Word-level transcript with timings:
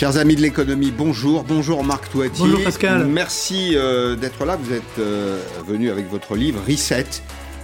Chers 0.00 0.16
amis 0.16 0.34
de 0.34 0.40
l'économie, 0.40 0.90
bonjour. 0.96 1.44
Bonjour 1.46 1.84
Marc 1.84 2.08
Touati. 2.08 2.40
Bonjour 2.40 2.64
Pascal. 2.64 3.04
Merci 3.04 3.72
euh, 3.74 4.16
d'être 4.16 4.46
là. 4.46 4.56
Vous 4.56 4.72
êtes 4.72 4.82
euh, 4.98 5.38
venu 5.68 5.90
avec 5.90 6.10
votre 6.10 6.36
livre 6.36 6.58
Reset. 6.66 7.04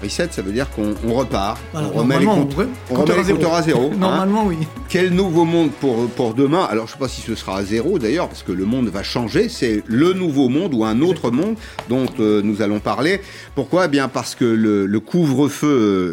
Reset, 0.03 0.29
ça 0.33 0.43
veut 0.43 0.53
dire 0.53 0.69
qu'on 0.69 0.95
on 1.09 1.15
repart. 1.15 1.59
Alors, 1.75 1.93
on 1.95 2.01
remet 2.01 2.19
les, 2.19 2.27
comptes- 2.27 2.55
on 2.91 2.95
remet 2.97 3.23
les 3.23 3.33
compteurs 3.33 3.55
à 3.55 3.63
zéro. 3.63 3.91
hein. 3.95 3.97
Normalement, 3.99 4.45
oui. 4.45 4.59
Quel 4.91 5.15
nouveau 5.15 5.47
monde 5.47 5.71
pour, 5.81 6.07
pour 6.11 6.35
demain? 6.35 6.65
Alors, 6.71 6.87
je 6.87 6.93
ne 6.93 6.97
sais 6.97 6.99
pas 6.99 7.09
si 7.09 7.23
ce 7.23 7.35
sera 7.35 7.57
à 7.57 7.65
zéro 7.65 7.99
d'ailleurs, 7.99 8.29
parce 8.29 8.43
que 8.43 8.53
le 8.53 8.67
monde 8.67 8.89
va 8.89 9.03
changer. 9.03 9.49
C'est 9.49 9.83
le 9.87 10.13
nouveau 10.13 10.51
monde 10.51 10.75
ou 10.75 10.85
un 10.85 11.01
autre 11.01 11.31
monde 11.31 11.57
dont 11.89 12.05
euh, 12.21 12.43
nous 12.45 12.61
allons 12.61 12.81
parler. 12.81 13.23
Pourquoi? 13.55 13.87
Eh 13.87 13.89
bien, 13.89 14.09
parce 14.09 14.35
que 14.35 14.45
le, 14.45 14.85
le 14.85 15.01
couvre-feu 15.01 15.67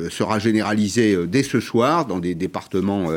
euh, 0.06 0.10
sera 0.10 0.40
généralisé 0.40 1.18
dès 1.28 1.44
ce 1.44 1.60
soir 1.60 2.06
dans 2.06 2.20
des 2.20 2.34
départements 2.34 3.10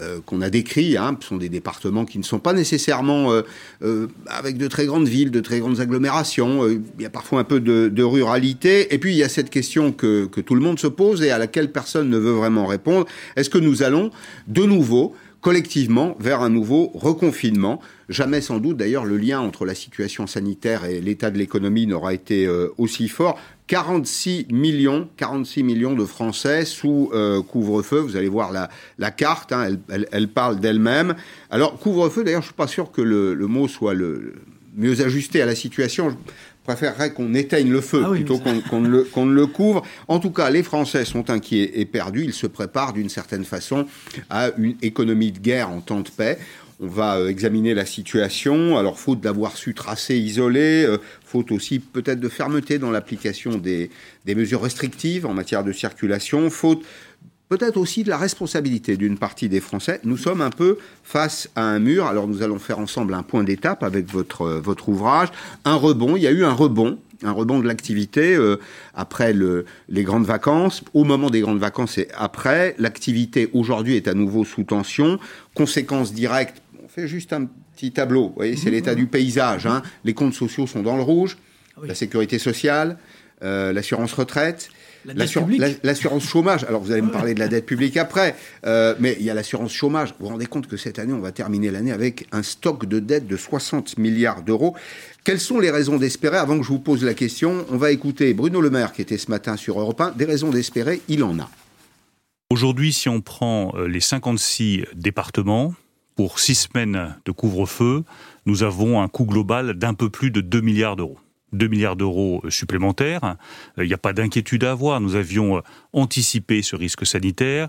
euh, 0.00 0.20
qu'on 0.24 0.42
a 0.42 0.50
décrits. 0.50 0.98
Hein. 0.98 1.16
Ce 1.20 1.28
sont 1.28 1.38
des 1.38 1.48
départements 1.48 2.04
qui 2.04 2.18
ne 2.18 2.22
sont 2.22 2.38
pas 2.38 2.52
nécessairement 2.52 3.32
euh, 3.32 3.42
euh, 3.82 4.08
avec 4.26 4.58
de 4.58 4.66
très 4.68 4.84
grandes 4.84 5.08
villes, 5.08 5.30
de 5.30 5.40
très 5.40 5.58
grandes 5.58 5.80
agglomérations. 5.80 6.68
Il 6.68 7.02
y 7.02 7.06
a 7.06 7.10
parfois 7.10 7.40
un 7.40 7.44
peu 7.44 7.60
de, 7.60 7.88
de 7.88 8.02
ruralité. 8.02 8.92
Et 8.94 8.98
puis, 8.98 9.12
il 9.12 9.16
y 9.16 9.22
a 9.22 9.30
cette 9.30 9.48
question 9.48 9.92
que, 9.92 10.26
que 10.26 10.42
tout 10.42 10.54
le 10.54 10.60
monde 10.60 10.78
se 10.78 10.86
pose 10.86 11.22
et 11.22 11.30
à 11.30 11.38
laquelle 11.38 11.72
personne 11.72 12.10
ne 12.10 12.18
veut 12.18 12.32
vraiment 12.32 12.66
répondre. 12.66 13.06
Est-ce 13.36 13.48
que 13.48 13.58
nous 13.58 13.82
allons 13.82 14.10
de 14.48 14.64
nouveau 14.64 15.14
collectivement 15.46 16.16
vers 16.18 16.40
un 16.40 16.48
nouveau 16.48 16.90
reconfinement. 16.92 17.80
Jamais 18.08 18.40
sans 18.40 18.58
doute 18.58 18.78
d'ailleurs 18.78 19.04
le 19.04 19.16
lien 19.16 19.38
entre 19.38 19.64
la 19.64 19.76
situation 19.76 20.26
sanitaire 20.26 20.84
et 20.86 21.00
l'état 21.00 21.30
de 21.30 21.38
l'économie 21.38 21.86
n'aura 21.86 22.14
été 22.14 22.46
euh, 22.46 22.74
aussi 22.78 23.06
fort. 23.06 23.38
46 23.68 24.48
millions, 24.50 25.08
46 25.16 25.62
millions 25.62 25.94
de 25.94 26.04
Français 26.04 26.64
sous 26.64 27.10
euh, 27.14 27.42
couvre-feu. 27.42 28.00
Vous 28.00 28.16
allez 28.16 28.28
voir 28.28 28.50
la, 28.50 29.10
carte, 29.12 29.52
hein, 29.52 29.68
elle, 30.10 30.26
parle 30.26 30.58
d'elle-même. 30.58 31.14
Alors 31.48 31.78
couvre-feu, 31.78 32.24
d'ailleurs, 32.24 32.42
je 32.42 32.46
suis 32.46 32.54
pas 32.56 32.66
sûr 32.66 32.90
que 32.90 33.00
le, 33.00 33.36
mot 33.46 33.68
soit 33.68 33.94
le 33.94 34.32
mieux 34.76 35.00
ajusté 35.00 35.42
à 35.42 35.46
la 35.46 35.54
situation. 35.54 36.16
Je 36.66 36.72
préférerais 36.72 37.12
qu'on 37.12 37.32
éteigne 37.34 37.70
le 37.70 37.80
feu 37.80 38.02
Ah 38.04 38.10
oui, 38.10 38.24
plutôt 38.24 38.38
qu'on 38.38 38.80
ne 38.80 38.88
ne 38.88 39.32
le 39.32 39.46
couvre. 39.46 39.82
En 40.08 40.18
tout 40.18 40.32
cas, 40.32 40.50
les 40.50 40.64
Français 40.64 41.04
sont 41.04 41.30
inquiets 41.30 41.70
et 41.74 41.84
perdus. 41.84 42.24
Ils 42.24 42.32
se 42.32 42.48
préparent 42.48 42.92
d'une 42.92 43.08
certaine 43.08 43.44
façon 43.44 43.86
à 44.30 44.50
une 44.58 44.74
économie 44.82 45.30
de 45.30 45.38
guerre 45.38 45.70
en 45.70 45.80
temps 45.80 46.00
de 46.00 46.08
paix. 46.08 46.38
On 46.80 46.88
va 46.88 47.18
euh, 47.18 47.28
examiner 47.28 47.72
la 47.72 47.86
situation. 47.86 48.76
Alors, 48.76 48.98
faute 48.98 49.20
d'avoir 49.20 49.56
su 49.56 49.74
tracer, 49.74 50.18
isoler, 50.18 50.84
euh, 50.84 50.98
faute 51.24 51.52
aussi 51.52 51.78
peut-être 51.78 52.18
de 52.18 52.28
fermeté 52.28 52.80
dans 52.80 52.90
l'application 52.90 53.58
des, 53.58 53.88
des 54.24 54.34
mesures 54.34 54.62
restrictives 54.62 55.24
en 55.24 55.34
matière 55.34 55.62
de 55.62 55.70
circulation, 55.72 56.50
faute 56.50 56.84
peut-être 57.48 57.76
aussi 57.76 58.04
de 58.04 58.10
la 58.10 58.18
responsabilité 58.18 58.96
d'une 58.96 59.18
partie 59.18 59.48
des 59.48 59.60
Français. 59.60 60.00
Nous 60.04 60.16
sommes 60.16 60.40
un 60.40 60.50
peu 60.50 60.78
face 61.04 61.48
à 61.54 61.62
un 61.62 61.78
mur. 61.78 62.06
Alors 62.06 62.26
nous 62.26 62.42
allons 62.42 62.58
faire 62.58 62.78
ensemble 62.78 63.14
un 63.14 63.22
point 63.22 63.44
d'étape 63.44 63.82
avec 63.82 64.10
votre, 64.10 64.42
euh, 64.42 64.60
votre 64.60 64.88
ouvrage. 64.88 65.28
Un 65.64 65.74
rebond, 65.76 66.16
il 66.16 66.22
y 66.22 66.26
a 66.26 66.32
eu 66.32 66.44
un 66.44 66.52
rebond. 66.52 66.98
Un 67.22 67.32
rebond 67.32 67.60
de 67.60 67.66
l'activité 67.66 68.34
euh, 68.34 68.58
après 68.94 69.32
le, 69.32 69.64
les 69.88 70.02
grandes 70.02 70.26
vacances, 70.26 70.82
au 70.92 71.04
moment 71.04 71.30
des 71.30 71.40
grandes 71.40 71.58
vacances 71.58 71.96
et 71.96 72.08
après. 72.14 72.74
L'activité 72.78 73.48
aujourd'hui 73.54 73.96
est 73.96 74.06
à 74.08 74.14
nouveau 74.14 74.44
sous 74.44 74.64
tension. 74.64 75.18
Conséquences 75.54 76.12
directes, 76.12 76.60
on 76.84 76.88
fait 76.88 77.08
juste 77.08 77.32
un 77.32 77.46
petit 77.74 77.92
tableau. 77.92 78.28
Vous 78.28 78.34
voyez, 78.36 78.56
c'est 78.56 78.70
l'état 78.70 78.94
du 78.94 79.06
paysage. 79.06 79.66
Hein. 79.66 79.82
Les 80.04 80.12
comptes 80.12 80.34
sociaux 80.34 80.66
sont 80.66 80.82
dans 80.82 80.96
le 80.96 81.02
rouge. 81.02 81.38
oui. 81.80 81.88
La 81.88 81.94
sécurité 81.94 82.38
sociale, 82.38 82.98
euh, 83.42 83.72
l'assurance 83.72 84.12
retraite. 84.12 84.68
L'assurance 85.82 86.24
chômage, 86.24 86.64
alors 86.64 86.82
vous 86.82 86.92
allez 86.92 87.02
me 87.02 87.10
parler 87.10 87.34
de 87.34 87.38
la 87.38 87.48
dette 87.48 87.66
publique 87.66 87.96
après, 87.96 88.34
euh, 88.64 88.94
mais 88.98 89.16
il 89.18 89.24
y 89.24 89.30
a 89.30 89.34
l'assurance 89.34 89.72
chômage. 89.72 90.10
Vous 90.18 90.26
vous 90.26 90.32
rendez 90.32 90.46
compte 90.46 90.66
que 90.66 90.76
cette 90.76 90.98
année, 90.98 91.12
on 91.12 91.20
va 91.20 91.32
terminer 91.32 91.70
l'année 91.70 91.92
avec 91.92 92.26
un 92.32 92.42
stock 92.42 92.86
de 92.86 92.98
dette 92.98 93.26
de 93.26 93.36
60 93.36 93.98
milliards 93.98 94.42
d'euros. 94.42 94.74
Quelles 95.24 95.40
sont 95.40 95.60
les 95.60 95.70
raisons 95.70 95.96
d'espérer? 95.96 96.36
Avant 96.36 96.58
que 96.58 96.64
je 96.64 96.68
vous 96.68 96.78
pose 96.78 97.04
la 97.04 97.14
question, 97.14 97.66
on 97.70 97.76
va 97.76 97.90
écouter 97.90 98.34
Bruno 98.34 98.60
Le 98.60 98.70
Maire 98.70 98.92
qui 98.92 99.02
était 99.02 99.18
ce 99.18 99.30
matin 99.30 99.56
sur 99.56 99.80
Europe 99.80 100.00
1. 100.00 100.12
Des 100.12 100.24
raisons 100.24 100.50
d'espérer, 100.50 101.00
il 101.08 101.22
en 101.22 101.38
a. 101.38 101.50
Aujourd'hui, 102.50 102.92
si 102.92 103.08
on 103.08 103.20
prend 103.20 103.72
euh, 103.76 103.88
les 103.88 104.00
56 104.00 104.84
départements, 104.94 105.74
pour 106.16 106.40
six 106.40 106.54
semaines 106.54 107.14
de 107.26 107.30
couvre-feu, 107.30 108.02
nous 108.46 108.62
avons 108.62 109.02
un 109.02 109.08
coût 109.08 109.26
global 109.26 109.74
d'un 109.74 109.94
peu 109.94 110.08
plus 110.08 110.30
de 110.30 110.40
2 110.40 110.62
milliards 110.62 110.96
d'euros. 110.96 111.18
2 111.52 111.68
milliards 111.68 111.96
d'euros 111.96 112.42
supplémentaires. 112.48 113.36
Euh, 113.78 113.84
Il 113.84 113.88
n'y 113.88 113.94
a 113.94 113.98
pas 113.98 114.12
d'inquiétude 114.12 114.64
à 114.64 114.72
avoir. 114.72 115.00
Nous 115.00 115.14
avions 115.14 115.58
euh, 115.58 115.60
anticipé 115.92 116.62
ce 116.62 116.76
risque 116.76 117.06
sanitaire. 117.06 117.68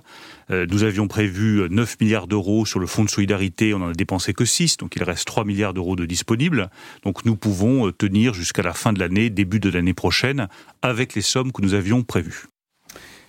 Euh, 0.52 0.66
Nous 0.70 0.84
avions 0.84 1.08
prévu 1.08 1.62
euh, 1.62 1.68
9 1.70 2.00
milliards 2.02 2.28
d'euros 2.28 2.66
sur 2.66 2.80
le 2.80 2.88
fonds 2.88 3.04
de 3.04 3.10
solidarité. 3.10 3.74
On 3.74 3.80
n'en 3.80 3.90
a 3.90 3.94
dépensé 3.94 4.34
que 4.34 4.46
6, 4.46 4.78
donc 4.78 4.96
il 4.96 5.04
reste 5.04 5.26
3 5.26 5.46
milliards 5.46 5.74
d'euros 5.74 5.96
de 5.96 6.06
disponibles. 6.06 6.70
Donc 7.04 7.26
nous 7.26 7.36
pouvons 7.36 7.92
tenir 7.92 8.34
jusqu'à 8.34 8.64
la 8.64 8.74
fin 8.74 8.94
de 8.94 9.00
l'année, 9.00 9.30
début 9.30 9.60
de 9.60 9.70
l'année 9.70 9.94
prochaine, 9.94 10.48
avec 10.82 11.16
les 11.16 11.22
sommes 11.22 11.52
que 11.52 11.62
nous 11.62 11.74
avions 11.74 12.04
prévues. 12.04 12.46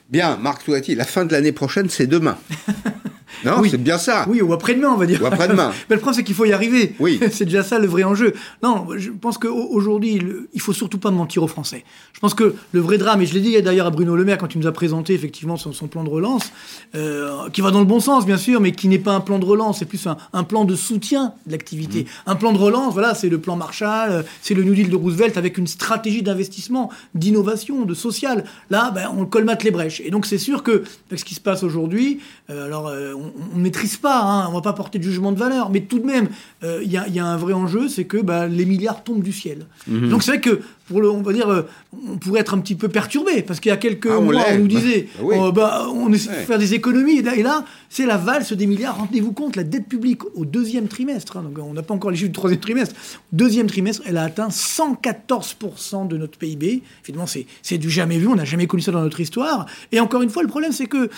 Bien, 0.08 0.38
Marc 0.38 0.64
Touati, 0.64 0.94
la 0.94 1.04
fin 1.04 1.26
de 1.26 1.32
l'année 1.32 1.52
prochaine, 1.52 1.90
c'est 1.90 2.06
demain. 2.06 2.38
non, 3.44 3.60
Oui. 3.60 3.68
c'est 3.70 3.82
bien 3.82 3.98
ça. 3.98 4.24
Oui, 4.28 4.40
ou 4.40 4.52
après-demain, 4.52 4.90
on 4.90 4.96
va 4.96 5.06
dire. 5.06 5.22
Ou 5.22 5.26
après-demain. 5.26 5.72
Mais 5.90 5.96
le 5.96 6.00
problème, 6.00 6.16
c'est 6.18 6.24
qu'il 6.24 6.34
faut 6.34 6.44
y 6.44 6.52
arriver. 6.52 6.94
Oui. 6.98 7.20
c'est 7.32 7.44
déjà 7.44 7.62
ça 7.62 7.78
le 7.78 7.86
vrai 7.86 8.04
enjeu. 8.04 8.34
Non, 8.62 8.86
je 8.96 9.10
pense 9.10 9.38
qu'aujourd'hui, 9.38 10.20
il 10.52 10.60
faut 10.60 10.72
surtout 10.72 10.98
pas 10.98 11.10
mentir 11.10 11.42
aux 11.42 11.48
Français. 11.48 11.84
Je 12.12 12.20
pense 12.20 12.34
que 12.34 12.54
le 12.72 12.80
vrai 12.80 12.98
drame, 12.98 13.22
et 13.22 13.26
je 13.26 13.34
l'ai 13.34 13.40
dit 13.40 13.60
d'ailleurs 13.62 13.86
à 13.86 13.90
Bruno 13.90 14.16
Le 14.16 14.24
Maire 14.24 14.38
quand 14.38 14.54
il 14.54 14.60
nous 14.60 14.66
a 14.66 14.72
présenté 14.72 15.14
effectivement 15.14 15.56
son, 15.56 15.72
son 15.72 15.86
plan 15.86 16.04
de 16.04 16.10
relance, 16.10 16.52
euh, 16.94 17.48
qui 17.52 17.60
va 17.60 17.70
dans 17.70 17.80
le 17.80 17.86
bon 17.86 18.00
sens, 18.00 18.26
bien 18.26 18.36
sûr, 18.38 18.60
mais 18.60 18.72
qui 18.72 18.88
n'est 18.88 18.98
pas 18.98 19.12
un 19.12 19.20
plan 19.20 19.38
de 19.38 19.44
relance, 19.44 19.78
c'est 19.78 19.84
plus 19.84 20.06
un, 20.06 20.16
un 20.32 20.44
plan 20.44 20.64
de 20.64 20.74
soutien 20.74 21.32
de 21.46 21.52
l'activité. 21.52 22.02
Mmh. 22.04 22.30
Un 22.30 22.34
plan 22.36 22.52
de 22.52 22.58
relance, 22.58 22.92
voilà, 22.92 23.14
c'est 23.14 23.28
le 23.28 23.38
plan 23.38 23.56
Marshall, 23.56 24.10
euh, 24.10 24.22
c'est 24.42 24.54
le 24.54 24.64
New 24.64 24.74
Deal 24.74 24.90
de 24.90 24.96
Roosevelt 24.96 25.36
avec 25.36 25.58
une 25.58 25.66
stratégie 25.66 26.22
d'investissement, 26.22 26.90
d'innovation, 27.14 27.84
de 27.84 27.94
social. 27.94 28.44
Là, 28.70 28.90
ben, 28.90 29.08
on 29.16 29.24
colmate 29.26 29.62
les 29.64 29.70
brèches. 29.70 30.00
Et 30.04 30.10
donc, 30.10 30.26
c'est 30.26 30.38
sûr 30.38 30.62
que 30.62 30.82
avec 31.08 31.20
ce 31.20 31.24
qui 31.24 31.34
se 31.34 31.40
passe 31.40 31.62
aujourd'hui, 31.62 32.20
euh, 32.50 32.66
alors 32.66 32.88
euh, 32.88 33.14
on 33.54 33.56
ne 33.56 33.62
maîtrise 33.62 33.96
pas, 33.96 34.20
hein, 34.22 34.46
on 34.48 34.52
va 34.54 34.60
pas 34.60 34.72
porter 34.72 34.98
de 34.98 35.04
jugement 35.04 35.32
de 35.32 35.38
valeur, 35.38 35.70
mais 35.70 35.80
tout 35.80 35.98
de 35.98 36.06
même, 36.06 36.28
euh, 36.64 36.80
il 36.84 36.90
y, 36.92 36.96
a, 36.96 37.06
il 37.08 37.14
y 37.14 37.18
a 37.18 37.26
un 37.26 37.36
vrai 37.36 37.52
enjeu, 37.52 37.88
c'est 37.88 38.04
que 38.04 38.16
bah, 38.18 38.46
les 38.46 38.64
milliards 38.64 39.02
tombent 39.04 39.22
du 39.22 39.32
ciel. 39.32 39.66
Mhm. 39.86 40.08
Donc 40.10 40.22
c'est 40.22 40.32
vrai 40.32 40.40
que, 40.40 40.60
pour 40.88 41.00
le, 41.02 41.10
on 41.10 41.20
va 41.22 41.32
dire, 41.32 41.48
euh, 41.48 41.62
on 42.08 42.16
pourrait 42.16 42.40
être 42.40 42.54
un 42.54 42.58
petit 42.60 42.74
peu 42.74 42.88
perturbé, 42.88 43.42
parce 43.42 43.60
qu'il 43.60 43.70
y 43.70 43.72
a 43.72 43.76
quelques 43.76 44.08
Ah, 44.10 44.18
on 44.18 44.22
mois, 44.22 44.42
on 44.52 44.58
nous 44.58 44.66
disait, 44.68 45.08
Bah, 45.18 45.22
oui. 45.24 45.36
euh, 45.38 45.50
bah, 45.52 45.86
on 45.92 46.12
essaie 46.12 46.30
Ouais. 46.30 46.36
de 46.40 46.46
faire 46.46 46.58
des 46.58 46.74
économies, 46.74 47.18
et 47.18 47.22
là, 47.22 47.34
et 47.36 47.42
là, 47.42 47.64
c'est 47.90 48.06
la 48.06 48.16
valse 48.16 48.52
des 48.52 48.66
milliards. 48.66 48.96
Rendez-vous 48.98 49.32
compte, 49.32 49.56
la 49.56 49.64
dette 49.64 49.86
publique 49.88 50.22
au 50.36 50.44
deuxième 50.44 50.88
trimestre, 50.88 51.36
hein, 51.36 51.42
donc 51.42 51.58
on 51.64 51.72
n'a 51.74 51.82
pas 51.82 51.94
encore 51.94 52.10
les 52.10 52.16
chiffres 52.16 52.28
du 52.28 52.32
troisième 52.34 52.60
trimestre, 52.60 52.94
deuxième 53.32 53.66
trimestre, 53.66 54.02
elle 54.06 54.16
a 54.16 54.22
atteint 54.24 54.48
114% 54.50 56.06
de 56.08 56.16
notre 56.16 56.38
PIB. 56.38 56.82
Évidemment, 57.04 57.26
c'est 57.26 57.46
c'est 57.62 57.78
du 57.78 57.90
jamais 57.90 58.18
vu, 58.18 58.26
on 58.28 58.34
n'a 58.36 58.44
jamais 58.44 58.66
connu 58.66 58.82
ça 58.82 58.92
dans 58.92 59.02
notre 59.02 59.20
histoire. 59.20 59.66
Et 59.92 60.00
encore 60.00 60.22
une 60.22 60.30
fois, 60.30 60.42
le 60.42 60.48
problème, 60.48 60.72
c'est 60.72 60.86
que 60.86 61.10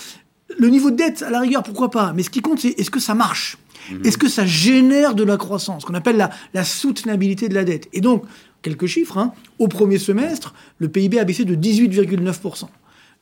le 0.58 0.68
niveau 0.68 0.90
de 0.90 0.96
dette, 0.96 1.22
à 1.22 1.30
la 1.30 1.40
rigueur, 1.40 1.62
pourquoi 1.62 1.90
pas 1.90 2.12
Mais 2.14 2.22
ce 2.22 2.30
qui 2.30 2.40
compte, 2.40 2.60
c'est 2.60 2.78
est-ce 2.78 2.90
que 2.90 3.00
ça 3.00 3.14
marche 3.14 3.58
Est-ce 4.04 4.18
que 4.18 4.28
ça 4.28 4.46
génère 4.46 5.14
de 5.14 5.24
la 5.24 5.36
croissance, 5.36 5.84
qu'on 5.84 5.94
appelle 5.94 6.16
la, 6.16 6.30
la 6.54 6.64
soutenabilité 6.64 7.48
de 7.48 7.54
la 7.54 7.64
dette 7.64 7.88
Et 7.92 8.00
donc, 8.00 8.24
quelques 8.62 8.86
chiffres, 8.86 9.18
hein. 9.18 9.32
au 9.58 9.68
premier 9.68 9.98
semestre, 9.98 10.54
le 10.78 10.88
PIB 10.88 11.18
a 11.18 11.24
baissé 11.24 11.44
de 11.44 11.54
18,9%. 11.54 12.66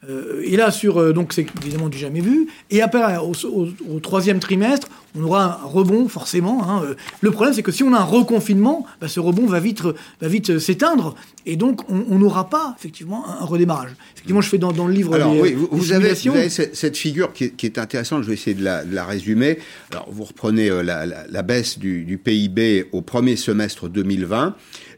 Euh, 0.09 0.42
et 0.44 0.56
là, 0.56 0.70
sur, 0.70 0.98
euh, 1.00 1.12
donc 1.12 1.32
c'est 1.32 1.44
évidemment 1.62 1.88
du 1.88 1.98
jamais 1.98 2.20
vu. 2.20 2.47
Et 2.70 2.82
après, 2.82 3.16
au, 3.16 3.32
au- 3.48 3.69
au 3.91 3.98
troisième 4.00 4.38
trimestre, 4.38 4.86
on 5.19 5.25
aura 5.25 5.60
un 5.64 5.66
rebond 5.66 6.06
forcément. 6.09 6.62
hein. 6.70 6.82
Euh, 6.84 6.94
Le 7.20 7.32
problème, 7.32 7.53
c'est 7.53 7.64
que 7.64 7.72
si 7.72 7.82
on 7.82 7.92
a 7.92 7.98
un 7.98 8.04
reconfinement, 8.04 8.86
bah, 9.00 9.09
ce 9.09 9.19
rebond 9.19 9.47
va 9.47 9.59
vite, 9.59 9.82
va 9.82 10.28
vite 10.28 10.50
euh, 10.50 10.59
s'éteindre, 10.60 11.16
et 11.47 11.56
donc 11.56 11.80
on 11.91 12.18
n'aura 12.18 12.48
pas 12.48 12.77
effectivement 12.78 13.24
un, 13.28 13.45
redémarrage. 13.45 13.91
Effectivement, 14.15 14.41
je 14.41 14.48
fais 14.48 14.59
dans, 14.59 14.71
dans 14.71 14.86
le 14.86 14.92
livre 14.95 15.15
Alors 15.15 15.34
les, 15.34 15.41
oui, 15.41 15.56
vous, 15.72 15.92
avez, 15.92 16.15
simulations. 16.15 16.33
vous 16.33 16.39
avez 16.39 16.48
cette, 16.51 16.77
cette 16.77 16.97
figure 16.97 17.33
qui 17.33 17.44
est, 17.44 17.51
qui 17.51 17.66
est 17.66 17.78
intéressante, 17.78 18.22
je 18.22 18.28
vais 18.28 18.34
essayer 18.34 18.54
de 18.54 18.62
la, 18.62 18.84
de 18.84 18.94
la 18.94 19.04
résumer. 19.04 19.59
Alors 19.91 20.06
vous 20.12 20.22
reprenez 20.24 20.68
euh, 20.71 20.83
la, 20.83 21.06
la- 21.06 21.27
la 21.27 21.42
baisse 21.42 21.77
du, 21.78 22.04
du 22.04 22.18
PIB 22.18 22.86
au 22.92 23.01
premier 23.03 23.34
semestre 23.34 23.89
2020 23.89 24.54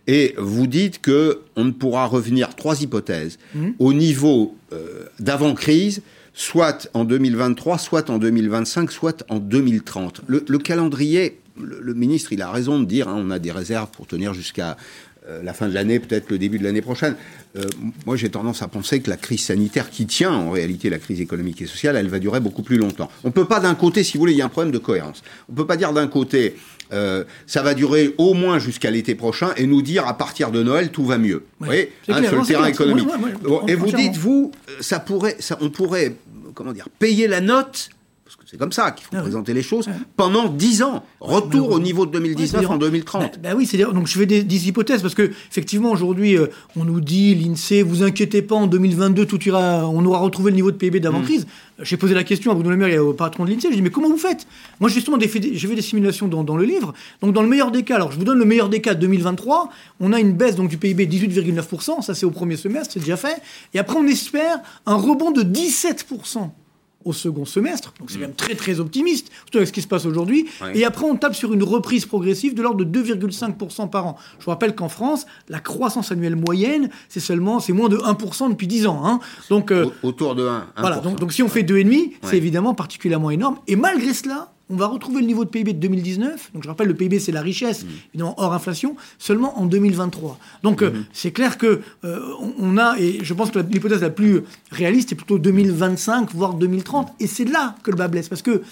et 0.07 0.35
vous 0.39 0.67
dites 0.67 1.01
que 1.01 1.41
on 1.57 1.65
ne 1.65 1.71
pourra 1.73 2.07
revenir, 2.07 2.55
trois 2.57 2.83
hypothèses, 2.83 3.39
Mhm. 3.55 3.75
au 3.79 3.93
niveau 3.93 4.57
euh, 4.73 5.05
d'avant-crise, 5.19 6.03
soit 6.35 6.89
en 6.95 7.05
2023, 7.05 7.79
soit 7.79 8.09
en 8.11 8.19
2025, 8.19 8.91
soit 8.93 9.25
en 9.29 9.39
2030. 9.39 10.23
Le, 10.27 10.45
le 10.47 10.59
calendrier, 10.59 11.39
le, 11.61 11.81
le 11.81 11.95
ministre, 11.95 12.33
il 12.33 12.41
a 12.43 12.51
raison 12.51 12.79
de 12.81 12.85
dire, 12.85 13.09
hein, 13.09 13.17
on 13.19 13.31
a 13.31 13.39
des 13.39 13.51
réserves 13.53 13.91
pour 13.91 14.07
tenir 14.07 14.33
jusqu'à 14.33 14.77
euh, 15.29 15.43
la 15.43 15.53
fin 15.53 15.69
de 15.69 15.75
l'année, 15.75 16.01
peut-être 16.01 16.31
le 16.31 16.39
début 16.39 16.59
de 16.59 16.65
l'année 16.65 16.81
prochaine. 16.81 17.15
Euh, 17.55 17.65
moi, 18.07 18.17
j'ai 18.17 18.31
tendance 18.31 18.63
à 18.63 18.69
penser 18.69 19.01
que 19.01 19.11
la 19.11 19.19
crise 19.19 19.43
sanitaire 19.43 19.91
qui 19.91 20.07
tient 20.07 20.33
en 20.33 20.51
réalité 20.51 20.89
la 20.89 20.99
crise 20.99 21.21
économique 21.21 21.61
et 21.61 21.67
sociale, 21.67 21.97
elle 21.97 22.09
va 22.09 22.19
durer 22.19 22.41
beaucoup 22.41 22.63
plus 22.63 22.79
longtemps. 22.79 23.11
On 23.23 23.31
peut 23.31 23.45
pas 23.45 23.61
d'un 23.61 23.75
côté, 23.75 24.03
si 24.03 24.15
vous 24.15 24.21
voulez, 24.21 24.33
il 24.33 24.39
y 24.39 24.43
a 24.43 24.47
un 24.47 24.51
problème 24.51 24.73
de 24.73 24.79
cohérence. 24.79 25.23
On 25.51 25.55
peut 25.55 25.67
pas 25.67 25.77
dire 25.77 25.93
d'un 25.93 26.07
côté, 26.07 26.57
euh, 26.95 27.25
ça 27.47 27.63
va 27.63 27.75
durer 27.75 28.15
au 28.17 28.33
moins 28.33 28.59
jusqu'à 28.59 28.91
l'été 28.91 29.15
prochain 29.15 29.51
et 29.59 29.67
nous 29.67 29.83
dire 29.83 30.07
à 30.07 30.17
partir 30.17 30.51
de 30.51 30.63
Noël 30.63 30.91
tout 30.91 31.05
va 31.05 31.19
mieux. 31.19 31.45
Vous 31.59 31.67
voyez, 31.67 31.93
hein, 32.09 32.15
clair, 32.15 32.31
sur 32.31 32.41
le 32.41 32.47
terrain 32.47 32.71
clair. 32.71 32.89
économique. 32.89 33.07
Ouais, 33.09 33.17
ouais, 33.17 33.25
ouais, 33.25 33.33
Bon, 33.43 33.67
et 33.67 33.75
vous 33.75 33.93
dites, 33.93 34.17
vous, 34.17 34.53
ça 34.81 35.01
pourrait, 35.01 35.37
ça, 35.39 35.59
on 35.61 35.69
pourrait, 35.69 36.15
comment 36.55 36.73
dire, 36.73 36.89
payer 36.99 37.29
la 37.29 37.43
note 37.43 37.91
parce 38.31 38.45
que 38.45 38.49
c'est 38.49 38.59
comme 38.59 38.71
ça 38.71 38.93
qu'il 38.93 39.05
faut 39.07 39.17
ah 39.17 39.23
présenter 39.23 39.53
les 39.53 39.63
choses, 39.63 39.89
pendant 40.17 40.49
10 40.49 40.83
ans. 40.85 41.03
Retour 41.19 41.73
au 41.73 41.81
niveau 41.81 42.07
de 42.07 42.13
2019 42.13 42.71
en 42.71 42.77
2030. 42.77 43.23
Ben, 43.23 43.41
ben 43.43 43.55
oui, 43.57 43.67
c'est-à-dire, 43.67 43.93
donc 43.93 44.07
je 44.07 44.17
fais 44.17 44.27
des, 44.27 44.69
hypothèses, 44.69 45.03
parce 45.03 45.17
que 45.17 45.33
effectivement 45.51 45.91
aujourd'hui, 45.91 46.37
euh, 46.37 46.47
on 46.77 46.85
nous 46.85 47.01
dit, 47.01 47.35
l'INSEE, 47.35 47.83
vous 47.83 48.05
inquiétez 48.05 48.43
pas, 48.43 48.55
en 48.55 48.69
2022, 48.69 49.27
tout 49.27 49.43
ira, 49.43 49.89
on 49.89 50.05
aura 50.05 50.21
retrouvé 50.21 50.53
le 50.53 50.55
niveau 50.55 50.71
de 50.71 50.77
PIB 50.77 51.01
d'avant-crise. 51.01 51.45
Mm. 51.45 51.83
J'ai 51.83 51.97
posé 51.97 52.15
la 52.15 52.23
question 52.23 52.53
à 52.53 52.55
Bruno 52.55 52.71
Le 52.71 52.77
Maire 52.77 52.89
et 52.89 52.99
au 52.99 53.15
patron 53.15 53.45
de 53.45 53.51
l'INSEE, 53.51 53.71
je 53.71 53.75
dis, 53.75 53.83
mais 53.83 53.91
comment 53.91 54.09
vous 54.09 54.17
faites? 54.17 54.47
Moi, 54.79 54.89
justement, 54.91 55.19
j'ai 55.19 55.27
fait 55.27 55.41
des 55.41 55.83
simulations 55.83 56.29
dans, 56.29 56.45
dans, 56.45 56.57
le 56.57 56.65
livre. 56.65 56.95
Donc, 57.23 57.33
dans 57.33 57.43
le 57.43 57.49
meilleur 57.49 57.73
des 57.73 57.83
cas, 57.83 57.97
alors 57.97 58.13
je 58.13 58.19
vous 58.19 58.25
donne 58.25 58.39
le 58.39 58.45
meilleur 58.45 58.69
des 58.69 58.81
cas 58.81 58.95
2023, 58.95 59.71
on 59.99 60.13
a 60.13 60.21
une 60.21 60.35
baisse 60.35 60.55
donc, 60.55 60.69
du 60.69 60.79
PIB 60.79 61.07
18,9%, 61.07 62.03
ça 62.03 62.15
c'est 62.15 62.27
au 62.27 62.31
premier 62.31 62.57
semestre, 62.57 62.93
c'est 62.93 63.01
déjà 63.01 63.17
fait. 63.17 63.43
Et 63.75 63.81
après, 63.81 63.97
on 63.97 64.07
espère 64.07 64.61
un 64.87 64.95
rebond 64.95 65.33
de 65.33 65.43
17% 65.43 66.51
au 67.05 67.13
second 67.13 67.45
semestre, 67.45 67.95
donc 67.99 68.11
c'est 68.11 68.19
mm. 68.19 68.23
même 68.23 68.35
très 68.35 68.55
très 68.55 68.79
optimiste, 68.79 69.31
surtout 69.45 69.59
avec 69.59 69.69
ce 69.69 69.73
qui 69.73 69.83
se 69.83 69.89
passe 69.89 70.05
aujourd'hui. 70.05 70.47
Et 70.75 70.85
après, 70.85 71.05
on 71.05 71.17
tape 71.17 71.35
sur 71.35 71.53
une 71.53 71.63
reprise 71.63 72.05
progressive 72.07 72.55
de 72.55 72.63
l'ordre 72.63 72.85
de 72.85 73.03
2,5% 73.03 73.89
par 73.89 74.07
an. 74.07 74.17
Je 74.39 74.45
vous 74.45 74.51
rappelle 74.51 74.75
qu'en 74.75 74.89
France, 74.89 75.27
la 75.49 75.61
croissance 75.61 76.13
annuelle 76.13 76.37
moyenne, 76.37 76.91
c'est 77.09 77.21
seulement, 77.21 77.61
c'est 77.61 77.73
moins 77.73 77.89
de 77.89 77.97
1% 77.97 78.51
depuis 78.51 78.67
10 78.67 78.87
ans. 78.87 79.03
Hein. 79.05 79.21
Donc, 79.49 79.73
euh, 79.73 79.87
Autour 80.03 80.35
de 80.35 80.47
1. 80.47 80.67
Voilà, 80.79 80.99
donc, 80.99 81.19
donc, 81.19 81.33
si 81.33 81.43
on 81.43 81.49
fait 81.49 81.63
2,5, 81.63 82.13
c'est 82.23 82.37
évidemment 82.37 82.75
particulièrement 82.75 83.31
énorme. 83.31 83.57
Et 83.67 83.77
malgré 83.77 84.13
cela, 84.13 84.53
on 84.71 84.77
va 84.77 84.87
retrouver 84.87 85.21
le 85.21 85.27
niveau 85.27 85.45
de 85.45 85.51
PIB 85.51 85.75
de 85.75 85.79
2019. 85.79 86.53
Donc 86.55 86.63
je 86.63 86.69
rappelle, 86.69 86.89
le 86.89 86.95
PIB, 86.95 87.19
c'est 87.19 87.33
la 87.33 87.43
richesse, 87.43 87.85
mm. 87.85 87.89
évidemment 88.15 88.35
hors 88.39 88.53
inflation, 88.53 88.97
seulement 89.19 89.59
en 89.61 89.67
2023. 89.67 90.39
Donc 90.63 90.83
euh, 90.83 90.91
mm-hmm. 90.91 91.05
c'est 91.13 91.33
clair 91.33 91.59
que 91.59 91.81
euh, 92.05 92.21
on 92.59 92.79
a, 92.79 92.97
et 92.99 93.19
je 93.23 93.35
pense 93.35 93.51
que 93.51 93.59
l'hypothèse 93.59 94.03
la 94.03 94.11
plus 94.11 94.43
réaliste 94.71 95.13
est 95.13 95.17
plutôt 95.17 95.39
2025, 95.39 96.33
voire 96.33 96.55
2030. 96.55 97.13
Et 97.21 97.27
c'est 97.27 97.45
là 97.45 97.75
que 97.83 97.91
le 97.91 97.97
bas 97.97 98.09
blesse. 98.09 98.29
Parce 98.29 98.43
que, 98.43 98.63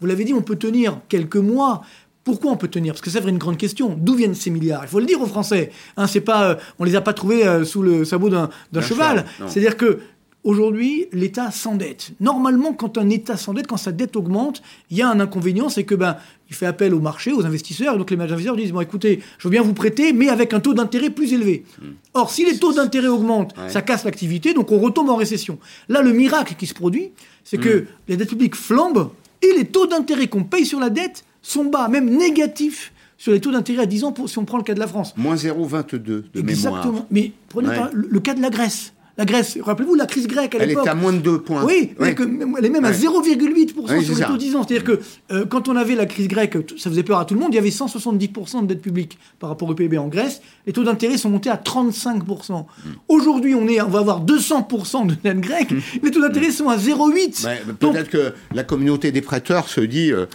vous 0.00 0.06
l'avez 0.06 0.24
dit, 0.24 0.34
on 0.34 0.42
peut 0.42 0.56
tenir 0.56 1.00
quelques 1.08 1.36
mois. 1.36 1.82
Pourquoi 2.22 2.52
on 2.52 2.56
peut 2.56 2.68
tenir? 2.68 2.92
Parce 2.92 3.00
que 3.00 3.10
c'est 3.10 3.20
vrai 3.20 3.30
une 3.30 3.38
grande 3.38 3.56
question. 3.56 3.96
D'où 3.98 4.14
viennent 4.14 4.34
ces 4.34 4.50
milliards? 4.50 4.82
Il 4.84 4.88
faut 4.88 5.00
le 5.00 5.06
dire 5.06 5.20
aux 5.20 5.26
Français. 5.26 5.72
Hein, 5.96 6.06
c'est 6.06 6.20
pas, 6.20 6.50
euh, 6.50 6.54
on 6.78 6.84
les 6.84 6.94
a 6.94 7.00
pas 7.00 7.14
trouvés 7.14 7.64
sous 7.64 7.82
le 7.82 8.04
sabot 8.04 8.28
d'un 8.28 8.50
cheval. 8.80 9.24
C'est-à-dire 9.48 9.76
que 9.76 10.00
Aujourd'hui, 10.48 11.08
l'État 11.12 11.50
s'endette. 11.50 12.12
Normalement, 12.20 12.72
quand 12.72 12.96
un 12.96 13.10
État 13.10 13.36
s'endette, 13.36 13.66
quand 13.66 13.76
sa 13.76 13.92
dette 13.92 14.16
augmente, 14.16 14.62
il 14.90 14.96
y 14.96 15.02
a 15.02 15.10
un 15.10 15.20
inconvénient, 15.20 15.68
c'est 15.68 15.84
que 15.84 15.94
ben, 15.94 16.16
il 16.48 16.56
fait 16.56 16.64
appel 16.64 16.94
au 16.94 17.00
marché, 17.00 17.32
aux 17.34 17.44
investisseurs, 17.44 17.96
et 17.96 17.98
donc 17.98 18.10
les 18.10 18.18
investisseurs 18.18 18.56
disent 18.56 18.72
bon, 18.72 18.80
écoutez, 18.80 19.20
je 19.36 19.46
veux 19.46 19.50
bien 19.50 19.60
vous 19.60 19.74
prêter, 19.74 20.14
mais 20.14 20.30
avec 20.30 20.54
un 20.54 20.60
taux 20.60 20.72
d'intérêt 20.72 21.10
plus 21.10 21.34
élevé. 21.34 21.66
Hmm. 21.82 21.88
Or, 22.14 22.30
si 22.30 22.46
les 22.46 22.58
taux 22.58 22.72
d'intérêt 22.72 23.08
augmentent, 23.08 23.54
ça 23.68 23.82
casse 23.82 24.04
l'activité, 24.04 24.54
donc 24.54 24.72
on 24.72 24.78
retombe 24.78 25.10
en 25.10 25.16
récession. 25.16 25.58
Là, 25.90 26.00
le 26.00 26.14
miracle 26.14 26.54
qui 26.54 26.66
se 26.66 26.72
produit, 26.72 27.10
c'est 27.44 27.58
que 27.58 27.80
hmm. 27.80 27.86
les 28.08 28.16
dettes 28.16 28.30
publiques 28.30 28.56
flambent 28.56 29.10
et 29.42 29.52
les 29.54 29.66
taux 29.66 29.86
d'intérêt 29.86 30.28
qu'on 30.28 30.44
paye 30.44 30.64
sur 30.64 30.80
la 30.80 30.88
dette 30.88 31.26
sont 31.42 31.66
bas, 31.66 31.88
même 31.88 32.08
négatifs 32.08 32.94
sur 33.18 33.32
les 33.32 33.40
taux 33.42 33.50
d'intérêt 33.52 33.82
à 33.82 33.86
10 33.86 34.04
ans 34.04 34.14
si 34.26 34.38
on 34.38 34.46
prend 34.46 34.56
le 34.56 34.64
cas 34.64 34.72
de 34.72 34.80
la 34.80 34.86
France. 34.86 35.12
Moins 35.18 35.34
0,22 35.34 35.98
de 35.98 36.24
mémoire. 36.36 36.48
Exactement. 36.48 37.06
Mais 37.10 37.32
prenez 37.50 37.68
le 37.92 38.20
cas 38.20 38.32
de 38.32 38.40
la 38.40 38.48
Grèce. 38.48 38.94
La 39.18 39.24
Grèce, 39.24 39.58
rappelez-vous 39.60 39.96
la 39.96 40.06
crise 40.06 40.28
grecque 40.28 40.54
à 40.54 40.64
l'époque. 40.64 40.84
Elle 40.84 40.88
est 40.88 40.92
à 40.92 40.94
moins 40.94 41.12
de 41.12 41.18
2 41.18 41.40
points. 41.40 41.64
Oui, 41.64 41.90
elle 42.00 42.64
est 42.64 42.68
même 42.68 42.84
à 42.84 42.92
0,8% 42.92 44.04
sur 44.04 44.14
les 44.14 44.24
taux 44.24 44.36
10 44.36 44.54
ans. 44.54 44.62
C'est-à-dire 44.62 44.84
que 44.84 45.00
euh, 45.32 45.44
quand 45.44 45.66
on 45.66 45.74
avait 45.74 45.96
la 45.96 46.06
crise 46.06 46.28
grecque, 46.28 46.56
ça 46.76 46.88
faisait 46.88 47.02
peur 47.02 47.18
à 47.18 47.24
tout 47.24 47.34
le 47.34 47.40
monde, 47.40 47.52
il 47.52 47.56
y 47.56 47.58
avait 47.58 47.68
170% 47.70 48.62
de 48.62 48.66
dette 48.66 48.80
publique 48.80 49.18
par 49.40 49.50
rapport 49.50 49.68
au 49.68 49.74
PIB 49.74 49.98
en 49.98 50.06
Grèce. 50.06 50.40
Les 50.68 50.72
taux 50.72 50.84
d'intérêt 50.84 51.18
sont 51.18 51.30
montés 51.30 51.50
à 51.50 51.56
35%. 51.56 52.22
Mm. 52.52 52.64
Aujourd'hui, 53.08 53.56
on, 53.56 53.62
on 53.66 53.90
va 53.90 53.98
avoir 53.98 54.24
200% 54.24 55.08
de 55.08 55.14
dette 55.20 55.40
grecque. 55.40 55.72
Mm. 55.72 55.80
Les 56.04 56.10
taux 56.12 56.20
d'intérêt 56.20 56.52
sont 56.52 56.68
à 56.68 56.76
0,8. 56.76 57.74
Peut-être 57.80 58.10
que 58.10 58.32
la 58.54 58.62
communauté 58.62 59.10
des 59.10 59.20
prêteurs 59.20 59.68
se 59.68 59.80
dit... 59.80 60.12
Euh, 60.12 60.26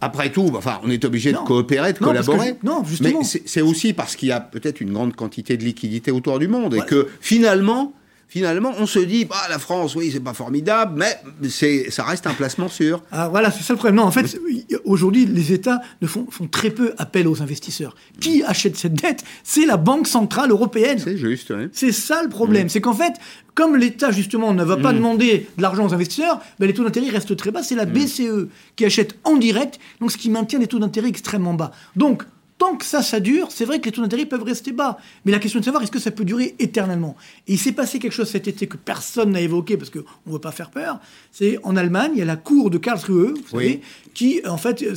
après 0.00 0.30
tout, 0.30 0.48
enfin, 0.54 0.78
on 0.84 0.90
est 0.90 1.04
obligé 1.04 1.32
de 1.32 1.38
coopérer, 1.38 1.92
de 1.92 1.98
collaborer. 1.98 2.54
non, 2.62 2.84
justement. 2.84 3.18
Mais 3.18 3.40
c'est 3.44 3.62
aussi 3.62 3.92
parce 3.92 4.14
qu'il 4.14 4.28
y 4.28 4.32
a 4.32 4.38
peut-être 4.38 4.80
une 4.80 4.92
grande 4.92 5.16
quantité 5.16 5.56
de 5.56 5.64
liquidités 5.64 6.12
autour 6.12 6.38
du 6.38 6.46
monde 6.46 6.76
et 6.76 6.82
que 6.82 7.08
finalement, 7.20 7.92
finalement, 8.32 8.72
on 8.78 8.86
se 8.86 8.98
dit, 8.98 9.26
bah, 9.26 9.36
la 9.50 9.58
France, 9.58 9.94
oui, 9.94 10.10
c'est 10.10 10.20
pas 10.20 10.32
formidable, 10.32 10.94
mais 10.96 11.50
c'est, 11.50 11.90
ça 11.90 12.02
reste 12.02 12.26
un 12.26 12.32
placement 12.32 12.68
sûr. 12.68 13.02
Ah, 13.12 13.28
voilà, 13.28 13.50
c'est 13.50 13.62
ça 13.62 13.74
le 13.74 13.76
problème. 13.76 13.96
Non, 13.96 14.04
en 14.04 14.10
fait, 14.10 14.40
aujourd'hui, 14.86 15.26
les 15.26 15.52
États 15.52 15.82
ne 16.00 16.06
font, 16.06 16.26
font, 16.30 16.46
très 16.46 16.70
peu 16.70 16.94
appel 16.96 17.28
aux 17.28 17.42
investisseurs. 17.42 17.94
Qui 18.20 18.42
achète 18.42 18.78
cette 18.78 18.94
dette? 18.94 19.22
C'est 19.44 19.66
la 19.66 19.76
Banque 19.76 20.06
Centrale 20.06 20.50
Européenne. 20.50 20.98
C'est 20.98 21.18
juste, 21.18 21.52
oui. 21.54 21.68
C'est 21.72 21.92
ça 21.92 22.22
le 22.22 22.30
problème. 22.30 22.70
C'est 22.70 22.80
qu'en 22.80 22.94
fait, 22.94 23.12
comme 23.54 23.76
l'État, 23.76 24.10
justement, 24.10 24.54
ne 24.54 24.64
va 24.64 24.78
pas 24.78 24.92
mm. 24.92 24.96
demander 24.96 25.46
de 25.58 25.62
l'argent 25.62 25.86
aux 25.86 25.92
investisseurs, 25.92 26.40
ben, 26.58 26.64
les 26.66 26.72
taux 26.72 26.84
d'intérêt 26.84 27.10
restent 27.10 27.36
très 27.36 27.50
bas. 27.50 27.62
C'est 27.62 27.74
la 27.74 27.84
mm. 27.84 27.92
BCE 27.92 28.48
qui 28.76 28.86
achète 28.86 29.14
en 29.24 29.36
direct, 29.36 29.78
donc 30.00 30.10
ce 30.10 30.16
qui 30.16 30.30
maintient 30.30 30.58
les 30.58 30.68
taux 30.68 30.78
d'intérêt 30.78 31.08
extrêmement 31.08 31.52
bas. 31.52 31.72
Donc, 31.96 32.22
tant 32.62 32.76
que 32.76 32.84
ça, 32.84 33.02
ça 33.02 33.18
dure, 33.18 33.48
c'est 33.50 33.64
vrai 33.64 33.80
que 33.80 33.86
les 33.86 33.90
taux 33.90 34.02
d'intérêt 34.02 34.24
peuvent 34.24 34.44
rester 34.44 34.70
bas. 34.70 34.96
Mais 35.24 35.32
la 35.32 35.40
question 35.40 35.58
est 35.58 35.62
de 35.62 35.64
savoir, 35.64 35.82
est-ce 35.82 35.90
que 35.90 35.98
ça 35.98 36.12
peut 36.12 36.24
durer 36.24 36.54
éternellement? 36.60 37.16
Et 37.48 37.54
il 37.54 37.58
s'est 37.58 37.72
passé 37.72 37.98
quelque 37.98 38.12
chose 38.12 38.30
cet 38.30 38.46
été 38.46 38.68
que 38.68 38.76
personne 38.76 39.32
n'a 39.32 39.40
évoqué 39.40 39.76
parce 39.76 39.90
qu'on 39.90 40.04
ne 40.26 40.32
veut 40.32 40.38
pas 40.38 40.52
faire 40.52 40.70
peur. 40.70 41.00
C'est 41.32 41.58
en 41.64 41.76
Allemagne, 41.76 42.12
il 42.14 42.18
y 42.20 42.22
a 42.22 42.24
la 42.24 42.36
cour 42.36 42.70
de 42.70 42.78
Karlsruhe, 42.78 43.34
vous 43.34 43.48
savez, 43.50 43.80
qui, 44.14 44.42
en 44.46 44.58
fait, 44.58 44.80
euh, 44.82 44.94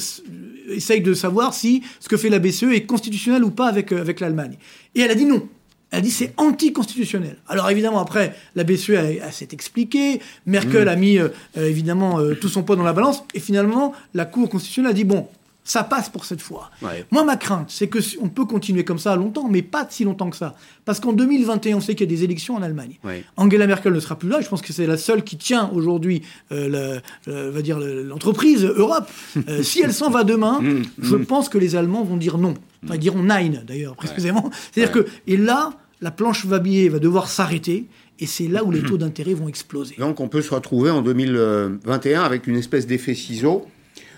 essaye 0.75 1.01
de 1.01 1.15
savoir 1.15 1.55
si 1.55 1.81
ce 1.99 2.07
que 2.07 2.17
fait 2.17 2.29
la 2.29 2.37
BCE 2.37 2.65
est 2.65 2.85
constitutionnel 2.85 3.43
ou 3.43 3.49
pas 3.49 3.67
avec, 3.67 3.91
euh, 3.91 3.99
avec 3.99 4.19
l'Allemagne. 4.19 4.57
Et 4.93 5.01
elle 5.01 5.09
a 5.09 5.15
dit 5.15 5.25
non. 5.25 5.49
Elle 5.89 5.99
a 5.99 6.01
dit 6.01 6.11
c'est 6.11 6.35
anticonstitutionnel. 6.37 7.37
Alors 7.47 7.67
évidemment 7.71 7.99
après 7.99 8.35
la 8.53 8.63
BCE 8.63 8.91
a, 9.23 9.31
s'est 9.31 9.49
expliquée, 9.53 10.19
Merkel 10.45 10.85
mmh. 10.85 10.87
a 10.87 10.95
mis 10.95 11.17
euh, 11.17 11.29
évidemment 11.55 12.19
tout 12.39 12.49
son 12.49 12.61
poids 12.61 12.75
dans 12.75 12.83
la 12.83 12.93
balance 12.93 13.23
et 13.33 13.39
finalement 13.39 13.93
la 14.13 14.25
Cour 14.25 14.49
constitutionnelle 14.49 14.91
a 14.91 14.93
dit 14.93 15.03
bon 15.03 15.27
ça 15.65 15.83
passe 15.83 16.09
pour 16.09 16.25
cette 16.25 16.41
fois. 16.41 16.69
Moi, 17.11 17.23
ma 17.23 17.35
crainte, 17.35 17.69
c'est 17.69 17.87
que 17.87 17.97
on 18.21 18.29
peut 18.29 18.45
continuer 18.45 18.85
comme 18.85 18.99
ça 18.99 19.15
longtemps, 19.15 19.49
mais 19.49 19.63
pas 19.63 19.87
si 19.89 20.03
longtemps 20.03 20.29
que 20.29 20.37
ça. 20.37 20.55
Parce 20.85 20.99
qu'en 20.99 21.11
2021, 21.11 21.77
on 21.77 21.81
sait 21.81 21.95
qu'il 21.95 22.09
y 22.09 22.13
a 22.13 22.15
des 22.15 22.23
élections 22.23 22.55
en 22.55 22.61
Allemagne. 22.61 22.99
Angela 23.35 23.67
Merkel 23.67 23.91
ne 23.91 23.99
sera 23.99 24.17
plus 24.17 24.29
là. 24.29 24.39
Je 24.41 24.47
pense 24.47 24.61
que 24.61 24.71
c'est 24.71 24.85
la 24.85 24.97
seule 24.97 25.23
qui 25.23 25.37
tient 25.37 25.69
aujourd'hui, 25.73 26.21
euh, 26.51 26.99
va 27.25 27.61
dire 27.61 27.79
l'entreprise 27.79 28.63
Europe. 28.63 29.09
Euh, 29.49 29.63
si 29.63 29.81
elle 29.81 29.93
s'en 29.93 30.11
va 30.11 30.23
demain, 30.23 30.61
mm, 30.61 30.83
je 31.01 31.15
mm. 31.15 31.25
pense 31.25 31.49
que 31.49 31.57
les 31.57 31.75
Allemands 31.75 32.03
vont 32.03 32.17
dire 32.17 32.37
non. 32.37 32.53
Enfin, 32.83 32.95
ils 32.95 32.99
diront 32.99 33.23
nein 33.23 33.63
d'ailleurs, 33.65 33.95
précisément. 33.95 34.51
C'est-à-dire 34.71 34.93
que 34.93 35.07
et 35.25 35.35
là, 35.35 35.73
la 36.01 36.11
planche 36.11 36.45
Vabier 36.45 36.89
va 36.89 36.99
devoir 36.99 37.27
s'arrêter. 37.27 37.87
Et 38.19 38.27
c'est 38.27 38.47
là 38.47 38.63
où 38.63 38.71
les 38.71 38.81
taux 38.81 38.97
d'intérêt 38.97 39.33
vont 39.33 39.49
exploser. 39.49 39.95
Donc 39.97 40.21
on 40.21 40.29
peut 40.29 40.41
se 40.41 40.53
retrouver 40.53 40.89
en 40.89 41.01
2021 41.01 42.23
avec 42.23 42.47
une 42.47 42.55
espèce 42.55 42.87
d'effet 42.87 43.13
ciseau 43.13 43.65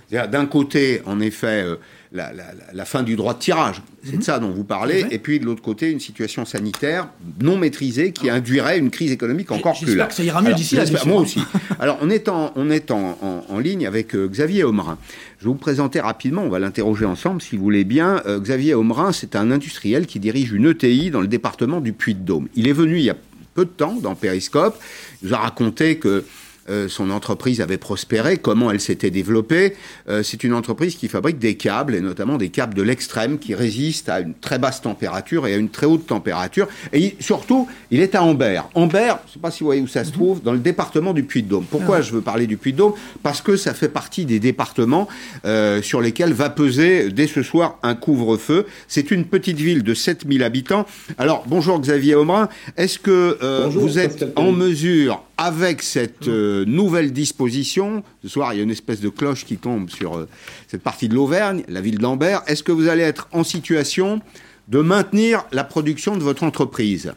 d'un 0.10 0.46
côté, 0.46 1.02
en 1.06 1.20
effet, 1.20 1.64
euh, 1.66 1.76
la, 2.14 2.86
fin 2.86 3.04
du 3.04 3.16
droit 3.16 3.34
de 3.34 3.40
tirage, 3.40 3.82
c'est 4.04 4.14
de 4.14 4.18
mhm. 4.18 4.22
ça 4.22 4.40
dont 4.40 4.52
vous 4.52 4.64
parlez, 4.64 5.06
et 5.12 5.20
puis 5.20 5.40
de 5.40 5.46
l'autre 5.46 5.62
côté, 5.62 5.92
une 5.92 6.00
situation 6.00 6.46
sanitaire 6.46 7.10
non 7.42 7.58
maîtrisée 7.58 8.12
qui 8.14 8.30
induirait 8.30 8.78
une 8.78 8.90
crise 8.90 9.12
économique 9.12 9.52
encore 9.52 9.78
plus 9.78 9.88
J'espère 9.88 10.08
que 10.08 10.14
ça 10.14 10.24
ira 10.24 10.42
mieux 10.42 10.54
d'ici 10.54 10.76
là. 10.76 10.86
Moi 11.06 11.22
aussi. 11.22 11.42
Alors, 11.80 11.98
on 12.02 12.10
est 12.10 12.30
en, 12.30 12.54
on 12.56 12.70
est 12.70 12.92
en, 12.92 13.60
ligne 13.60 13.88
avec 13.88 14.16
euh, 14.16 14.28
Xavier 14.28 14.64
Omerin. 14.64 14.98
Je 15.40 15.46
vais 15.46 15.50
vous 15.50 15.56
présenter 15.56 16.00
rapidement, 16.00 16.44
on 16.44 16.50
va 16.50 16.60
l'interroger 16.60 17.06
ensemble 17.06 17.42
si 17.42 17.58
vous 17.58 17.64
voulez 17.64 17.84
bien. 17.84 18.22
Euh, 18.26 18.40
Xavier 18.40 18.76
Omerin, 18.76 19.12
c'est 19.12 19.36
un 19.36 19.52
industriel 19.52 20.06
qui 20.06 20.20
dirige 20.20 20.52
une 20.52 20.68
ETI 20.68 21.12
dans 21.12 21.22
le 21.22 21.28
département 21.28 21.82
du 21.82 21.92
Puy-de-Dôme. 21.92 22.48
Il 22.56 22.68
est 22.68 22.74
venu 22.74 22.98
il 22.98 23.04
y 23.04 23.10
a 23.10 23.18
peu 23.56 23.66
de 23.66 23.70
temps 23.70 23.98
dans 24.02 24.16
Périscope. 24.16 24.80
Il 25.22 25.30
nous 25.30 25.34
a 25.34 25.40
raconté 25.40 25.98
que 25.98 26.24
euh, 26.70 26.88
son 26.88 27.10
entreprise 27.12 27.62
avait 27.62 27.78
prospéré, 27.78 28.38
comment 28.38 28.72
elle 28.72 28.82
s'était 28.82 29.10
développée. 29.10 29.76
Euh, 30.10 30.24
c'est 30.24 30.44
une 30.44 30.54
entreprise 30.54 30.96
qui 30.96 31.08
fabrique 31.08 31.40
des 31.40 31.56
câbles, 31.56 31.96
et 31.96 32.02
notamment 32.02 32.38
des 32.38 32.50
câbles 32.50 32.74
de 32.74 32.82
l'extrême, 32.82 33.40
qui 33.40 33.56
résistent 33.56 34.10
à 34.10 34.20
une 34.20 34.34
très 34.34 34.60
basse 34.60 34.82
température 34.82 35.48
et 35.48 35.54
à 35.54 35.58
une 35.58 35.70
très 35.70 35.86
haute 35.86 36.08
température. 36.08 36.68
Et 36.94 37.16
surtout, 37.20 37.68
il 37.92 38.02
est 38.02 38.16
à 38.16 38.24
Ambert. 38.24 38.70
Ambert, 38.74 39.20
je 39.26 39.30
ne 39.30 39.34
sais 39.34 39.40
pas 39.40 39.52
si 39.52 39.62
vous 39.62 39.68
voyez 39.68 39.82
où 39.82 39.88
ça 39.88 40.04
se 40.04 40.10
mhm. 40.10 40.16
trouve, 40.16 40.44
dans 40.44 40.54
le 40.54 40.60
département 40.60 41.14
du 41.14 41.24
Puy-de-Dôme. 41.24 41.66
Pourquoi 41.70 41.98
ah. 41.98 42.02
je 42.02 42.12
veux 42.12 42.22
parler 42.22 42.48
du 42.48 42.58
Puy-de-Dôme? 42.58 42.94
Parce 43.24 43.42
que 43.42 43.56
ça 43.56 43.74
fait 43.74 43.90
partie 43.90 44.26
des 44.26 44.40
départements 44.40 45.08
euh, 45.46 45.82
sur 45.82 46.02
lesquels 46.02 46.34
va 46.34 46.50
peser 46.50 47.12
dès 47.12 47.28
ce 47.28 47.44
soir 47.44 47.78
un 47.84 47.96
couvre-feu. 47.96 48.66
C'est 48.88 49.12
une 49.12 49.26
petite 49.26 49.58
ville 49.58 49.84
de 49.84 49.94
7000 49.94 50.44
habitants. 50.44 50.86
Alors, 51.18 51.46
bonjour 51.48 51.80
Xavier 51.80 52.16
Omerin. 52.16 52.50
Est-ce 52.76 53.00
que 53.00 53.38
vous 53.70 54.00
êtes 54.00 54.26
en 54.36 54.52
mesure 54.52 55.27
avec 55.38 55.84
cette 55.84 56.28
euh, 56.28 56.66
nouvelle 56.66 57.14
disposition, 57.14 58.04
ce 58.24 58.28
soir 58.28 58.54
il 58.54 58.58
y 58.58 58.60
a 58.60 58.64
une 58.64 58.72
espèce 58.72 59.02
de 59.02 59.10
cloche 59.10 59.46
qui 59.46 59.58
tombe 59.58 59.90
sur 59.90 60.18
euh, 60.18 60.28
cette 60.68 60.82
partie 60.82 61.08
de 61.08 61.14
l'Auvergne, 61.14 61.64
la 61.68 61.80
ville 61.80 62.00
d'Ambert, 62.00 62.42
est-ce 62.48 62.64
que 62.64 62.72
vous 62.72 62.88
allez 62.88 63.04
être 63.04 63.30
en 63.32 63.44
situation 63.44 64.20
de 64.68 64.80
maintenir 64.80 65.46
la 65.52 65.64
production 65.64 66.18
de 66.18 66.24
votre 66.24 66.44
entreprise? 66.44 67.14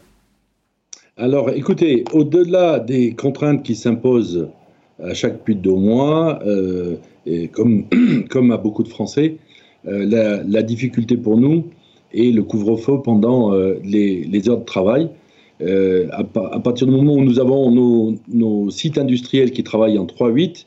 Alors 1.17 1.49
écoutez, 1.49 2.03
au-delà 2.13 2.79
des 2.79 3.13
contraintes 3.15 3.63
qui 3.63 3.75
s'imposent 3.75 4.47
à 5.03 5.15
chaque 5.15 5.43
puits 5.43 5.55
de 5.55 5.61
deux 5.61 5.75
mois, 5.75 6.39
euh, 6.45 6.95
et 7.25 7.47
comme, 7.47 7.85
comme 8.29 8.51
à 8.51 8.57
beaucoup 8.57 8.83
de 8.83 8.89
Français, 8.89 9.37
la, 9.83 10.61
difficulté 10.61 11.17
pour 11.17 11.37
nous 11.37 11.65
est 12.13 12.31
le 12.31 12.43
couvre-feu 12.43 13.01
pendant 13.03 13.51
les, 13.83 14.23
les 14.25 14.49
heures 14.49 14.59
de 14.59 14.65
travail 14.65 15.09
euh, 15.61 16.07
à, 16.11 16.23
partir 16.59 16.87
du 16.87 16.93
moment 16.93 17.13
où 17.13 17.23
nous 17.23 17.39
avons 17.39 17.71
nos, 18.27 18.69
sites 18.69 18.97
industriels 18.97 19.51
qui 19.51 19.63
travaillent 19.63 19.99
en 19.99 20.05
3-8, 20.05 20.65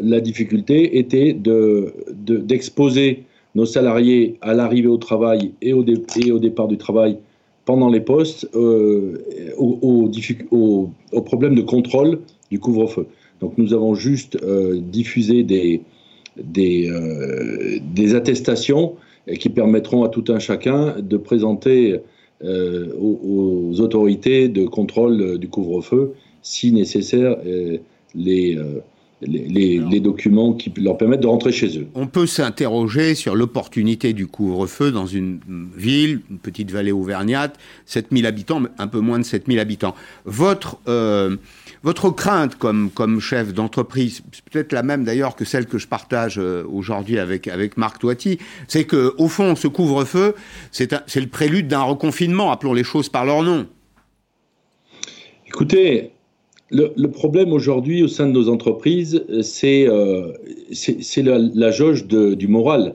la 0.00 0.20
difficulté 0.20 0.98
était 0.98 1.34
d'exposer 1.34 3.12
de, 3.12 3.18
nos 3.54 3.66
salariés 3.66 4.38
à 4.40 4.54
l'arrivée 4.54 4.88
au 4.88 4.96
travail 4.96 5.52
et 5.60 5.72
au, 5.74 5.82
départ 5.82 6.68
du 6.68 6.78
travail 6.78 7.18
pendant 7.66 7.90
les 7.90 8.00
postes 8.00 8.48
euh, 8.54 9.18
aux, 9.58 10.10
au, 10.50 11.20
problèmes 11.20 11.54
de 11.54 11.62
contrôle 11.62 12.20
du 12.50 12.58
couvre-feu. 12.58 13.06
Donc 13.40 13.58
nous 13.58 13.74
avons 13.74 13.94
juste 13.94 14.38
euh, 14.42 14.80
diffusé 14.80 15.42
des, 15.42 15.82
attestations 18.14 18.94
qui 19.38 19.50
permettront 19.50 20.04
à 20.04 20.08
tout 20.08 20.24
un 20.28 20.38
chacun 20.38 20.96
de 20.98 21.16
présenter 21.16 22.00
aux, 22.44 23.20
aux, 23.22 23.80
autorités 23.80 24.48
de 24.48 24.66
contrôle 24.66 25.38
du 25.38 25.48
couvre-feu, 25.48 26.14
si 26.42 26.72
nécessaire, 26.72 27.36
les 28.14 28.58
les, 29.26 30.00
documents 30.00 30.52
qui 30.52 30.72
leur 30.76 30.96
permettent 30.96 31.20
de 31.20 31.26
rentrer 31.26 31.52
chez 31.52 31.78
eux. 31.78 31.86
On 31.94 32.06
peut 32.06 32.26
s'interroger 32.26 33.14
sur 33.14 33.34
l'opportunité 33.34 34.12
du 34.12 34.26
couvre-feu 34.26 34.90
dans 34.90 35.06
une 35.06 35.40
ville, 35.76 36.20
une 36.30 36.38
petite 36.38 36.70
vallée 36.70 36.92
auvergnate, 36.92 37.58
7000 37.86 38.26
habitants, 38.26 38.62
un 38.78 38.86
peu 38.86 39.00
moins 39.00 39.18
de 39.18 39.24
7000 39.24 39.58
habitants. 39.58 39.94
Votre, 40.24 40.78
euh, 40.88 41.36
votre 41.82 42.10
crainte 42.10 42.56
comme, 42.56 42.90
comme 42.90 43.20
chef 43.20 43.52
d'entreprise, 43.52 44.22
c'est 44.32 44.44
peut-être 44.44 44.72
la 44.72 44.82
même 44.82 45.04
d'ailleurs 45.04 45.34
que 45.36 45.44
celle 45.44 45.66
que 45.66 45.78
je 45.78 45.88
partage 45.88 46.38
euh, 46.38 46.64
aujourd'hui 46.70 47.18
avec, 47.18 47.48
avec 47.48 47.76
Marc 47.76 48.00
Toiti, 48.00 48.38
c'est 48.68 48.84
que 48.84 49.14
au 49.18 49.28
fond, 49.28 49.56
ce 49.56 49.68
couvre-feu, 49.68 50.34
c'est 50.70 50.90
le 50.90 51.26
prélude 51.26 51.68
d'un 51.68 51.82
reconfinement, 51.82 52.52
appelons 52.52 52.74
les 52.74 52.84
choses 52.84 53.08
par 53.08 53.24
leur 53.24 53.42
nom. 53.42 53.66
Écoutez, 55.46 56.12
le, 56.72 57.06
problème 57.08 57.52
aujourd'hui 57.52 58.02
au 58.02 58.08
sein 58.08 58.26
de 58.26 58.32
nos 58.32 58.48
entreprises, 58.48 59.22
c'est 59.42 59.86
euh, 59.86 60.32
la, 61.18 61.38
la, 61.38 61.70
jauge 61.70 62.06
du 62.06 62.48
moral. 62.48 62.94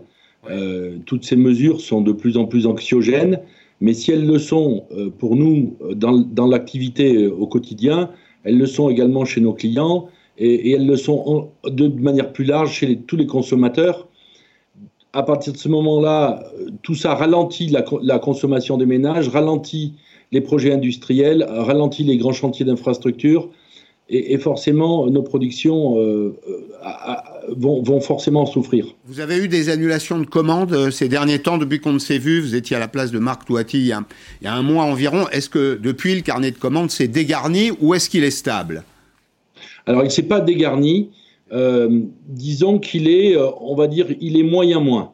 Euh, 0.49 0.97
toutes 1.05 1.25
ces 1.25 1.35
mesures 1.35 1.81
sont 1.81 2.01
de 2.01 2.11
plus 2.11 2.37
en 2.37 2.45
plus 2.45 2.65
anxiogènes, 2.65 3.39
mais 3.79 3.93
si 3.93 4.11
elles 4.11 4.25
le 4.25 4.39
sont 4.39 4.85
euh, 4.91 5.09
pour 5.09 5.35
nous 5.35 5.75
dans, 5.93 6.17
dans 6.17 6.47
l'activité 6.47 7.27
au 7.27 7.45
quotidien, 7.45 8.09
elles 8.47 8.57
le 8.57 8.65
sont 8.65 8.89
également 8.89 9.25
chez 9.25 9.41
nos 9.41 9.53
clients 9.53 10.07
et, 10.37 10.71
elles 10.71 10.87
le 10.87 10.95
sont 10.95 11.49
de 11.65 11.87
manière 11.87 12.31
plus 12.31 12.45
large 12.45 12.71
chez 12.71 12.97
tous 12.97 13.17
les 13.17 13.27
consommateurs. 13.27 14.07
À 15.13 15.23
partir 15.23 15.51
de 15.51 15.57
ce 15.57 15.67
moment-là, 15.67 16.43
tout 16.81 16.95
ça 16.95 17.13
ralentit 17.15 17.67
la, 17.67 18.19
consommation 18.19 18.77
des 18.77 18.85
ménages, 18.85 19.27
ralentit 19.29 19.95
les 20.31 20.41
projets 20.41 20.71
industriels, 20.71 21.45
ralentit 21.49 22.03
les 22.03 22.17
grands 22.17 22.33
chantiers 22.33 22.65
d'infrastructures, 22.65 23.49
et, 24.09 24.37
forcément, 24.37 25.07
nos 25.07 25.21
productions 25.21 25.99
euh, 25.99 26.35
euh, 26.47 27.53
vont, 27.57 27.99
forcément 27.99 28.45
souffrir. 28.45 28.85
Vous 29.05 29.19
avez 29.19 29.37
eu 29.37 29.47
des 29.47 29.69
annulations 29.69 30.19
de 30.19 30.25
commandes 30.25 30.73
euh, 30.73 30.91
ces 30.91 31.09
derniers 31.09 31.39
temps, 31.39 31.57
depuis 31.57 31.79
qu'on 31.79 31.93
ne 31.93 31.99
s'est 31.99 32.17
vu? 32.17 32.39
Vous 32.39 32.55
étiez 32.55 32.77
à 32.77 32.79
la 32.79 32.87
place 32.87 33.11
de 33.11 33.19
Marc 33.19 33.45
Touati 33.45 33.79
il 33.79 33.87
y 33.87 33.91
a, 33.91 34.01
il 34.41 34.45
y 34.45 34.47
a 34.47 34.53
un 34.53 34.61
mois 34.61 34.83
environ. 34.83 35.27
Est-ce 35.29 35.49
que 35.49 35.77
depuis, 35.81 36.15
le 36.15 36.21
carnet 36.21 36.51
de 36.51 36.57
commandes 36.57 36.89
s'est 36.89 37.09
dégarni 37.09 37.71
ou 37.81 37.93
est-ce 37.93 38.09
qu'il 38.09 38.23
est 38.23 38.31
stable? 38.31 38.83
Alors, 39.85 40.01
il 40.03 40.05
ne 40.05 40.11
s'est 40.11 40.23
pas 40.23 40.39
dégarni. 40.39 41.09
disons 42.27 42.79
qu'il 42.79 43.09
est, 43.09 43.35
on 43.37 43.75
va 43.75 43.87
dire, 43.87 44.07
il 44.21 44.37
est 44.37 44.43
moyen-moins. 44.43 45.11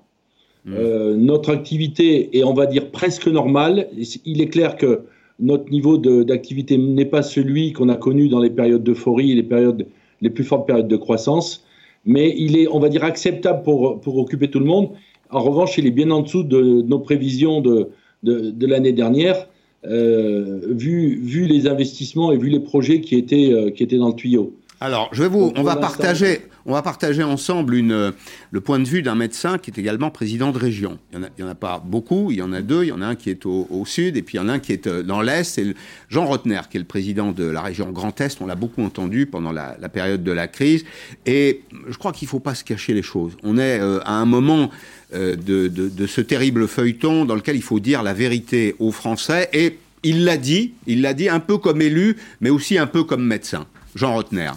Hmm. 0.66 1.16
notre 1.18 1.52
activité 1.52 2.38
est, 2.38 2.44
on 2.46 2.54
va 2.54 2.68
dire, 2.68 2.90
presque 2.90 3.28
normale. 3.28 3.90
Il 4.24 4.42
est 4.42 4.48
clair 4.48 4.78
que 4.78 5.02
notre 5.44 5.70
niveau 5.72 5.98
d'activité 5.98 6.78
n'est 6.78 7.06
pas 7.06 7.22
celui 7.22 7.74
qu'on 7.74 7.90
a 7.90 7.96
connu 7.96 8.30
dans 8.30 8.40
les 8.40 8.50
périodes 8.50 8.84
d'euphorie 8.84 9.32
et 9.32 9.36
les, 9.36 9.44
périodes, 9.44 9.86
les 10.22 10.30
plus 10.30 10.46
fortes 10.46 10.66
périodes 10.66 10.88
de 10.88 10.96
croissance, 10.96 11.66
mais 12.06 12.34
il 12.38 12.58
est, 12.58 12.68
on 12.68 12.80
va 12.80 12.90
dire, 12.90 13.04
acceptable 13.04 13.62
pour, 13.64 14.00
pour 14.00 14.18
occuper 14.18 14.50
tout 14.50 14.60
le 14.60 14.66
monde. 14.66 14.90
En 15.30 15.42
revanche, 15.42 15.78
il 15.78 15.86
est 15.86 15.92
bien 15.92 16.10
en 16.12 16.22
dessous 16.22 16.44
de 16.44 16.82
nos 16.82 17.00
prévisions 17.00 17.60
de, 17.60 17.90
de, 18.24 18.66
l'année 18.68 18.94
dernière, 18.94 19.50
euh, 19.86 20.62
vu, 20.70 21.20
vu 21.22 21.46
les 21.46 21.68
investissements 21.68 22.32
et 22.32 22.38
vu 22.38 22.50
les 22.50 22.62
projets 22.62 23.02
qui 23.02 23.16
étaient, 23.16 23.52
euh, 23.52 23.70
qui 23.70 23.84
étaient 23.84 23.98
dans 23.98 24.10
le 24.10 24.16
tuyau. 24.16 24.54
Alors, 24.84 25.08
je 25.14 25.24
vais 25.24 25.30
vous, 25.30 25.54
on 25.56 25.64
va 25.64 25.78
partager, 25.78 26.42
on 26.66 26.74
va 26.74 26.82
partager 26.82 27.24
ensemble 27.24 27.76
une, 27.76 28.12
le 28.52 28.62
point 28.62 28.80
de 28.80 28.84
vue 28.84 29.02
d'un 29.02 29.16
médecin 29.16 29.58
qui 29.58 29.72
est 29.72 29.80
également 29.80 30.12
président 30.12 30.52
de 30.52 30.58
région. 30.58 31.00
Il 31.14 31.20
n'y 31.20 31.26
en, 31.42 31.48
en, 31.48 31.52
a 31.52 31.56
pas 31.56 31.82
beaucoup, 31.82 32.32
il 32.32 32.40
y 32.40 32.42
en 32.42 32.52
a 32.52 32.62
deux. 32.62 32.84
Il 32.84 32.90
y 32.90 32.92
en 32.92 33.02
a 33.02 33.06
un 33.06 33.16
qui 33.16 33.30
est 33.30 33.46
au, 33.46 33.86
sud 33.86 34.18
et 34.18 34.22
puis 34.22 34.38
il 34.38 34.42
y 34.42 34.44
en 34.44 34.50
a 34.50 34.52
un 34.52 34.60
qui 34.60 34.74
est 34.74 34.88
euh, 34.88 35.02
dans 35.02 35.22
l'est. 35.22 35.46
C'est 35.46 35.74
Jean 36.10 36.26
Rotner 36.26 36.60
qui 36.70 36.76
est 36.76 36.82
le 36.82 36.86
président 36.86 37.32
de 37.32 37.46
la 37.46 37.62
région 37.62 37.92
Grand 37.92 38.20
Est. 38.20 38.42
On 38.42 38.46
l'a 38.46 38.56
beaucoup 38.56 38.84
entendu 38.84 39.26
pendant 39.26 39.54
la, 39.54 39.78
période 39.88 40.22
de 40.22 40.32
la 40.34 40.50
crise. 40.50 40.84
Et 41.26 41.62
je 41.88 41.98
crois 41.98 42.12
qu'il 42.12 42.26
ne 42.26 42.32
faut 42.32 42.42
pas 42.42 42.54
se 42.54 42.66
cacher 42.66 42.94
les 42.94 43.04
choses. 43.04 43.38
On 43.42 43.58
est 43.58 43.80
euh, 43.80 44.02
à 44.04 44.16
un 44.16 44.26
moment 44.26 44.70
euh, 45.14 45.38
de, 45.38 45.70
de, 45.70 45.88
de 45.88 46.08
ce 46.08 46.20
terrible 46.20 46.68
feuilleton 46.68 47.24
dans 47.24 47.36
lequel 47.36 47.56
il 47.56 47.64
faut 47.64 47.80
dire 47.80 48.04
la 48.04 48.14
vérité 48.14 48.76
aux 48.80 48.92
Français. 48.92 49.50
Et 49.54 49.80
il 50.04 50.26
l'a 50.26 50.36
dit, 50.36 50.74
il 50.88 51.00
l'a 51.02 51.14
dit 51.14 51.30
un 51.30 51.40
peu 51.40 51.58
comme 51.58 51.82
élu, 51.82 52.18
mais 52.42 52.50
aussi 52.50 52.78
un 52.78 52.88
peu 52.88 53.06
comme 53.06 53.26
médecin. 53.26 53.66
Jean 53.96 54.16
Rotner. 54.16 54.52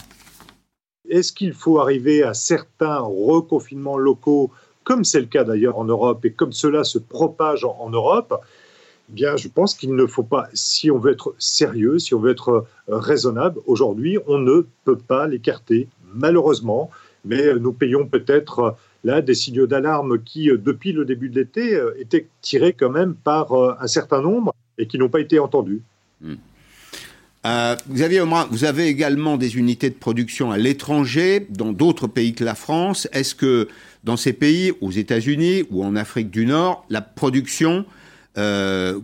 Est-ce 1.10 1.32
qu'il 1.32 1.52
faut 1.52 1.78
arriver 1.78 2.22
à 2.22 2.34
certains 2.34 2.98
reconfinements 3.00 3.98
locaux, 3.98 4.50
comme 4.84 5.04
c'est 5.04 5.20
le 5.20 5.26
cas 5.26 5.44
d'ailleurs 5.44 5.78
en 5.78 5.84
Europe, 5.84 6.24
et 6.24 6.32
comme 6.32 6.52
cela 6.52 6.84
se 6.84 6.98
propage 6.98 7.64
en, 7.64 7.90
Europe? 7.90 8.34
Eh 9.08 9.12
Bien, 9.12 9.36
je 9.36 9.48
pense 9.48 9.74
qu'il 9.74 9.94
ne 9.94 10.06
faut 10.06 10.22
pas, 10.22 10.48
si 10.52 10.90
on 10.90 10.98
veut 10.98 11.12
être 11.12 11.34
sérieux, 11.38 11.98
si 11.98 12.14
on 12.14 12.20
veut 12.20 12.30
être 12.32 12.66
euh, 12.88 12.98
raisonnable, 12.98 13.60
aujourd'hui, 13.66 14.18
on 14.26 14.38
ne 14.38 14.66
peut 14.84 14.98
pas 14.98 15.26
l'écarter, 15.26 15.88
malheureusement. 16.14 16.90
Mais 17.24 17.54
nous 17.54 17.72
payons 17.72 18.06
peut-être 18.06 18.58
euh, 18.58 18.70
là 19.04 19.22
des 19.22 19.34
signaux 19.34 19.66
d'alarme 19.66 20.22
qui, 20.22 20.50
euh, 20.50 20.56
depuis 20.56 20.92
le 20.92 21.04
début 21.04 21.28
de 21.28 21.36
l'été, 21.36 21.80
étaient 21.98 22.26
tirés 22.40 22.72
quand 22.72 22.90
même 22.90 23.14
par 23.14 23.52
un 23.52 23.86
certain 23.86 24.20
nombre 24.20 24.52
et 24.78 24.86
qui 24.86 24.98
n'ont 24.98 25.08
pas 25.08 25.20
été 25.20 25.38
entendus. 25.38 25.82
Hmm. 26.20 26.34
Euh, 27.46 27.76
vous 27.88 28.64
avez 28.64 28.88
également 28.88 29.36
des 29.36 29.56
unités 29.56 29.88
de 29.88 29.94
production 29.94 30.50
à 30.50 30.58
l'étranger, 30.58 31.46
dans 31.48 31.72
d'autres 31.72 32.08
pays 32.08 32.34
que 32.34 32.42
la 32.42 32.56
France. 32.56 33.06
Est-ce 33.12 33.36
que 33.36 33.68
dans 34.02 34.16
ces 34.16 34.32
pays, 34.32 34.72
aux 34.80 34.90
États-Unis 34.90 35.62
ou 35.70 35.84
en 35.84 35.94
Afrique 35.94 36.30
du 36.30 36.44
Nord, 36.44 36.84
la 36.90 37.02
production, 37.02 37.84
euh, 38.36 38.98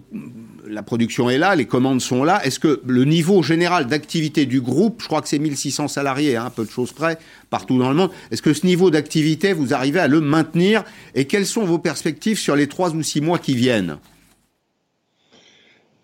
la 0.67 0.83
production 0.83 1.31
est 1.31 1.39
là, 1.39 1.55
les 1.55 1.67
commandes 1.67 2.01
sont 2.01 2.25
là? 2.25 2.45
Est-ce 2.45 2.59
que 2.59 2.81
le 2.85 3.05
niveau 3.05 3.45
général 3.45 3.87
d'activité 3.87 4.45
du 4.45 4.61
groupe, 4.61 5.03
je 5.03 5.07
crois 5.07 5.23
que 5.23 5.29
c'est 5.29 5.39
1600 5.39 5.87
salariés, 5.87 6.37
hein, 6.37 6.47
un 6.47 6.51
peu 6.51 6.65
de 6.65 6.71
choses 6.71 6.93
près, 6.93 7.19
partout 7.49 7.79
dans 7.79 7.91
le 7.91 7.95
monde, 7.95 8.11
est-ce 8.33 8.43
que 8.43 8.55
ce 8.55 8.67
niveau 8.67 8.91
d'activité, 8.91 9.53
vous 9.53 9.73
arrivez 9.73 10.01
à 10.01 10.09
le 10.09 10.21
maintenir? 10.21 10.83
Et 11.15 11.27
quelles 11.27 11.47
sont 11.47 11.65
vos 11.65 11.79
perspectives 11.79 12.41
sur 12.41 12.57
les 12.57 12.67
trois 12.67 12.91
ou 12.91 13.03
six 13.05 13.21
mois 13.21 13.39
qui 13.39 13.55
viennent? 13.55 13.99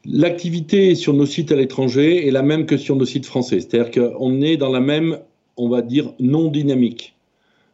L'activité 0.05 0.95
sur 0.95 1.13
nos 1.13 1.27
sites 1.27 1.53
à 1.53 1.57
l'étranger 1.57 2.27
est 2.27 2.31
la 2.31 2.43
même 2.43 2.67
que 2.67 2.77
sur 2.77 2.97
nos 2.97 3.05
sites 3.05 3.27
français. 3.27 3.61
C'est-à-dire 3.61 3.91
qu'on 3.91 4.41
est 4.41 4.57
dans 4.57 4.71
la 4.71 4.81
même, 4.81 5.19
on 5.57 5.69
va 5.69 5.83
dire, 5.83 6.13
non 6.21 6.49
dynamique. 6.49 7.15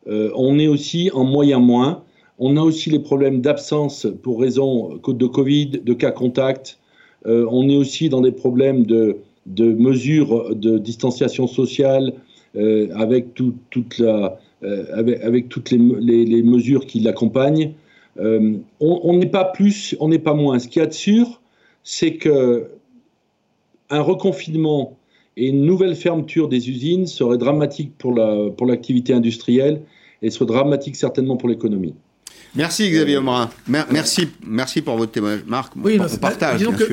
Euh, 0.09 0.31
on 0.35 0.59
est 0.59 0.67
aussi 0.67 1.11
en 1.13 1.25
moyen 1.25 1.59
moins. 1.59 2.03
On 2.39 2.57
a 2.57 2.63
aussi 2.63 2.91
les 2.91 2.99
problèmes 2.99 3.41
d'absence 3.41 4.07
pour 4.23 4.41
raison 4.41 4.99
de 5.07 5.27
Covid, 5.27 5.83
de 5.85 5.93
cas 5.93 6.11
contact. 6.11 6.79
Euh, 7.27 7.47
on 7.51 7.69
est 7.69 7.77
aussi 7.77 8.09
dans 8.09 8.21
des 8.21 8.33
problèmes 8.33 8.85
de, 8.85 9.19
mesures 9.57 10.55
de 10.55 10.79
distanciation 10.79 11.47
sociale 11.47 12.15
euh, 12.57 12.89
avec, 12.95 13.35
toutes 13.35 14.01
les, 14.01 15.79
les, 16.01 16.25
les 16.25 16.43
mesures 16.43 16.87
qui 16.87 17.01
l'accompagnent. 17.01 17.73
on 18.19 19.17
n'est 19.17 19.27
pas 19.27 19.45
plus, 19.45 19.95
on 20.01 20.09
n'est 20.09 20.19
pas 20.19 20.35
moins. 20.35 20.59
Ce 20.59 20.69
qu'il 20.69 20.81
y 20.81 20.83
a 20.83 20.89
de 20.89 20.93
sûr, 20.93 21.41
c'est 21.85 22.17
que 22.17 22.71
un 23.91 24.01
reconfinement 24.01 24.99
et 25.37 25.49
une 25.49 25.65
nouvelle 25.65 25.95
fermeture 25.95 26.49
des 26.49 26.71
usines 26.71 27.07
serait 27.07 27.39
dramatique 27.39 27.93
pour 27.99 28.15
l'activité 28.15 29.13
la, 29.13 29.17
pour 29.17 29.19
industrielle 29.19 29.83
et 30.23 30.31
serait 30.31 30.47
dramatique 30.47 30.97
certainement 30.97 31.37
pour 31.37 31.49
l'économie. 31.49 31.95
Merci 32.57 32.89
Xavier 32.89 33.19
Morin. 33.19 33.51
Merci, 33.67 34.29
merci 34.47 34.81
pour 34.81 34.97
votre 34.97 35.11
témoignage. 35.11 35.43
Marc, 35.47 35.73
oui, 35.77 35.99
on 36.01 36.17
partage. 36.19 36.61
Bien 36.61 36.73
que, 36.73 36.85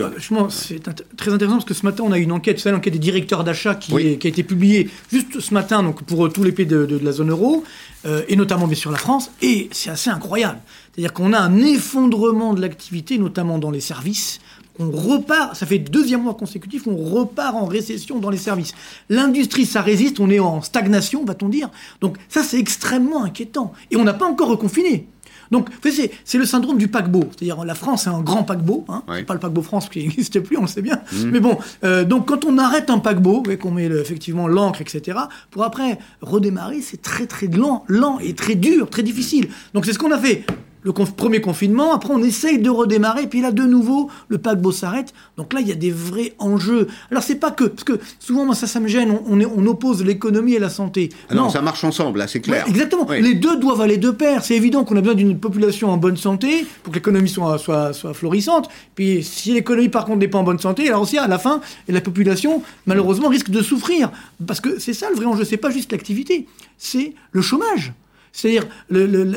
c'est 0.50 0.82
très 1.16 1.32
intéressant 1.32 1.58
parce 1.58 1.66
que 1.66 1.76
ce 1.76 1.86
matin, 1.86 2.04
on 2.06 2.12
a 2.12 2.18
eu 2.18 2.24
une 2.24 2.32
enquête, 2.32 2.60
c'est 2.60 2.72
l'enquête 2.72 2.94
des 2.94 3.00
directeurs 3.00 3.44
d'achat 3.44 3.76
qui, 3.76 4.18
qui, 4.18 4.28
a 4.28 4.30
été 4.30 4.42
publiée 4.42 4.90
juste 5.12 5.40
ce 5.40 5.54
matin 5.54 5.84
donc 5.84 6.02
pour 6.04 6.26
euh, 6.26 6.30
tous 6.30 6.44
les 6.44 6.52
pays 6.52 6.66
de, 6.66 6.88
de, 6.88 6.98
la 6.98 7.12
zone 7.12 7.30
euro, 7.30 7.64
euh, 8.06 8.24
et 8.28 8.36
notamment 8.36 8.66
bien 8.66 8.76
sûr 8.76 8.90
la 8.90 8.98
France, 8.98 9.32
et 9.44 9.70
c'est 9.72 9.92
assez 9.92 10.10
incroyable. 10.10 10.60
C'est-à-dire 10.94 11.14
qu'on 11.14 11.34
a 11.34 11.40
un 11.40 11.58
effondrement 11.58 12.54
de 12.54 12.62
l'activité, 12.62 13.18
notamment 13.18 13.60
dans 13.60 13.72
les 13.72 13.82
services 13.82 14.40
on 14.80 14.90
repart, 14.90 15.56
ça 15.56 15.66
fait 15.66 15.80
deuxième 15.80 16.24
mois 16.24 16.34
consécutif, 16.34 16.88
on 16.88 16.96
repart 16.96 17.56
en 17.56 17.66
récession 17.66 18.20
dans 18.20 18.30
les 18.30 18.38
services. 18.38 18.74
L'industrie, 19.10 19.66
ça 19.66 19.82
résiste, 19.82 20.20
on 20.20 20.30
est 20.30 20.40
en 20.40 20.62
stagnation, 20.62 21.24
va-t-on 21.26 21.50
dire. 21.50 21.70
Donc 22.00 22.18
ça, 22.30 22.44
c'est 22.44 22.58
extrêmement 22.58 23.24
inquiétant. 23.24 23.74
Et 23.92 23.98
on 23.98 24.04
n'a 24.04 24.14
pas 24.14 24.26
encore 24.26 24.50
reconfiné. 24.50 25.08
Donc, 25.52 25.68
c'est 25.84 26.38
le 26.38 26.46
syndrome 26.46 26.78
du 26.78 26.88
paquebot. 26.88 27.26
C'est-à-dire, 27.32 27.66
la 27.66 27.76
France 27.76 28.08
est 28.08 28.10
un 28.10 28.22
grand 28.22 28.44
paquebot. 28.44 28.86
Hein. 28.88 29.04
Pas 29.28 29.34
le 29.34 29.40
paquebot 29.40 29.62
France 29.62 29.90
qui 29.90 30.00
n'existe 30.08 30.40
plus, 30.40 30.58
on 30.58 30.62
le 30.62 30.68
sait 30.68 30.82
bien. 30.82 31.02
Mmh. 31.12 31.26
Mais 31.30 31.42
bon, 31.42 31.58
euh, 31.84 32.06
donc 32.06 32.30
quand 32.30 32.46
on 32.46 32.58
arrête 32.58 32.90
un 32.90 33.00
paquebot, 33.00 33.44
et 33.50 33.58
qu'on 33.58 33.72
met 33.72 33.88
effectivement 33.88 34.48
l'encre, 34.48 34.80
etc., 34.80 35.20
pour 35.50 35.66
après 35.66 36.00
redémarrer, 36.22 36.80
c'est 36.82 37.02
très 37.02 37.28
très 37.28 37.48
lent, 37.48 37.84
lent 37.90 38.20
et 38.20 38.34
très 38.34 38.56
dur, 38.56 38.90
très 38.90 39.04
difficile. 39.04 39.50
Donc 39.74 39.86
c'est 39.86 39.92
ce 39.92 40.00
qu'on 40.00 40.12
a 40.12 40.18
fait 40.18 40.46
le 40.84 40.92
premier 40.92 41.42
confinement, 41.42 41.94
après 41.94 42.14
on 42.14 42.24
essaye 42.24 42.60
de 42.60 42.70
redémarrer, 42.70 43.28
puis 43.28 43.42
là 43.42 43.52
de 43.52 43.64
nouveau 43.64 44.10
le 44.30 44.38
paquebot 44.38 44.72
s'arrête. 44.72 45.14
Donc 45.38 45.54
là 45.54 45.62
il 45.62 45.68
y 45.68 45.72
a 45.72 45.76
des 45.76 45.92
vrais 45.92 46.34
enjeux. 46.40 46.88
Alors 47.12 47.24
c'est 47.24 47.36
pas 47.36 47.52
que 47.52 47.66
parce 47.66 47.84
que 47.84 48.00
souvent 48.20 48.46
moi 48.46 48.56
ça 48.56 48.68
ça 48.68 48.80
me 48.80 48.88
gêne, 48.88 49.12
on, 49.28 49.40
on, 49.42 49.66
oppose 49.68 50.04
l'économie 50.04 50.54
et 50.54 50.60
la 50.60 50.70
santé. 50.70 51.10
Ah 51.30 51.36
non, 51.36 51.50
ça 51.50 51.62
marche 51.62 51.84
ensemble, 51.84 52.20
là 52.20 52.28
c'est 52.28 52.42
clair. 52.42 52.66
exactement. 52.68 53.08
Les 53.10 53.36
deux 53.36 53.58
doivent 53.58 53.82
aller 53.82 53.98
de 53.98 54.12
pair. 54.12 54.44
C'est 54.44 54.56
évident 54.56 54.84
qu'on 54.84 54.96
a 54.98 55.02
besoin 55.02 55.16
d'une 55.16 55.40
population 55.40 55.90
en 55.90 55.98
bonne 55.98 56.18
santé 56.18 56.66
pour 56.84 56.92
que 56.92 56.98
l'économie 56.98 57.30
soit, 57.30 57.58
soit, 57.58 57.94
soit 57.94 58.14
florissante. 58.14 58.70
Puis 58.96 59.24
si 59.24 59.54
l'économie 59.54 59.90
par 59.90 60.06
contre 60.06 60.20
n'est 60.20 60.28
pas 60.28 60.40
en 60.40 60.44
bonne 60.44 60.60
santé, 60.60 60.88
alors 60.88 61.02
aussi 61.02 61.18
à 61.18 61.28
la 61.28 61.40
fin 61.40 61.62
la 61.88 62.02
population 62.02 62.64
malheureusement 62.86 63.28
risque 63.28 63.50
de 63.50 63.62
souffrir 63.62 64.12
parce 64.48 64.62
que 64.62 64.80
c'est 64.80 64.94
ça 64.94 65.10
le 65.10 65.16
vrai 65.16 65.26
enjeu. 65.26 65.44
C'est 65.44 65.58
pas 65.58 65.70
juste 65.70 65.92
l'activité, 65.92 66.48
c'est 66.78 67.14
le 67.32 67.42
chômage 67.42 67.94
c'est-à-dire 68.32 68.68
le, 68.90 69.32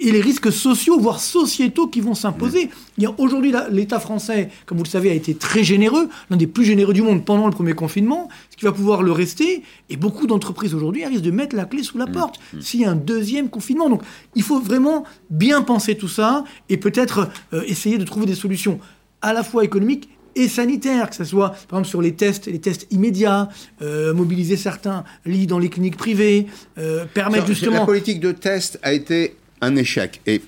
et 0.00 0.10
les 0.10 0.20
risques 0.20 0.52
sociaux, 0.52 0.98
voire 0.98 1.20
sociétaux 1.20 1.86
qui 1.86 2.00
vont 2.00 2.14
s'imposer. 2.14 2.70
Aujourd'hui, 3.18 3.52
l'État 3.70 3.98
français, 3.98 4.50
comme 4.66 4.78
vous 4.78 4.84
le 4.84 4.88
savez, 4.88 5.10
a 5.10 5.14
été 5.14 5.34
très 5.34 5.64
généreux, 5.64 6.08
l'un 6.30 6.36
des 6.36 6.46
plus 6.46 6.64
généreux 6.64 6.92
du 6.92 7.02
monde 7.02 7.24
pendant 7.24 7.46
le 7.46 7.52
premier 7.52 7.72
confinement, 7.72 8.28
ce 8.50 8.56
qui 8.56 8.64
va 8.64 8.72
pouvoir 8.72 9.02
le 9.02 9.12
rester. 9.12 9.62
Et 9.88 9.96
beaucoup 9.96 10.26
d'entreprises 10.26 10.74
aujourd'hui 10.74 11.04
risquent 11.04 11.22
de 11.22 11.30
mettre 11.30 11.56
la 11.56 11.64
clé 11.64 11.82
sous 11.82 11.98
la 11.98 12.06
mmh. 12.06 12.12
porte 12.12 12.40
mmh. 12.52 12.60
s'il 12.60 12.80
y 12.80 12.84
a 12.84 12.90
un 12.90 12.96
deuxième 12.96 13.48
confinement. 13.48 13.88
Donc 13.88 14.02
il 14.34 14.42
faut 14.42 14.60
vraiment 14.60 15.04
bien 15.30 15.62
penser 15.62 15.96
tout 15.96 16.08
ça 16.08 16.44
et 16.68 16.76
peut-être 16.76 17.28
euh, 17.52 17.62
essayer 17.66 17.98
de 17.98 18.04
trouver 18.04 18.26
des 18.26 18.34
solutions 18.34 18.78
à 19.22 19.32
la 19.32 19.42
fois 19.42 19.64
économiques 19.64 20.08
et 20.36 20.48
sanitaires, 20.48 21.10
que 21.10 21.16
ce 21.16 21.24
soit 21.24 21.50
par 21.68 21.80
exemple 21.80 21.88
sur 21.88 22.02
les 22.02 22.14
tests, 22.14 22.46
les 22.46 22.60
tests 22.60 22.86
immédiats, 22.90 23.48
euh, 23.82 24.14
mobiliser 24.14 24.56
certains 24.56 25.02
lits 25.24 25.46
dans 25.46 25.58
les 25.58 25.70
cliniques 25.70 25.96
privées, 25.96 26.46
euh, 26.78 27.04
permettre 27.12 27.46
justement... 27.46 27.80
La 27.80 27.86
politique 27.86 28.20
de 28.20 28.32
test 28.32 28.78
a 28.82 28.92
été 28.92 29.36
un 29.62 29.74
échec. 29.74 30.20
Et 30.26 30.42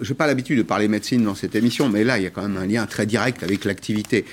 je 0.00 0.10
n'ai 0.10 0.16
pas 0.16 0.26
l'habitude 0.26 0.56
de 0.56 0.62
parler 0.62 0.86
médecine 0.86 1.24
dans 1.24 1.34
cette 1.34 1.56
émission, 1.56 1.88
mais 1.88 2.04
là, 2.04 2.18
il 2.18 2.24
y 2.24 2.26
a 2.26 2.30
quand 2.30 2.42
même 2.42 2.56
un 2.56 2.66
lien 2.66 2.86
très 2.86 3.06
direct 3.06 3.42
avec 3.42 3.64
l'activité. 3.64 4.24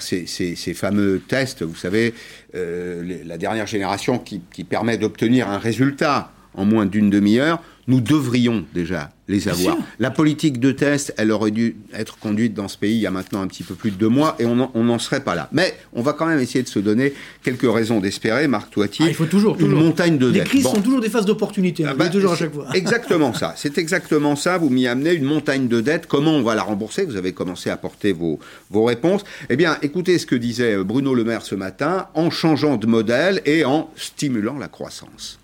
Ces, 0.00 0.26
ces, 0.26 0.56
ces, 0.56 0.74
fameux 0.74 1.22
tests, 1.26 1.62
vous 1.62 1.76
savez, 1.76 2.12
euh, 2.56 3.22
la 3.24 3.38
dernière 3.38 3.66
génération 3.66 4.18
qui, 4.18 4.40
qui 4.52 4.64
permet 4.64 4.98
d'obtenir 4.98 5.48
un 5.48 5.58
résultat 5.58 6.32
en 6.54 6.64
moins 6.64 6.86
d'une 6.86 7.10
demi-heure, 7.10 7.62
nous 7.88 8.00
devrions 8.00 8.64
déjà 8.74 9.10
les 9.28 9.48
avoir. 9.48 9.76
La 9.98 10.10
politique 10.10 10.60
de 10.60 10.72
test, 10.72 11.14
elle 11.16 11.32
aurait 11.32 11.50
dû 11.50 11.76
être 11.92 12.18
conduite 12.18 12.54
dans 12.54 12.68
ce 12.68 12.78
pays 12.78 12.94
il 12.94 13.00
y 13.00 13.06
a 13.06 13.10
maintenant 13.10 13.40
un 13.40 13.46
petit 13.46 13.62
peu 13.62 13.74
plus 13.74 13.90
de 13.90 13.96
deux 13.96 14.08
mois 14.08 14.36
et 14.38 14.46
on 14.46 14.54
n'en 14.54 14.98
serait 14.98 15.20
pas 15.20 15.34
là. 15.34 15.48
Mais 15.52 15.76
on 15.92 16.02
va 16.02 16.12
quand 16.12 16.26
même 16.26 16.38
essayer 16.38 16.62
de 16.62 16.68
se 16.68 16.78
donner 16.78 17.12
quelques 17.42 17.70
raisons 17.70 18.00
d'espérer, 18.00 18.46
Marc 18.48 18.70
Toiti. 18.70 19.02
Ah, 19.04 19.08
il 19.08 19.14
faut 19.14 19.26
toujours, 19.26 19.58
une 19.58 19.72
montagne 19.72 20.18
de 20.18 20.28
Les 20.28 20.40
crises 20.40 20.64
sont 20.64 20.80
toujours 20.80 21.00
des 21.00 21.10
phases 21.10 21.26
d'opportunité, 21.26 21.84
hein, 21.84 21.90
ah 21.92 21.94
bah, 21.94 22.08
toujours 22.08 22.32
à 22.32 22.36
chaque 22.36 22.52
fois. 22.52 22.68
Exactement 22.74 23.32
ça. 23.32 23.54
C'est 23.56 23.78
exactement 23.78 24.36
ça. 24.36 24.58
Vous 24.58 24.70
m'y 24.70 24.86
amenez 24.86 25.12
une 25.12 25.24
montagne 25.24 25.68
de 25.68 25.80
dettes. 25.80 26.06
Comment 26.06 26.32
on 26.32 26.42
va 26.42 26.54
la 26.54 26.62
rembourser? 26.62 27.04
Vous 27.04 27.16
avez 27.16 27.32
commencé 27.32 27.70
à 27.70 27.74
apporter 27.74 28.12
vos, 28.12 28.38
vos 28.70 28.84
réponses. 28.84 29.24
Eh 29.48 29.56
bien, 29.56 29.78
écoutez 29.82 30.18
ce 30.18 30.26
que 30.26 30.36
disait 30.36 30.76
Bruno 30.84 31.14
Le 31.14 31.24
Maire 31.24 31.42
ce 31.42 31.54
matin 31.54 32.08
en 32.14 32.30
changeant 32.30 32.76
de 32.76 32.86
modèle 32.86 33.42
et 33.44 33.64
en 33.64 33.90
stimulant 33.96 34.58
la 34.58 34.68
croissance 34.68 35.38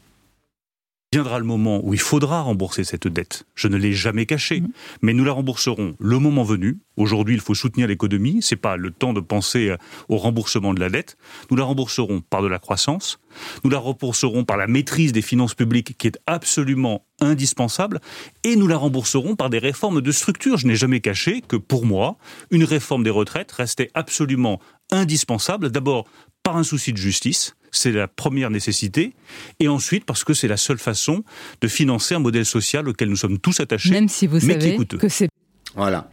viendra 1.13 1.39
le 1.39 1.45
moment 1.45 1.81
où 1.85 1.93
il 1.93 2.01
faudra 2.01 2.41
rembourser 2.41 2.85
cette 2.85 3.07
dette. 3.07 3.45
Je 3.55 3.69
ne 3.69 3.77
l'ai 3.77 3.93
jamais 3.93 4.25
caché, 4.25 4.63
mmh. 4.63 4.69
mais 5.03 5.13
nous 5.13 5.25
la 5.25 5.33
rembourserons 5.33 5.95
le 5.99 6.19
moment 6.19 6.43
venu. 6.43 6.79
Aujourd'hui, 6.97 7.35
il 7.35 7.41
faut 7.41 7.55
soutenir 7.55 7.87
l'économie. 7.87 8.39
C'est 8.41 8.57
pas 8.57 8.79
le 8.79 8.91
temps 8.91 9.13
de 9.13 9.21
penser 9.21 9.69
euh, 9.69 9.77
au 10.09 10.17
remboursement 10.17 10.73
de 10.73 10.81
la 10.81 10.89
dette. 10.89 11.19
Nous 11.51 11.57
la 11.59 11.65
rembourserons 11.65 12.23
par 12.23 12.41
de 12.41 12.49
la 12.49 12.59
croissance. 12.59 13.19
Nous 13.63 13.71
la 13.71 13.79
rembourserons 13.79 14.45
par 14.45 14.57
la 14.57 14.67
maîtrise 14.67 15.13
des 15.13 15.21
finances 15.21 15.55
publiques, 15.55 15.99
qui 15.99 16.07
est 16.07 16.19
absolument 16.27 17.05
indispensable. 17.21 18.01
Et 18.43 18.57
nous 18.57 18.67
la 18.67 18.79
rembourserons 18.79 19.37
par 19.37 19.51
des 19.51 19.59
réformes 19.59 20.01
de 20.01 20.13
structure. 20.13 20.57
Je 20.57 20.67
n'ai 20.67 20.77
jamais 20.77 21.01
caché 21.01 21.43
que 21.47 21.57
pour 21.57 21.85
moi, 21.85 22.17
une 22.51 22.65
réforme 22.65 23.05
des 23.05 23.11
retraites 23.11 23.53
restait 23.53 23.91
absolument 23.93 24.61
indispensable. 24.91 25.71
D'abord 25.71 26.07
par 26.43 26.57
un 26.57 26.65
souci 26.65 26.93
de 26.93 26.99
justice 26.99 27.55
c'est 27.73 27.91
la 27.91 28.07
première 28.07 28.51
nécessité, 28.51 29.15
et 29.59 29.67
ensuite 29.67 30.05
parce 30.05 30.23
que 30.23 30.35
c'est 30.35 30.49
la 30.49 30.57
seule 30.57 30.79
façon 30.79 31.25
de 31.61 31.69
financer 31.69 32.15
un 32.15 32.21
modèle 32.21 32.47
social 32.47 32.89
auquel 32.89 33.09
nous 33.09 33.17
sommes 33.17 33.39
tous 33.39 33.59
attachés, 33.59 33.91
Même 33.91 34.09
si 34.09 34.27
vous 34.27 34.39
mais 34.47 34.55
savez 34.55 34.71
qui 34.73 34.77
coûteux. 34.77 34.99
Que 34.99 35.09
c'est... 35.09 35.29
Voilà. 35.75 36.09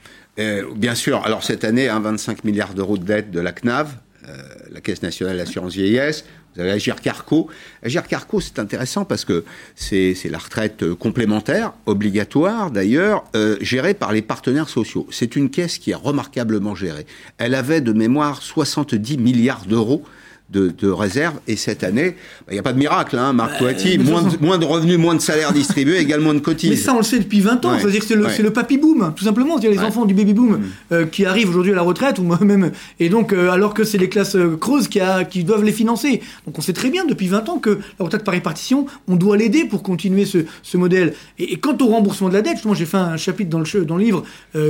bien 0.75 0.95
sûr, 0.95 1.23
alors 1.25 1.43
cette 1.43 1.65
année, 1.65 1.87
25 1.87 2.45
milliards 2.45 2.73
d'euros 2.73 2.97
de 2.97 3.03
dette 3.03 3.29
de 3.29 3.41
la 3.41 3.51
CNAV, 3.51 3.89
euh, 4.27 4.37
la 4.71 4.81
Caisse 4.81 5.01
nationale 5.01 5.37
d'assurance 5.37 5.73
vieillesse, 5.73 6.25
vous 6.53 6.61
avez 6.61 6.71
Agir 6.71 7.01
Carco. 7.01 7.47
Agir 7.83 8.07
Carco, 8.07 8.41
c'est 8.41 8.59
intéressant 8.59 9.05
parce 9.05 9.23
que 9.23 9.45
c'est 9.75 10.15
la 10.25 10.37
retraite 10.37 10.93
complémentaire, 10.93 11.73
obligatoire 11.85 12.71
d'ailleurs, 12.71 13.23
euh, 13.35 13.57
gérée 13.61 13.93
par 13.93 14.11
les 14.11 14.21
partenaires 14.21 14.69
sociaux. 14.69 15.07
C'est 15.11 15.35
une 15.35 15.49
caisse 15.49 15.77
qui 15.77 15.91
est 15.91 15.95
remarquablement 15.95 16.75
gérée. 16.75 17.05
Elle 17.37 17.55
avait 17.55 17.81
de 17.81 17.93
mémoire 17.93 18.41
70 18.41 19.17
milliards 19.17 19.65
d'euros 19.65 20.03
de, 20.51 20.69
de 20.69 20.89
réserve. 20.89 21.35
Et 21.47 21.55
cette 21.55 21.83
année, 21.83 22.15
il 22.49 22.53
n'y 22.53 22.59
a 22.59 22.63
pas 22.63 22.73
de 22.73 22.79
miracle, 22.79 23.17
hein, 23.17 23.33
Marc 23.33 23.61
bah, 23.61 23.71
moins, 23.99 24.23
de, 24.23 24.37
moins 24.43 24.57
de 24.57 24.65
revenus, 24.65 24.97
moins 24.97 25.15
de 25.15 25.21
salaires 25.21 25.53
distribués, 25.53 25.97
également 25.99 26.33
de 26.33 26.39
cotises. 26.39 26.71
Mais 26.71 26.75
ça, 26.75 26.93
on 26.93 26.97
le 26.97 27.03
sait 27.03 27.19
depuis 27.19 27.41
20 27.41 27.65
ans. 27.65 27.77
C'est-à-dire 27.79 27.99
que 27.99 28.05
c'est 28.05 28.15
le, 28.15 28.25
le 28.43 28.53
papy 28.53 28.77
boom, 28.77 29.13
tout 29.15 29.23
simplement. 29.23 29.59
C'est-à-dire 29.59 29.79
les 29.79 29.87
enfants 29.87 30.05
du 30.05 30.13
baby 30.13 30.33
boom 30.33 30.51
mm. 30.51 30.61
euh, 30.91 31.05
qui 31.05 31.25
arrivent 31.25 31.49
aujourd'hui 31.49 31.73
à 31.73 31.75
la 31.75 31.81
retraite, 31.81 32.19
ou 32.19 32.23
même. 32.23 32.71
Et 32.99 33.09
donc, 33.09 33.31
euh, 33.31 33.51
alors 33.51 33.73
que 33.73 33.83
c'est 33.83 33.97
les 33.97 34.09
classes 34.09 34.35
euh, 34.35 34.57
creuses 34.57 34.87
qui, 34.87 34.99
a, 34.99 35.23
qui 35.23 35.43
doivent 35.43 35.63
les 35.63 35.71
financer. 35.71 36.21
Donc, 36.45 36.57
on 36.57 36.61
sait 36.61 36.73
très 36.73 36.89
bien 36.89 37.05
depuis 37.05 37.27
20 37.27 37.49
ans 37.49 37.59
que 37.59 37.79
la 37.99 38.05
retraite 38.05 38.23
par 38.23 38.33
répartition, 38.33 38.87
on 39.07 39.15
doit 39.15 39.37
l'aider 39.37 39.65
pour 39.65 39.83
continuer 39.83 40.25
ce, 40.25 40.39
ce 40.63 40.77
modèle. 40.77 41.13
Et, 41.37 41.57
quant 41.57 41.77
au 41.79 41.87
remboursement 41.87 42.29
de 42.29 42.33
la 42.33 42.41
dette, 42.41 42.53
justement, 42.53 42.73
j'ai 42.73 42.85
fait 42.85 42.97
un 42.97 43.17
chapitre 43.17 43.49
dans 43.49 43.59
le, 43.59 43.85
dans 43.85 43.97
le 43.97 44.03
livre 44.03 44.23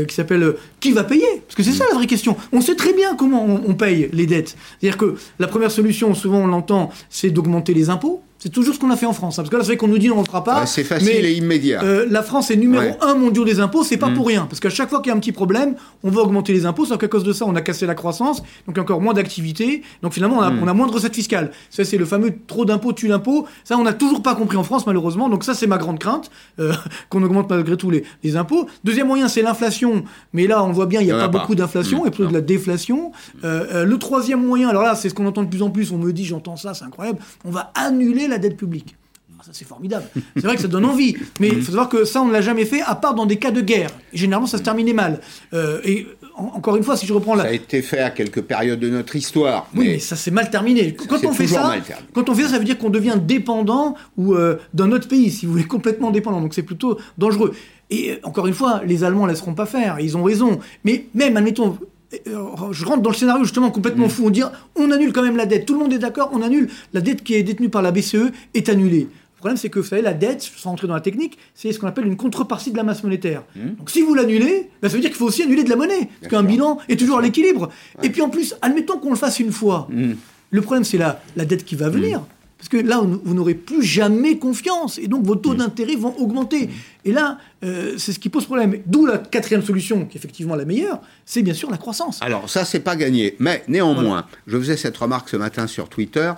qui 0.08 0.14
s'appelle 0.14 0.56
Qui 0.80 0.92
va 0.92 1.04
payer? 1.04 1.26
Parce 1.46 1.56
que 1.56 1.64
c'est 1.64 1.72
ça 1.72 1.86
la 1.90 1.96
vraie 1.96 2.08
question. 2.08 2.36
On 2.52 2.62
sait 2.62 2.76
très 2.76 2.94
bien 2.94 3.16
comment 3.16 3.46
on, 3.46 3.62
on 3.70 3.74
paye 3.76 4.10
les 4.12 4.26
dettes. 4.26 4.56
C'est-à-dire 4.80 4.98
que 4.98 5.16
la 5.40 5.48
première 5.48 5.69
solution, 5.70 6.14
souvent 6.14 6.40
on 6.40 6.48
l'entend, 6.48 6.90
c'est 7.10 7.30
d'augmenter 7.30 7.74
les 7.74 7.90
impôts. 7.90 8.22
C'est 8.40 8.50
toujours 8.50 8.74
ce 8.74 8.80
qu'on 8.80 8.90
a 8.90 8.96
fait 8.96 9.06
en 9.06 9.12
France. 9.12 9.38
Hein. 9.38 9.44
Parce 9.44 9.50
que 9.50 9.58
là, 9.58 9.64
c'est 9.64 9.68
vrai 9.68 9.78
qu'on 9.78 9.90
nous 9.90 9.98
dit 9.98 10.10
on 10.10 10.16
ne 10.16 10.22
le 10.22 10.26
fera 10.26 10.46
pas. 10.46 10.66
c'est 10.66 10.86
facile 10.86 11.26
et 11.26 11.34
immédiat. 11.34 11.84
Euh, 11.84 12.08
la 12.10 12.24
France 12.24 12.50
est 12.52 12.56
numéro 12.56 12.96
un 13.02 13.14
mondial 13.14 13.44
des 13.44 13.60
impôts, 13.60 13.84
c'est 13.84 13.98
pas 13.98 14.10
mm. 14.10 14.14
pour 14.14 14.28
rien. 14.28 14.46
Parce 14.46 14.62
qu'à 14.62 14.70
chaque 14.70 14.90
fois 14.90 15.02
qu'il 15.02 15.10
y 15.10 15.14
a 15.14 15.16
un 15.16 15.20
petit 15.20 15.34
problème, 15.34 15.76
on 16.04 16.10
va 16.10 16.22
augmenter 16.22 16.54
les 16.54 16.66
impôts. 16.66 16.86
Sauf 16.86 16.98
qu'à 16.98 17.10
cause 17.10 17.26
de 17.26 17.34
ça, 17.34 17.46
on 17.46 17.56
a 17.56 17.62
cassé 17.62 17.86
la 17.86 17.96
croissance, 17.96 18.42
donc 18.66 18.78
encore 18.78 19.02
moins 19.02 19.14
d'activité. 19.14 19.84
Donc 20.02 20.14
finalement, 20.14 20.38
on 20.38 20.42
a, 20.42 20.52
mm. 20.52 20.74
moins 20.74 20.88
de 20.88 20.94
recettes 20.94 21.16
fiscales. 21.16 21.52
Ça, 21.70 21.84
c'est 21.84 21.98
le 21.98 22.06
fameux 22.06 22.34
trop 22.48 22.64
d'impôts 22.64 22.94
tue 22.94 23.10
l'impôt. 23.10 23.46
Ça, 23.66 23.78
on 23.78 23.84
n'a 23.84 23.92
toujours 23.92 24.24
pas 24.24 24.36
compris 24.36 24.56
en 24.56 24.64
France, 24.64 24.88
malheureusement. 24.88 25.28
Donc 25.28 25.44
ça, 25.44 25.54
c'est 25.54 25.68
ma 25.68 25.78
grande 25.78 26.00
crainte, 26.00 26.32
euh, 26.60 26.72
qu'on 27.10 27.22
augmente 27.24 27.50
malgré 27.50 27.76
tout 27.76 27.92
les, 27.92 28.06
les, 28.24 28.38
impôts. 28.38 28.68
Deuxième 28.86 29.08
moyen, 29.08 29.28
c'est 29.28 29.42
l'inflation. 29.42 30.04
Mais 30.32 30.48
là, 30.48 30.64
on 30.64 30.72
voit 30.72 30.86
bien, 30.86 31.02
il 31.02 31.08
n'y 31.08 31.12
a, 31.12 31.18
pas, 31.18 31.28
beaucoup 31.28 31.56
d'inflation, 31.56 32.06
et 32.06 32.10
plutôt 32.10 32.30
de 32.30 32.34
la 32.34 32.42
déflation. 32.42 33.12
Euh, 33.44 33.84
le 33.84 33.98
troisième 33.98 34.46
moyen, 34.46 34.70
alors 34.70 34.84
là, 34.84 34.96
c'est 34.96 35.10
ce 35.10 35.14
qu'on 35.14 35.26
entend 35.26 35.44
de 35.44 35.50
plus 35.50 35.62
en 35.62 35.72
plus. 35.72 35.92
On 35.92 35.98
me 35.98 36.14
dit, 36.14 36.24
j'entends 36.24 36.56
ça, 36.56 36.74
c'est 36.74 36.86
incroyable. 36.86 37.20
On 37.44 37.52
va 37.52 37.74
annuler 37.76 38.29
la 38.30 38.38
dette 38.38 38.58
publique. 38.58 38.96
Ah, 39.40 39.44
ça 39.46 39.52
c'est 39.54 39.66
formidable. 39.66 40.06
C'est 40.36 40.44
vrai 40.44 40.56
que 40.56 40.62
ça 40.62 40.68
donne 40.68 40.86
envie, 40.86 41.16
mais 41.40 41.48
il 41.48 41.62
faut 41.62 41.72
savoir 41.72 41.88
que 41.88 42.04
ça 42.04 42.22
on 42.22 42.26
ne 42.26 42.34
l'a 42.34 42.42
jamais 42.42 42.66
fait 42.66 42.82
à 42.82 42.96
part 42.96 43.16
dans 43.16 43.26
des 43.26 43.38
cas 43.38 43.52
de 43.52 43.62
guerre. 43.62 43.90
généralement 44.12 44.48
ça 44.48 44.58
se 44.58 44.64
terminait 44.64 44.94
mal. 44.94 45.22
Euh, 45.54 45.80
et 45.86 46.08
encore 46.40 46.76
une 46.76 46.84
fois, 46.84 46.98
si 46.98 47.06
je 47.06 47.14
reprends 47.14 47.36
la... 47.36 47.44
Ça 47.44 47.50
a 47.50 47.54
été 47.54 47.82
fait 47.82 48.00
à 48.00 48.12
quelques 48.12 48.42
périodes 48.42 48.80
de 48.80 48.90
notre 48.90 49.16
histoire. 49.16 49.68
Oui, 49.76 49.88
mais, 49.88 50.00
ça 50.00 50.16
s'est 50.16 50.32
mal 50.32 50.50
terminé. 50.50 50.94
Quand 50.94 51.24
on 51.26 51.32
fait 51.32 51.48
ça, 51.48 51.74
quand 52.14 52.30
on 52.30 52.36
fait 52.36 52.44
ça, 52.44 52.50
ça 52.50 52.60
veut 52.60 52.66
dire 52.66 52.78
qu'on 52.78 52.90
devient 52.90 53.18
dépendant 53.22 53.96
ou 54.18 54.34
euh, 54.36 54.58
d'un 54.74 54.92
autre 54.92 55.08
pays, 55.08 55.32
si 55.32 55.46
vous 55.46 55.54
voulez, 55.54 55.64
complètement 55.68 56.12
dépendant. 56.12 56.42
Donc 56.42 56.54
c'est 56.54 56.64
plutôt 56.64 56.98
dangereux. 57.18 57.54
Et 57.90 58.12
euh, 58.12 58.16
encore 58.24 58.48
une 58.48 58.54
fois, 58.54 58.82
les 58.86 59.04
Allemands 59.04 59.26
ne 59.26 59.32
laisseront 59.32 59.54
pas 59.54 59.66
faire. 59.66 60.00
Ils 60.00 60.18
ont 60.18 60.24
raison. 60.24 60.60
Mais 60.84 61.06
même, 61.14 61.36
admettons, 61.38 61.78
je 62.12 62.86
rentre 62.86 63.02
dans 63.02 63.10
le 63.10 63.16
scénario 63.16 63.44
justement 63.44 63.72
complètement 63.72 64.08
mm. 64.08 64.10
fou. 64.10 64.28
On 64.28 64.30
dit 64.30 64.44
on 64.76 64.92
annule 64.92 65.14
quand 65.14 65.24
même 65.24 65.38
la 65.38 65.46
dette. 65.46 65.66
Tout 65.66 65.74
le 65.74 65.80
monde 65.80 65.94
est 65.94 66.00
d'accord, 66.00 66.30
on 66.34 66.42
annule. 66.42 66.70
La 66.94 67.02
dette 67.02 67.24
qui 67.24 67.36
est 67.36 67.44
détenue 67.44 67.70
par 67.70 67.82
la 67.82 67.92
BCE 67.92 68.32
est 68.54 68.70
annulée. 68.70 69.08
Le 69.40 69.42
problème, 69.42 69.56
c'est 69.58 69.70
que 69.70 69.80
vous 69.80 69.86
savez, 69.86 70.02
la 70.02 70.14
dette, 70.14 70.42
sans 70.42 70.72
entrer 70.72 70.86
dans 70.86 70.96
la 70.96 71.00
technique, 71.00 71.38
c'est 71.56 71.72
ce 71.72 71.80
qu'on 71.80 71.88
appelle 71.88 72.06
une 72.06 72.18
contrepartie 72.18 72.72
de 72.72 72.78
la 72.78 72.84
masse 72.84 73.04
monétaire. 73.04 73.44
Mmh. 73.56 73.76
Donc 73.78 73.90
si 73.90 74.02
vous 74.02 74.14
l'annulez, 74.14 74.70
bah, 74.82 74.90
ça 74.90 74.96
veut 74.96 75.02
dire 75.02 75.10
qu'il 75.10 75.18
faut 75.18 75.28
aussi 75.28 75.44
annuler 75.44 75.64
de 75.64 75.70
la 75.70 75.78
monnaie, 75.78 76.10
parce 76.20 76.30
qu'un 76.30 76.44
bilan 76.44 76.78
est 76.90 77.00
toujours 77.00 77.20
à 77.20 77.22
l'équilibre. 77.22 77.70
Et 78.04 78.10
puis 78.10 78.22
en 78.22 78.28
plus, 78.28 78.56
admettons 78.62 78.98
qu'on 78.98 79.12
le 79.12 79.16
fasse 79.16 79.40
une 79.40 79.54
fois. 79.54 79.88
Mmh. 79.92 80.12
Le 80.52 80.62
problème, 80.62 80.84
c'est 80.84 80.98
la, 80.98 81.22
la 81.38 81.46
dette 81.46 81.64
qui 81.64 81.78
va 81.78 81.88
venir. 81.88 82.22
Parce 82.60 82.68
que 82.70 82.78
là, 82.78 83.02
vous 83.24 83.34
n'aurez 83.34 83.56
plus 83.56 83.82
jamais 83.82 84.38
confiance. 84.38 84.98
Et 85.00 85.08
donc, 85.08 85.24
vos 85.26 85.38
taux 85.38 85.56
d'intérêt 85.56 85.96
vont 85.96 86.14
augmenter. 86.20 86.70
Et 87.06 87.14
là, 87.14 87.38
euh, 87.64 87.94
c'est 87.98 88.12
ce 88.12 88.20
qui 88.20 88.28
pose 88.28 88.44
problème. 88.46 88.76
D'où 88.86 89.06
la 89.06 89.18
quatrième 89.18 89.64
solution, 89.64 90.06
qui 90.06 90.18
est 90.18 90.20
effectivement 90.20 90.56
la 90.56 90.66
meilleure, 90.66 91.00
c'est 91.26 91.42
bien 91.42 91.54
sûr 91.54 91.72
la 91.72 91.78
croissance. 91.78 92.20
Alors, 92.22 92.50
ça, 92.50 92.66
c'est 92.66 92.82
pas 92.82 92.98
gagné. 92.98 93.36
Mais 93.40 93.64
néanmoins, 93.70 94.26
je 94.46 94.58
faisais 94.58 94.76
cette 94.76 94.98
remarque 94.98 95.30
ce 95.30 95.38
matin 95.38 95.68
sur 95.68 95.88
Twitter. 95.88 96.34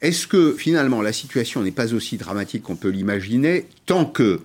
Est-ce 0.00 0.26
que 0.26 0.52
finalement 0.58 1.02
la 1.02 1.12
situation 1.12 1.62
n'est 1.62 1.70
pas 1.70 1.94
aussi 1.94 2.16
dramatique 2.16 2.64
qu'on 2.64 2.74
peut 2.76 2.88
l'imaginer 2.88 3.66
tant 3.86 4.04
que 4.06 4.40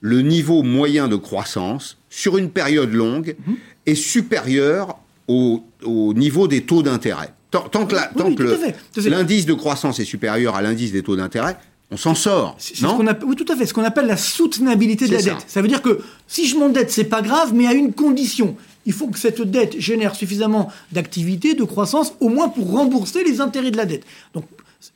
le 0.00 0.20
niveau 0.22 0.62
moyen 0.62 1.08
de 1.08 1.16
croissance 1.16 1.96
sur 2.08 2.38
une 2.38 2.50
période 2.50 2.92
longue 2.92 3.34
Mhm. 3.46 3.56
est 3.86 3.94
supérieur 3.96 4.98
au, 5.26 5.64
au 5.82 6.14
niveau 6.14 6.46
des 6.46 6.62
taux 6.62 6.82
d'intérêt? 6.82 7.30
Tant, 7.50 7.62
tant 7.62 7.86
que, 7.86 7.96
Oui, 8.16 9.08
l'indice 9.08 9.46
de 9.46 9.54
croissance 9.54 9.98
est 10.00 10.04
supérieur 10.04 10.54
à 10.56 10.62
l'indice 10.62 10.92
des 10.92 11.02
taux 11.02 11.16
d'intérêt, 11.16 11.56
on 11.90 11.96
s'en 11.96 12.14
sort. 12.14 12.54
C'est 12.58 12.74
c'est 12.74 12.80
ce 12.80 12.84
Non 12.84 12.96
qu'on 12.98 13.06
appelle, 13.06 13.26
oui, 13.28 13.36
tout 13.36 13.50
à 13.50 13.56
fait, 13.56 13.64
ce 13.64 13.72
qu'on 13.72 13.84
appelle 13.84 14.06
la 14.06 14.18
soutenabilité 14.18 15.06
de 15.08 15.12
la 15.14 15.18
ça. 15.20 15.30
dette. 15.30 15.44
Ça 15.48 15.62
veut 15.62 15.68
dire 15.68 15.80
que 15.80 16.00
si 16.26 16.46
je 16.46 16.56
m'endette, 16.58 16.90
c'est 16.90 17.04
pas 17.04 17.22
grave, 17.22 17.52
mais 17.54 17.66
à 17.66 17.72
une 17.72 17.92
condition. 17.94 18.54
Il 18.84 18.92
faut 18.92 19.06
que 19.08 19.18
cette 19.18 19.40
dette 19.42 19.80
génère 19.80 20.14
suffisamment 20.14 20.70
d'activité, 20.92 21.54
de 21.54 21.64
croissance, 21.64 22.12
au 22.20 22.28
moins 22.28 22.48
pour 22.50 22.70
rembourser 22.70 23.24
les 23.24 23.40
intérêts 23.40 23.70
de 23.70 23.76
la 23.78 23.86
dette. 23.86 24.04
Donc, 24.34 24.44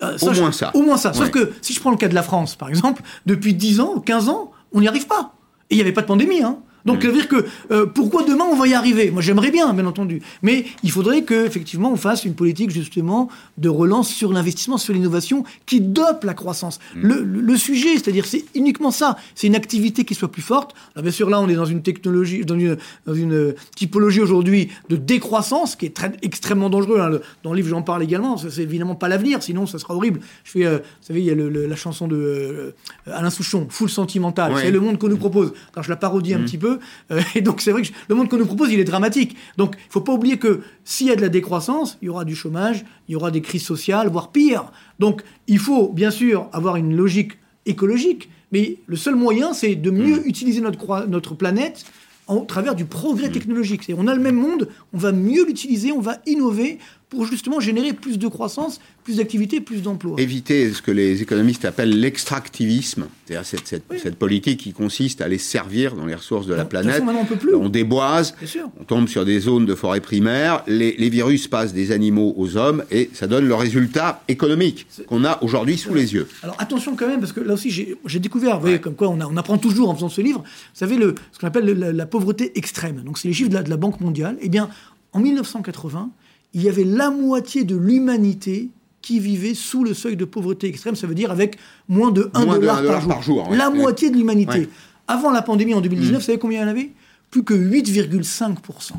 euh, 0.02 0.16
Au 0.20 0.32
je- 0.34 0.40
moins 0.40 0.52
ça. 0.52 0.70
Au 0.74 0.82
moins 0.82 0.96
ça. 0.98 1.12
Sauf 1.14 1.24
Ouais. 1.24 1.30
que 1.30 1.52
si 1.62 1.72
je 1.72 1.80
prends 1.80 1.90
le 1.90 1.96
cas 1.96 2.08
de 2.08 2.14
la 2.14 2.22
France, 2.22 2.54
par 2.54 2.68
exemple, 2.68 3.02
depuis 3.26 3.54
10 3.54 3.80
ans, 3.80 3.98
15 4.00 4.28
ans, 4.28 4.50
on 4.72 4.80
n'y 4.82 4.88
arrive 4.88 5.06
pas. 5.06 5.34
Et 5.70 5.74
il 5.74 5.76
n'y 5.76 5.82
avait 5.82 5.92
pas 5.92 6.02
de 6.02 6.06
pandémie. 6.06 6.42
Hein. 6.42 6.58
Donc, 6.84 6.98
Mm. 6.98 7.02
ça 7.02 7.06
veut 7.08 7.14
dire 7.14 7.28
que 7.28 7.44
euh, 7.70 7.86
pourquoi 7.86 8.24
demain 8.24 8.44
on 8.50 8.56
va 8.56 8.66
y 8.66 8.74
arriver? 8.74 9.10
Moi, 9.10 9.22
j'aimerais 9.22 9.50
bien, 9.50 9.72
bien 9.72 9.86
entendu. 9.86 10.20
Mais 10.42 10.64
il 10.82 10.90
faudrait 10.90 11.22
que 11.22 11.46
effectivement 11.46 11.92
on 11.92 11.96
fasse 11.96 12.24
une 12.24 12.34
politique 12.34 12.70
justement 12.70 13.28
de 13.58 13.68
relance 13.68 14.08
sur 14.08 14.32
l'investissement, 14.32 14.78
sur 14.78 14.92
l'innovation, 14.94 15.44
qui 15.66 15.80
dope 15.80 16.24
la 16.24 16.34
croissance. 16.34 16.80
Mm. 16.96 17.08
Le, 17.12 17.56
sujet, 17.56 17.92
c'est-à-dire, 17.94 18.24
c'est 18.26 18.44
uniquement 18.54 18.90
ça. 18.90 19.16
C'est 19.34 19.46
une 19.46 19.54
activité 19.54 20.04
qui 20.04 20.14
soit 20.14 20.30
plus 20.30 20.42
forte. 20.42 20.74
Alors, 20.94 21.02
bien 21.04 21.12
sûr, 21.12 21.30
là, 21.30 21.40
on 21.40 21.48
est 21.48 21.54
dans 21.54 21.64
une 21.64 21.82
technologie, 21.82 22.44
dans 22.44 22.58
une, 22.58 22.76
dans 23.06 23.14
une 23.14 23.32
euh, 23.34 23.54
typologie 23.76 24.20
aujourd'hui 24.20 24.68
de 24.88 24.96
décroissance 24.96 25.76
qui 25.76 25.86
est 25.86 25.94
très, 25.94 26.12
extrêmement 26.22 26.70
dangereux. 26.70 27.00
hein. 27.00 27.08
Le- 27.10 27.22
dans 27.44 27.50
le 27.52 27.56
livre, 27.56 27.68
j'en 27.68 27.82
parle 27.82 28.02
également. 28.02 28.36
C'est 28.36 28.62
évidemment 28.62 28.94
pas 28.96 29.08
l'avenir, 29.08 29.42
sinon 29.42 29.66
ça 29.66 29.78
sera 29.78 29.94
horrible. 29.94 30.20
Je 30.44 30.50
fais, 30.50 30.64
euh, 30.66 30.78
vous 30.78 31.06
savez, 31.06 31.20
il 31.20 31.26
y 31.26 31.30
a 31.30 31.34
le- 31.34 31.48
la 31.66 31.76
chanson 31.76 32.08
de 32.08 32.16
euh, 32.16 32.70
Alain 33.06 33.30
Souchon, 33.30 33.66
Full 33.70 33.88
Sentimental. 33.90 34.52
Ouais. 34.52 34.62
C'est 34.62 34.70
le 34.70 34.80
monde 34.80 34.98
qu'on 34.98 35.08
nous 35.08 35.16
propose. 35.16 35.52
Alors, 35.74 35.84
je 35.84 35.90
la 35.90 35.96
parodie 35.96 36.34
un 36.34 36.40
petit 36.40 36.58
peu. 36.58 36.71
Euh, 37.10 37.20
et 37.34 37.40
donc, 37.40 37.60
c'est 37.60 37.72
vrai 37.72 37.82
que 37.82 37.88
le 38.08 38.14
monde 38.14 38.28
qu'on 38.28 38.38
nous 38.38 38.46
propose, 38.46 38.72
il 38.72 38.80
est 38.80 38.84
dramatique. 38.84 39.36
Donc, 39.56 39.76
il 39.78 39.90
faut 39.92 40.00
pas 40.00 40.12
oublier 40.12 40.38
que 40.38 40.60
s'il 40.84 41.08
y 41.08 41.10
a 41.10 41.16
de 41.16 41.20
la 41.20 41.28
décroissance, 41.28 41.98
il 42.02 42.06
y 42.06 42.08
aura 42.08 42.24
du 42.24 42.34
chômage, 42.34 42.84
il 43.08 43.12
y 43.12 43.16
aura 43.16 43.30
des 43.30 43.40
crises 43.40 43.64
sociales, 43.64 44.08
voire 44.08 44.30
pire. 44.30 44.72
Donc, 44.98 45.22
il 45.46 45.58
faut 45.58 45.88
bien 45.88 46.10
sûr 46.10 46.48
avoir 46.52 46.76
une 46.76 46.94
logique 46.96 47.32
écologique, 47.66 48.28
mais 48.50 48.78
le 48.86 48.96
seul 48.96 49.14
moyen, 49.14 49.52
c'est 49.52 49.74
de 49.74 49.90
mieux 49.90 50.26
utiliser 50.26 50.60
notre, 50.60 51.06
notre 51.06 51.34
planète 51.34 51.84
en 52.26 52.40
travers 52.40 52.74
du 52.74 52.84
progrès 52.84 53.30
technologique. 53.30 53.82
C'est-à-dire, 53.82 54.02
on 54.02 54.08
a 54.08 54.14
le 54.14 54.20
même 54.20 54.36
monde, 54.36 54.68
on 54.92 54.98
va 54.98 55.12
mieux 55.12 55.44
l'utiliser, 55.44 55.92
on 55.92 56.00
va 56.00 56.18
innover 56.26 56.78
pour 57.12 57.26
justement 57.26 57.60
générer 57.60 57.92
plus 57.92 58.18
de 58.18 58.26
croissance, 58.26 58.80
plus 59.04 59.18
d'activité, 59.18 59.60
plus 59.60 59.82
d'emplois. 59.82 60.18
éviter 60.18 60.72
ce 60.72 60.80
que 60.80 60.90
les 60.90 61.20
économistes 61.20 61.66
appellent 61.66 62.00
l'extractivisme, 62.00 63.04
c'est-à-dire 63.26 63.46
cette, 63.46 63.68
cette- 63.68 63.82
Oui. 63.90 63.98
cette 64.02 64.16
politique 64.16 64.60
qui 64.60 64.72
consiste 64.72 65.20
à 65.20 65.28
les 65.28 65.36
servir 65.36 65.94
dans 65.94 66.06
les 66.06 66.14
ressources 66.14 66.46
de 66.46 66.54
la 66.54 66.64
De 66.64 66.70
façon, 66.70 66.84
planète. 66.88 67.04
maintenant, 67.04 67.20
on 67.20 67.26
peut 67.26 67.36
plus. 67.36 67.54
On 67.54 67.68
déboise, 67.68 68.34
on 68.80 68.84
tombe 68.84 69.08
sur 69.08 69.26
des 69.26 69.40
zones 69.40 69.66
de 69.66 69.74
forêt 69.74 70.00
primaire, 70.00 70.62
les, 70.66 70.96
les 70.96 71.10
virus 71.10 71.48
passent 71.48 71.74
des 71.74 71.92
animaux 71.92 72.32
aux 72.38 72.56
hommes 72.56 72.82
et 72.90 73.10
ça 73.12 73.26
donne 73.26 73.46
le 73.46 73.54
résultat 73.54 74.22
économique 74.28 74.86
qu'on 75.06 75.26
a 75.26 75.38
aujourd'hui 75.42 75.76
sous 75.76 75.92
les 75.92 76.14
yeux. 76.14 76.26
Alors 76.42 76.56
attention 76.58 76.96
quand 76.96 77.08
même, 77.08 77.20
parce 77.20 77.32
que 77.34 77.40
là 77.40 77.52
aussi 77.52 77.70
j'ai 77.70 78.18
découvert, 78.20 78.54
vous 78.54 78.62
voyez, 78.62 78.80
comme 78.80 78.94
quoi 78.94 79.08
on, 79.10 79.20
a- 79.20 79.26
on 79.26 79.36
apprend 79.36 79.58
toujours 79.58 79.90
en 79.90 79.94
faisant 79.94 80.08
ce 80.08 80.22
livre, 80.22 80.40
vous 80.40 80.46
savez, 80.72 80.96
le, 80.96 81.14
ce 81.32 81.38
qu'on 81.38 81.46
appelle 81.46 81.66
le- 81.66 81.74
la, 81.74 81.92
la 81.92 82.06
pauvreté 82.06 82.56
extrême. 82.58 83.02
Donc 83.04 83.18
c'est 83.18 83.28
les 83.28 83.34
chiffres 83.34 83.50
de 83.50 83.54
la, 83.54 83.62
de 83.62 83.68
la 83.70 83.76
Banque 83.76 84.00
mondiale. 84.00 84.38
Eh 84.40 84.48
bien, 84.48 84.70
en 85.12 85.20
1980, 85.20 86.08
il 86.54 86.62
y 86.62 86.68
avait 86.68 86.84
la 86.84 87.10
moitié 87.10 87.64
de 87.64 87.76
l'humanité 87.76 88.70
qui 89.00 89.18
vivait 89.20 89.54
sous 89.54 89.82
le 89.84 89.94
seuil 89.94 90.16
de 90.16 90.24
pauvreté 90.24 90.68
extrême, 90.68 90.94
ça 90.94 91.06
veut 91.06 91.14
dire 91.14 91.30
avec 91.32 91.56
moins 91.88 92.10
de 92.12 92.30
1 92.34 92.44
Moins 92.44 92.54
de 92.56 92.60
dollar, 92.60 92.78
un 92.78 92.82
dollar 92.82 92.94
par 92.94 93.00
jour. 93.02 93.08
par 93.12 93.22
jour, 93.22 93.50
ouais. 93.50 93.56
La 93.56 93.70
Ouais. 93.70 93.76
moitié 93.78 94.10
de 94.10 94.16
l'humanité. 94.16 94.58
Ouais. 94.60 94.68
Avant 95.08 95.30
la 95.30 95.42
pandémie 95.42 95.74
en 95.74 95.80
2019, 95.80 96.20
vous 96.20 96.24
savez 96.26 96.38
combien 96.38 96.60
il 96.60 96.62
y 96.62 96.64
en 96.64 96.68
avait? 96.70 96.90
Plus 97.30 97.42
que 97.42 97.54
8,5%. 97.54 98.92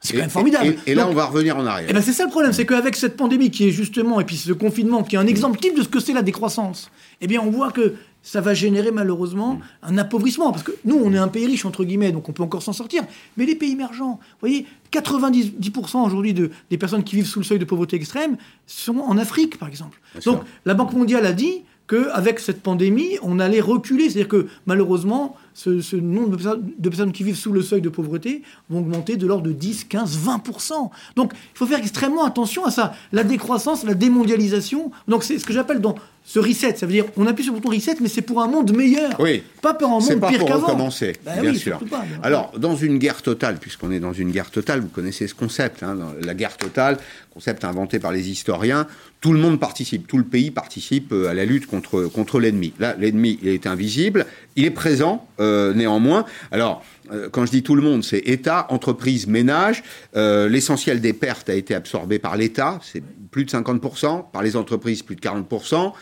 C'est 0.00 0.14
quand 0.14 0.18
même 0.20 0.30
formidable. 0.30 0.74
Et, 0.86 0.92
et 0.92 0.94
là, 0.96 1.04
Donc, 1.04 1.12
on 1.12 1.14
va 1.14 1.26
revenir 1.26 1.56
en 1.56 1.64
arrière. 1.64 1.88
eh 1.88 1.92
ben 1.94 2.02
c'est 2.02 2.12
ça 2.12 2.24
le 2.24 2.30
problème, 2.30 2.52
c'est 2.52 2.66
qu'avec 2.66 2.96
cette 2.96 3.16
pandémie 3.16 3.50
qui 3.52 3.68
est 3.68 3.70
justement, 3.70 4.20
et 4.20 4.24
puis 4.24 4.36
ce 4.36 4.52
confinement 4.52 5.04
qui 5.04 5.14
est 5.14 5.18
un 5.18 5.26
exemple 5.28 5.60
type 5.60 5.76
de 5.76 5.82
ce 5.82 5.88
que 5.88 6.00
c'est 6.00 6.12
la 6.12 6.22
décroissance, 6.22 6.90
eh 7.20 7.26
bien 7.28 7.40
on 7.40 7.50
voit 7.50 7.70
que 7.70 7.94
ça 8.22 8.40
va 8.40 8.54
générer 8.54 8.90
malheureusement 8.90 9.60
un 9.82 9.98
appauvrissement. 9.98 10.52
Parce 10.52 10.62
que 10.62 10.72
nous, 10.84 10.96
on 10.96 11.12
est 11.12 11.18
un 11.18 11.28
pays 11.28 11.46
riche, 11.46 11.64
entre 11.64 11.84
guillemets, 11.84 12.12
donc 12.12 12.28
on 12.28 12.32
peut 12.32 12.42
encore 12.42 12.62
s'en 12.62 12.72
sortir. 12.72 13.02
Mais 13.36 13.44
les 13.44 13.54
pays 13.54 13.72
émergents, 13.72 14.20
vous 14.20 14.38
voyez, 14.40 14.66
90% 14.92 16.04
aujourd'hui 16.04 16.34
de, 16.34 16.50
des 16.70 16.78
personnes 16.78 17.04
qui 17.04 17.16
vivent 17.16 17.26
sous 17.26 17.40
le 17.40 17.44
seuil 17.44 17.58
de 17.58 17.64
pauvreté 17.64 17.96
extrême 17.96 18.36
sont 18.66 18.98
en 18.98 19.18
Afrique, 19.18 19.58
par 19.58 19.68
exemple. 19.68 20.00
Donc 20.24 20.42
la 20.64 20.74
Banque 20.74 20.92
mondiale 20.92 21.26
a 21.26 21.32
dit 21.32 21.62
qu'avec 21.88 22.38
cette 22.38 22.62
pandémie, 22.62 23.18
on 23.22 23.38
allait 23.38 23.60
reculer. 23.60 24.04
C'est-à-dire 24.04 24.28
que 24.28 24.46
malheureusement, 24.66 25.36
ce, 25.54 25.80
ce 25.80 25.96
nombre 25.96 26.36
de 26.78 26.88
personnes, 26.88 27.12
qui 27.12 27.22
vivent 27.24 27.36
sous 27.36 27.52
le 27.52 27.62
seuil 27.62 27.80
de 27.80 27.88
pauvreté 27.88 28.42
vont 28.70 28.80
augmenter 28.80 29.16
de 29.16 29.26
l'ordre 29.26 29.44
de 29.44 29.52
10, 29.52 29.84
15, 29.84 30.18
20%. 30.18 30.90
Donc 31.16 31.32
il 31.34 31.58
faut 31.58 31.66
faire 31.66 31.78
extrêmement 31.78 32.24
attention 32.24 32.64
à 32.64 32.70
ça. 32.70 32.94
La 33.12 33.24
décroissance, 33.24 33.84
la 33.84 33.94
démondialisation. 33.94 34.90
Donc 35.08 35.24
c'est 35.24 35.38
ce 35.38 35.44
que 35.44 35.52
j'appelle 35.52 35.80
dans 35.80 35.94
ce 36.24 36.38
reset. 36.38 36.76
Ça 36.76 36.86
veut 36.86 36.92
dire 36.92 37.04
on 37.16 37.26
appuie 37.26 37.44
sur 37.44 37.52
le 37.52 37.58
bouton 37.60 37.74
reset, 37.74 37.96
mais 38.00 38.08
c'est 38.08 38.22
pour 38.22 38.40
un 38.42 38.46
monde 38.48 38.74
meilleur. 38.74 39.18
Oui. 39.20 39.42
Pas 39.60 39.74
pour 39.74 39.88
un 39.88 39.98
monde 40.00 40.20
pas 40.20 40.28
pire 40.28 40.38
pour 40.38 40.48
qu'avant. 40.48 40.66
recommencer, 40.66 41.14
Bah 41.24 41.32
bien 41.40 41.50
oui, 41.52 41.58
sûr. 41.58 41.78
pas, 41.90 42.04
Alors, 42.22 42.52
dans 42.58 42.76
une 42.76 42.98
guerre 42.98 43.22
totale, 43.22 43.58
puisqu'on 43.58 43.90
est 43.90 44.00
dans 44.00 44.12
une 44.12 44.30
guerre 44.30 44.50
totale, 44.50 44.80
vous 44.80 44.88
connaissez 44.88 45.26
ce 45.26 45.34
concept, 45.34 45.82
hein, 45.82 45.94
dans 45.96 46.12
la 46.24 46.34
guerre 46.34 46.56
totale, 46.56 46.98
concept 47.32 47.64
inventé 47.64 47.98
par 47.98 48.12
les 48.12 48.30
historiens, 48.30 48.86
tout 49.20 49.32
le 49.32 49.38
monde 49.38 49.58
participe, 49.60 50.06
tout 50.06 50.18
le 50.18 50.24
pays 50.24 50.50
participe 50.50 51.12
euh, 51.12 51.28
à 51.28 51.34
la 51.34 51.44
lutte 51.44 51.66
contre, 51.66 52.02
contre 52.06 52.40
l'ennemi. 52.40 52.72
Là, 52.78 52.94
l'ennemi, 52.98 53.38
il 53.42 53.48
est 53.48 53.66
invisible, 53.66 54.26
il 54.56 54.64
est 54.64 54.70
présent, 54.70 55.26
euh, 55.42 55.74
néanmoins. 55.74 56.24
Alors, 56.52 56.84
euh, 57.10 57.28
quand 57.30 57.44
je 57.46 57.50
dis 57.50 57.62
tout 57.62 57.74
le 57.74 57.82
monde, 57.82 58.04
c'est 58.04 58.22
État, 58.26 58.66
entreprise, 58.70 59.26
ménage. 59.26 59.82
Euh, 60.16 60.48
L'essentiel 60.48 61.00
des 61.00 61.12
pertes 61.12 61.50
a 61.50 61.54
été 61.54 61.74
absorbé 61.74 62.18
par 62.18 62.36
l'État, 62.36 62.78
c'est 62.82 63.02
plus 63.30 63.44
de 63.44 63.50
50%, 63.50 64.30
par 64.30 64.42
les 64.42 64.56
entreprises, 64.56 65.02
plus 65.02 65.16
de 65.16 65.20
40% 65.20 65.92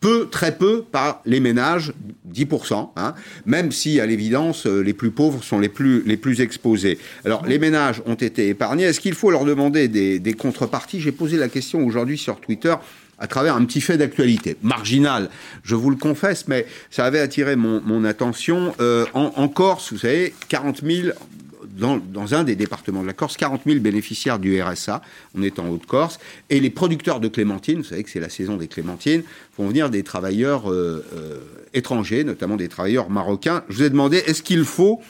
peu, 0.00 0.28
très 0.30 0.56
peu 0.56 0.82
par 0.82 1.22
les 1.26 1.40
ménages, 1.40 1.92
10%, 2.32 2.90
hein, 2.94 3.14
même 3.46 3.72
si 3.72 3.98
à 3.98 4.06
l'évidence 4.06 4.64
les 4.64 4.92
plus 4.92 5.10
pauvres 5.10 5.42
sont 5.42 5.58
les 5.58 5.68
plus, 5.68 6.04
les 6.04 6.16
plus 6.16 6.40
exposés. 6.40 6.98
Alors 7.24 7.44
les 7.44 7.58
ménages 7.58 8.00
ont 8.06 8.14
été 8.14 8.48
épargnés, 8.48 8.84
est-ce 8.84 9.00
qu'il 9.00 9.14
faut 9.14 9.32
leur 9.32 9.44
demander 9.44 9.88
des 9.88 10.32
contreparties? 10.34 11.00
J'ai 11.00 11.10
posé 11.10 11.36
la 11.36 11.48
question 11.48 11.84
aujourd'hui 11.84 12.16
sur 12.16 12.38
Twitter 12.38 12.76
à 13.18 13.26
travers 13.26 13.56
un 13.56 13.64
petit 13.64 13.80
fait 13.80 13.98
d'actualité, 13.98 14.56
marginal, 14.62 15.28
je 15.64 15.74
vous 15.74 15.90
le 15.90 15.96
confesse, 15.96 16.46
mais 16.48 16.66
ça 16.90 17.04
avait 17.04 17.20
attiré 17.20 17.56
mon, 17.56 18.04
attention. 18.04 18.74
Euh, 18.80 19.06
en, 19.12 19.48
Corse, 19.48 19.92
vous 19.92 19.98
savez, 19.98 20.34
40 20.48 20.82
000 20.84 21.08
dans, 21.78 21.96
dans, 21.96 22.34
un 22.34 22.44
des 22.44 22.56
départements 22.56 23.02
de 23.02 23.06
la 23.06 23.12
Corse, 23.12 23.36
40 23.36 23.62
000 23.66 23.80
bénéficiaires 23.80 24.38
du 24.38 24.60
RSA. 24.60 25.02
On 25.36 25.42
est 25.42 25.58
en 25.58 25.68
Haute-Corse. 25.68 26.18
Et 26.50 26.60
les 26.60 26.70
producteurs 26.70 27.20
de 27.20 27.28
clémentines, 27.28 27.78
vous 27.78 27.84
savez 27.84 28.04
que 28.04 28.10
c'est 28.10 28.20
la 28.20 28.28
saison 28.28 28.56
des 28.56 28.68
clémentines, 28.68 29.22
font 29.52 29.66
venir 29.68 29.90
des 29.90 30.02
travailleurs 30.02 30.70
euh, 30.70 31.04
euh, 31.16 31.38
étrangers, 31.74 32.24
notamment 32.24 32.56
des 32.56 32.68
travailleurs 32.68 33.10
marocains. 33.10 33.64
Je 33.68 33.76
vous 33.76 33.82
ai 33.82 33.90
demandé, 33.90 34.18
est-ce 34.26 34.42
qu'il 34.42 34.64
faut 34.64 35.00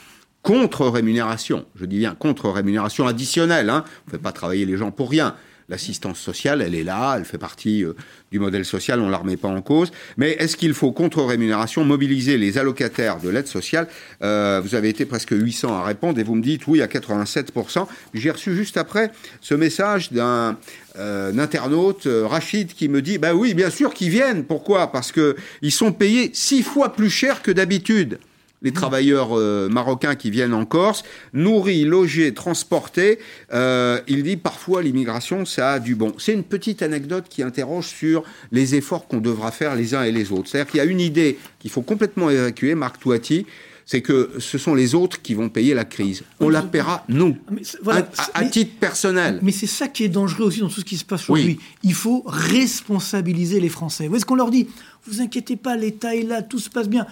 contre-rémunération? 0.41 1.65
Je 1.75 1.85
dis 1.85 1.99
bien 1.99 2.15
contre-rémunération 2.15 3.07
additionnelle. 3.07 3.69
Hein. 3.69 3.83
On 4.05 4.07
ne 4.07 4.11
fait 4.11 4.23
pas 4.23 4.31
travailler 4.31 4.65
les 4.65 4.77
gens 4.77 4.91
pour 4.91 5.09
rien. 5.09 5.35
L'assistance 5.69 6.19
sociale, 6.19 6.63
elle 6.63 6.73
est 6.73 6.83
là, 6.83 7.15
elle 7.17 7.25
fait 7.25 7.37
partie 7.37 7.83
euh, 7.83 7.93
du 8.31 8.39
modèle 8.39 8.65
social, 8.65 8.99
on 8.99 9.05
ne 9.05 9.11
la 9.11 9.17
remet 9.17 9.37
pas 9.37 9.47
en 9.47 9.61
cause. 9.61 9.91
Mais 10.17 10.31
est-ce 10.31 10.57
qu'il 10.57 10.73
faut, 10.73 10.91
contre-rémunération, 10.91 11.83
mobiliser 11.85 12.39
les 12.39 12.57
allocataires 12.57 13.19
de 13.19 13.29
l'aide 13.29 13.45
sociale? 13.45 13.87
Euh, 14.23 14.61
Vous 14.63 14.73
avez 14.73 14.89
été 14.89 15.05
presque 15.05 15.31
800 15.31 15.71
à 15.75 15.83
répondre 15.83 16.19
et 16.19 16.23
vous 16.23 16.33
me 16.33 16.41
dites 16.41 16.65
oui 16.65 16.81
à 16.81 16.87
87%. 16.87 17.85
J'ai 18.15 18.31
reçu 18.31 18.55
juste 18.55 18.77
après 18.77 19.11
ce 19.41 19.53
message 19.53 20.11
d'un 20.11 20.57
euh, 20.97 21.37
internaute, 21.37 22.07
Rachid, 22.07 22.73
qui 22.73 22.89
me 22.89 23.03
dit 23.03 23.19
bah 23.19 23.35
oui, 23.35 23.53
bien 23.53 23.69
sûr 23.69 23.93
qu'ils 23.93 24.09
viennent. 24.09 24.45
Pourquoi? 24.45 24.91
Parce 24.91 25.11
qu'ils 25.11 25.71
sont 25.71 25.91
payés 25.91 26.31
six 26.33 26.63
fois 26.63 26.93
plus 26.93 27.11
cher 27.11 27.43
que 27.43 27.51
d'habitude 27.51 28.17
les 28.61 28.71
travailleurs 28.73 29.29
euh, 29.37 29.69
marocains 29.69 30.15
qui 30.15 30.29
viennent 30.31 30.53
en 30.53 30.65
Corse, 30.65 31.03
nourris, 31.33 31.85
logés, 31.85 32.33
transportés. 32.33 33.19
Euh, 33.53 34.01
il 34.07 34.23
dit 34.23 34.35
parfois 34.37 34.81
l'immigration, 34.83 35.45
ça 35.45 35.73
a 35.73 35.79
du 35.79 35.95
bon. 35.95 36.13
C'est 36.17 36.33
une 36.33 36.43
petite 36.43 36.81
anecdote 36.81 37.25
qui 37.29 37.41
interroge 37.41 37.85
sur 37.87 38.23
les 38.51 38.75
efforts 38.75 39.07
qu'on 39.07 39.21
devra 39.21 39.51
faire 39.51 39.75
les 39.75 39.95
uns 39.95 40.03
et 40.03 40.11
les 40.11 40.31
autres. 40.31 40.49
C'est-à-dire 40.49 40.71
qu'il 40.71 40.77
y 40.79 40.81
a 40.81 40.85
une 40.85 40.99
idée 40.99 41.37
qu'il 41.59 41.71
faut 41.71 41.81
complètement 41.83 42.29
évacuer, 42.29 42.75
Marc 42.75 42.99
Touati, 42.99 43.45
c'est 43.85 44.01
que 44.01 44.33
ce 44.37 44.59
sont 44.59 44.75
les 44.75 44.93
autres 44.93 45.19
qui 45.21 45.33
vont 45.33 45.49
payer 45.49 45.73
la 45.73 45.83
crise. 45.85 46.21
On 46.39 46.49
la 46.49 46.61
paiera, 46.61 47.05
nous, 47.09 47.37
Mais 47.49 47.61
voilà, 47.81 48.07
à, 48.17 48.21
à, 48.21 48.37
à 48.39 48.41
mais- 48.43 48.49
titre 48.51 48.73
personnel. 48.79 49.39
Mais 49.41 49.51
c'est 49.51 49.65
ça 49.65 49.87
qui 49.87 50.03
est 50.03 50.09
dangereux 50.09 50.45
aussi 50.45 50.59
dans 50.59 50.67
tout 50.69 50.81
ce 50.81 50.85
qui 50.85 50.97
se 50.97 51.05
passe 51.05 51.23
aujourd'hui. 51.29 51.59
Il 51.83 51.95
faut 51.95 52.23
responsabiliser 52.27 53.59
les 53.59 53.69
Français. 53.69 54.03
Vous 54.03 54.09
voyez 54.09 54.21
ce 54.21 54.25
qu'on 54.25 54.35
leur 54.35 54.51
dit? 54.51 54.67
Vous 55.07 55.21
inquiétez 55.21 55.55
pas, 55.55 55.75
l'État 55.75 56.15
est 56.15 56.21
là, 56.23 56.41
tout 56.43 56.59
se 56.59 56.69
passe 56.69 56.87
bien. 56.89 57.07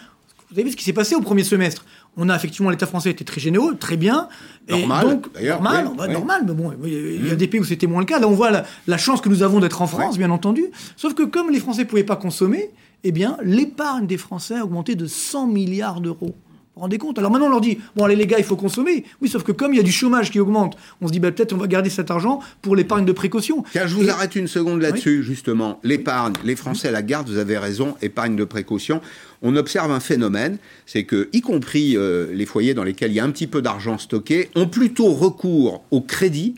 Vous 0.49 0.55
avez 0.55 0.63
vu 0.63 0.71
ce 0.71 0.77
qui 0.77 0.85
s'est 0.85 0.93
passé 0.93 1.13
au 1.13 1.21
premier 1.21 1.43
semestre? 1.43 1.85
On 2.15 2.29
a 2.29 2.35
effectivement 2.35 2.69
l'État 2.69 2.87
français 2.87 3.11
était 3.11 3.25
très 3.25 3.41
généreux, 3.41 3.75
très 3.75 3.97
bien. 3.97 4.29
Normal, 4.69 5.05
et 5.05 5.09
donc, 5.09 5.33
d'ailleurs, 5.33 5.61
normal, 5.61 5.87
oui, 5.91 5.99
ouais, 5.99 6.07
oui. 6.07 6.13
normal, 6.13 6.43
mais 6.47 6.53
bon, 6.53 6.73
il 6.85 7.27
y 7.27 7.31
a 7.31 7.35
des 7.35 7.47
pays 7.47 7.59
où 7.59 7.65
c'était 7.65 7.85
moins 7.85 7.99
le 7.99 8.05
cas. 8.05 8.19
Là, 8.19 8.27
on 8.29 8.31
voit 8.31 8.51
la, 8.51 8.63
la 8.87 8.97
chance 8.97 9.19
que 9.19 9.27
nous 9.27 9.43
avons 9.43 9.59
d'être 9.59 9.81
en 9.81 9.87
France, 9.87 10.17
bien 10.17 10.31
entendu. 10.31 10.63
Sauf 10.95 11.13
que 11.13 11.23
comme 11.23 11.51
les 11.51 11.59
Français 11.59 11.83
ne 11.83 11.87
pouvaient 11.87 12.05
pas 12.05 12.15
consommer, 12.15 12.71
eh 13.03 13.11
bien, 13.11 13.37
l'épargne 13.43 14.07
des 14.07 14.17
Français 14.17 14.55
a 14.55 14.63
augmenté 14.63 14.95
de 14.95 15.05
100 15.05 15.47
milliards 15.47 15.99
d'euros. 15.99 16.33
Vous 16.77 16.81
rendez 16.81 16.99
compte? 16.99 17.17
Alors 17.17 17.31
maintenant, 17.31 17.47
on 17.47 17.49
leur 17.49 17.61
dit, 17.61 17.79
bon, 17.95 18.03
allez 18.03 18.15
les 18.15 18.27
gars, 18.27 18.37
il 18.37 18.43
faut 18.43 18.55
consommer. 18.55 19.03
Oui, 19.19 19.29
sauf 19.29 19.41
que 19.41 19.51
comme 19.51 19.73
il 19.73 19.77
y 19.77 19.79
a 19.79 19.83
du 19.83 19.91
chômage 19.91 20.29
qui 20.29 20.39
augmente, 20.39 20.77
on 21.01 21.07
se 21.07 21.11
dit, 21.11 21.19
bah, 21.19 21.31
peut-être 21.31 21.53
on 21.53 21.57
va 21.57 21.65
garder 21.65 21.89
cet 21.89 22.11
argent 22.11 22.39
pour 22.61 22.75
l'épargne 22.75 23.03
de 23.03 23.11
précaution. 23.13 23.63
Tiens, 23.71 23.87
je 23.87 23.95
vous 23.95 24.07
arrête 24.11 24.35
une 24.35 24.47
seconde 24.47 24.79
là-dessus, 24.79 25.23
justement. 25.23 25.79
L'épargne, 25.81 26.33
les 26.43 26.55
Français 26.55 26.91
la 26.91 27.01
gardent, 27.01 27.29
vous 27.29 27.39
avez 27.39 27.57
raison, 27.57 27.95
épargne 28.03 28.35
de 28.35 28.43
précaution. 28.43 29.01
On 29.41 29.55
observe 29.55 29.89
un 29.89 29.99
phénomène, 29.99 30.59
c'est 30.85 31.03
que, 31.03 31.29
y 31.33 31.41
compris 31.41 31.97
euh, 31.97 32.31
les 32.31 32.45
foyers 32.45 32.75
dans 32.75 32.83
lesquels 32.83 33.09
il 33.09 33.15
y 33.15 33.19
a 33.19 33.23
un 33.23 33.31
petit 33.31 33.47
peu 33.47 33.63
d'argent 33.63 33.97
stocké, 33.97 34.51
ont 34.53 34.67
plutôt 34.67 35.11
recours 35.13 35.83
au 35.89 36.01
crédit 36.01 36.53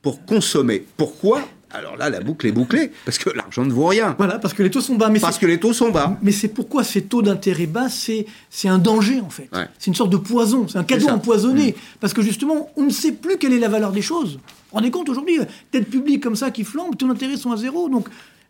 pour 0.00 0.24
consommer. 0.24 0.82
Pourquoi? 0.96 1.46
Alors 1.70 1.96
là, 1.96 2.08
la 2.08 2.20
boucle 2.20 2.46
est 2.46 2.52
bouclée, 2.52 2.90
parce 3.04 3.18
que 3.18 3.28
l'argent 3.30 3.64
ne 3.64 3.72
vaut 3.72 3.86
rien. 3.86 4.14
Voilà, 4.16 4.38
parce 4.38 4.54
que 4.54 4.62
les 4.62 4.70
taux 4.70 4.80
sont 4.80 4.94
bas. 4.94 5.10
Mais 5.10 5.20
parce 5.20 5.38
que 5.38 5.46
les 5.46 5.60
taux 5.60 5.72
sont 5.72 5.90
bas. 5.90 6.16
Mais 6.22 6.32
c'est 6.32 6.48
pourquoi 6.48 6.82
ces 6.82 7.02
taux 7.02 7.20
d'intérêt 7.20 7.66
bas, 7.66 7.88
c'est, 7.88 8.26
c'est 8.48 8.68
un 8.68 8.78
danger, 8.78 9.20
en 9.20 9.30
fait. 9.30 9.50
C'est 9.78 9.88
une 9.88 9.94
sorte 9.94 10.10
de 10.10 10.16
poison, 10.16 10.66
c'est 10.66 10.78
un 10.78 10.84
cadeau 10.84 11.08
empoisonné. 11.08 11.72
Mmh. 11.72 11.98
Parce 12.00 12.14
que 12.14 12.22
justement, 12.22 12.70
on 12.76 12.84
ne 12.84 12.90
sait 12.90 13.12
plus 13.12 13.36
quelle 13.36 13.52
est 13.52 13.58
la 13.58 13.68
valeur 13.68 13.92
des 13.92 14.02
choses. 14.02 14.34
Vous 14.34 14.72
vous 14.72 14.76
rendez 14.76 14.90
compte 14.90 15.08
aujourd'hui, 15.08 15.38
dette 15.72 15.88
publique 15.88 16.22
comme 16.22 16.36
ça 16.36 16.50
qui 16.50 16.64
flambe, 16.64 16.96
taux 16.96 17.08
d'intérêt 17.08 17.36
sont 17.36 17.52
à 17.52 17.56
zéro. 17.56 17.88
Donc 17.88 18.08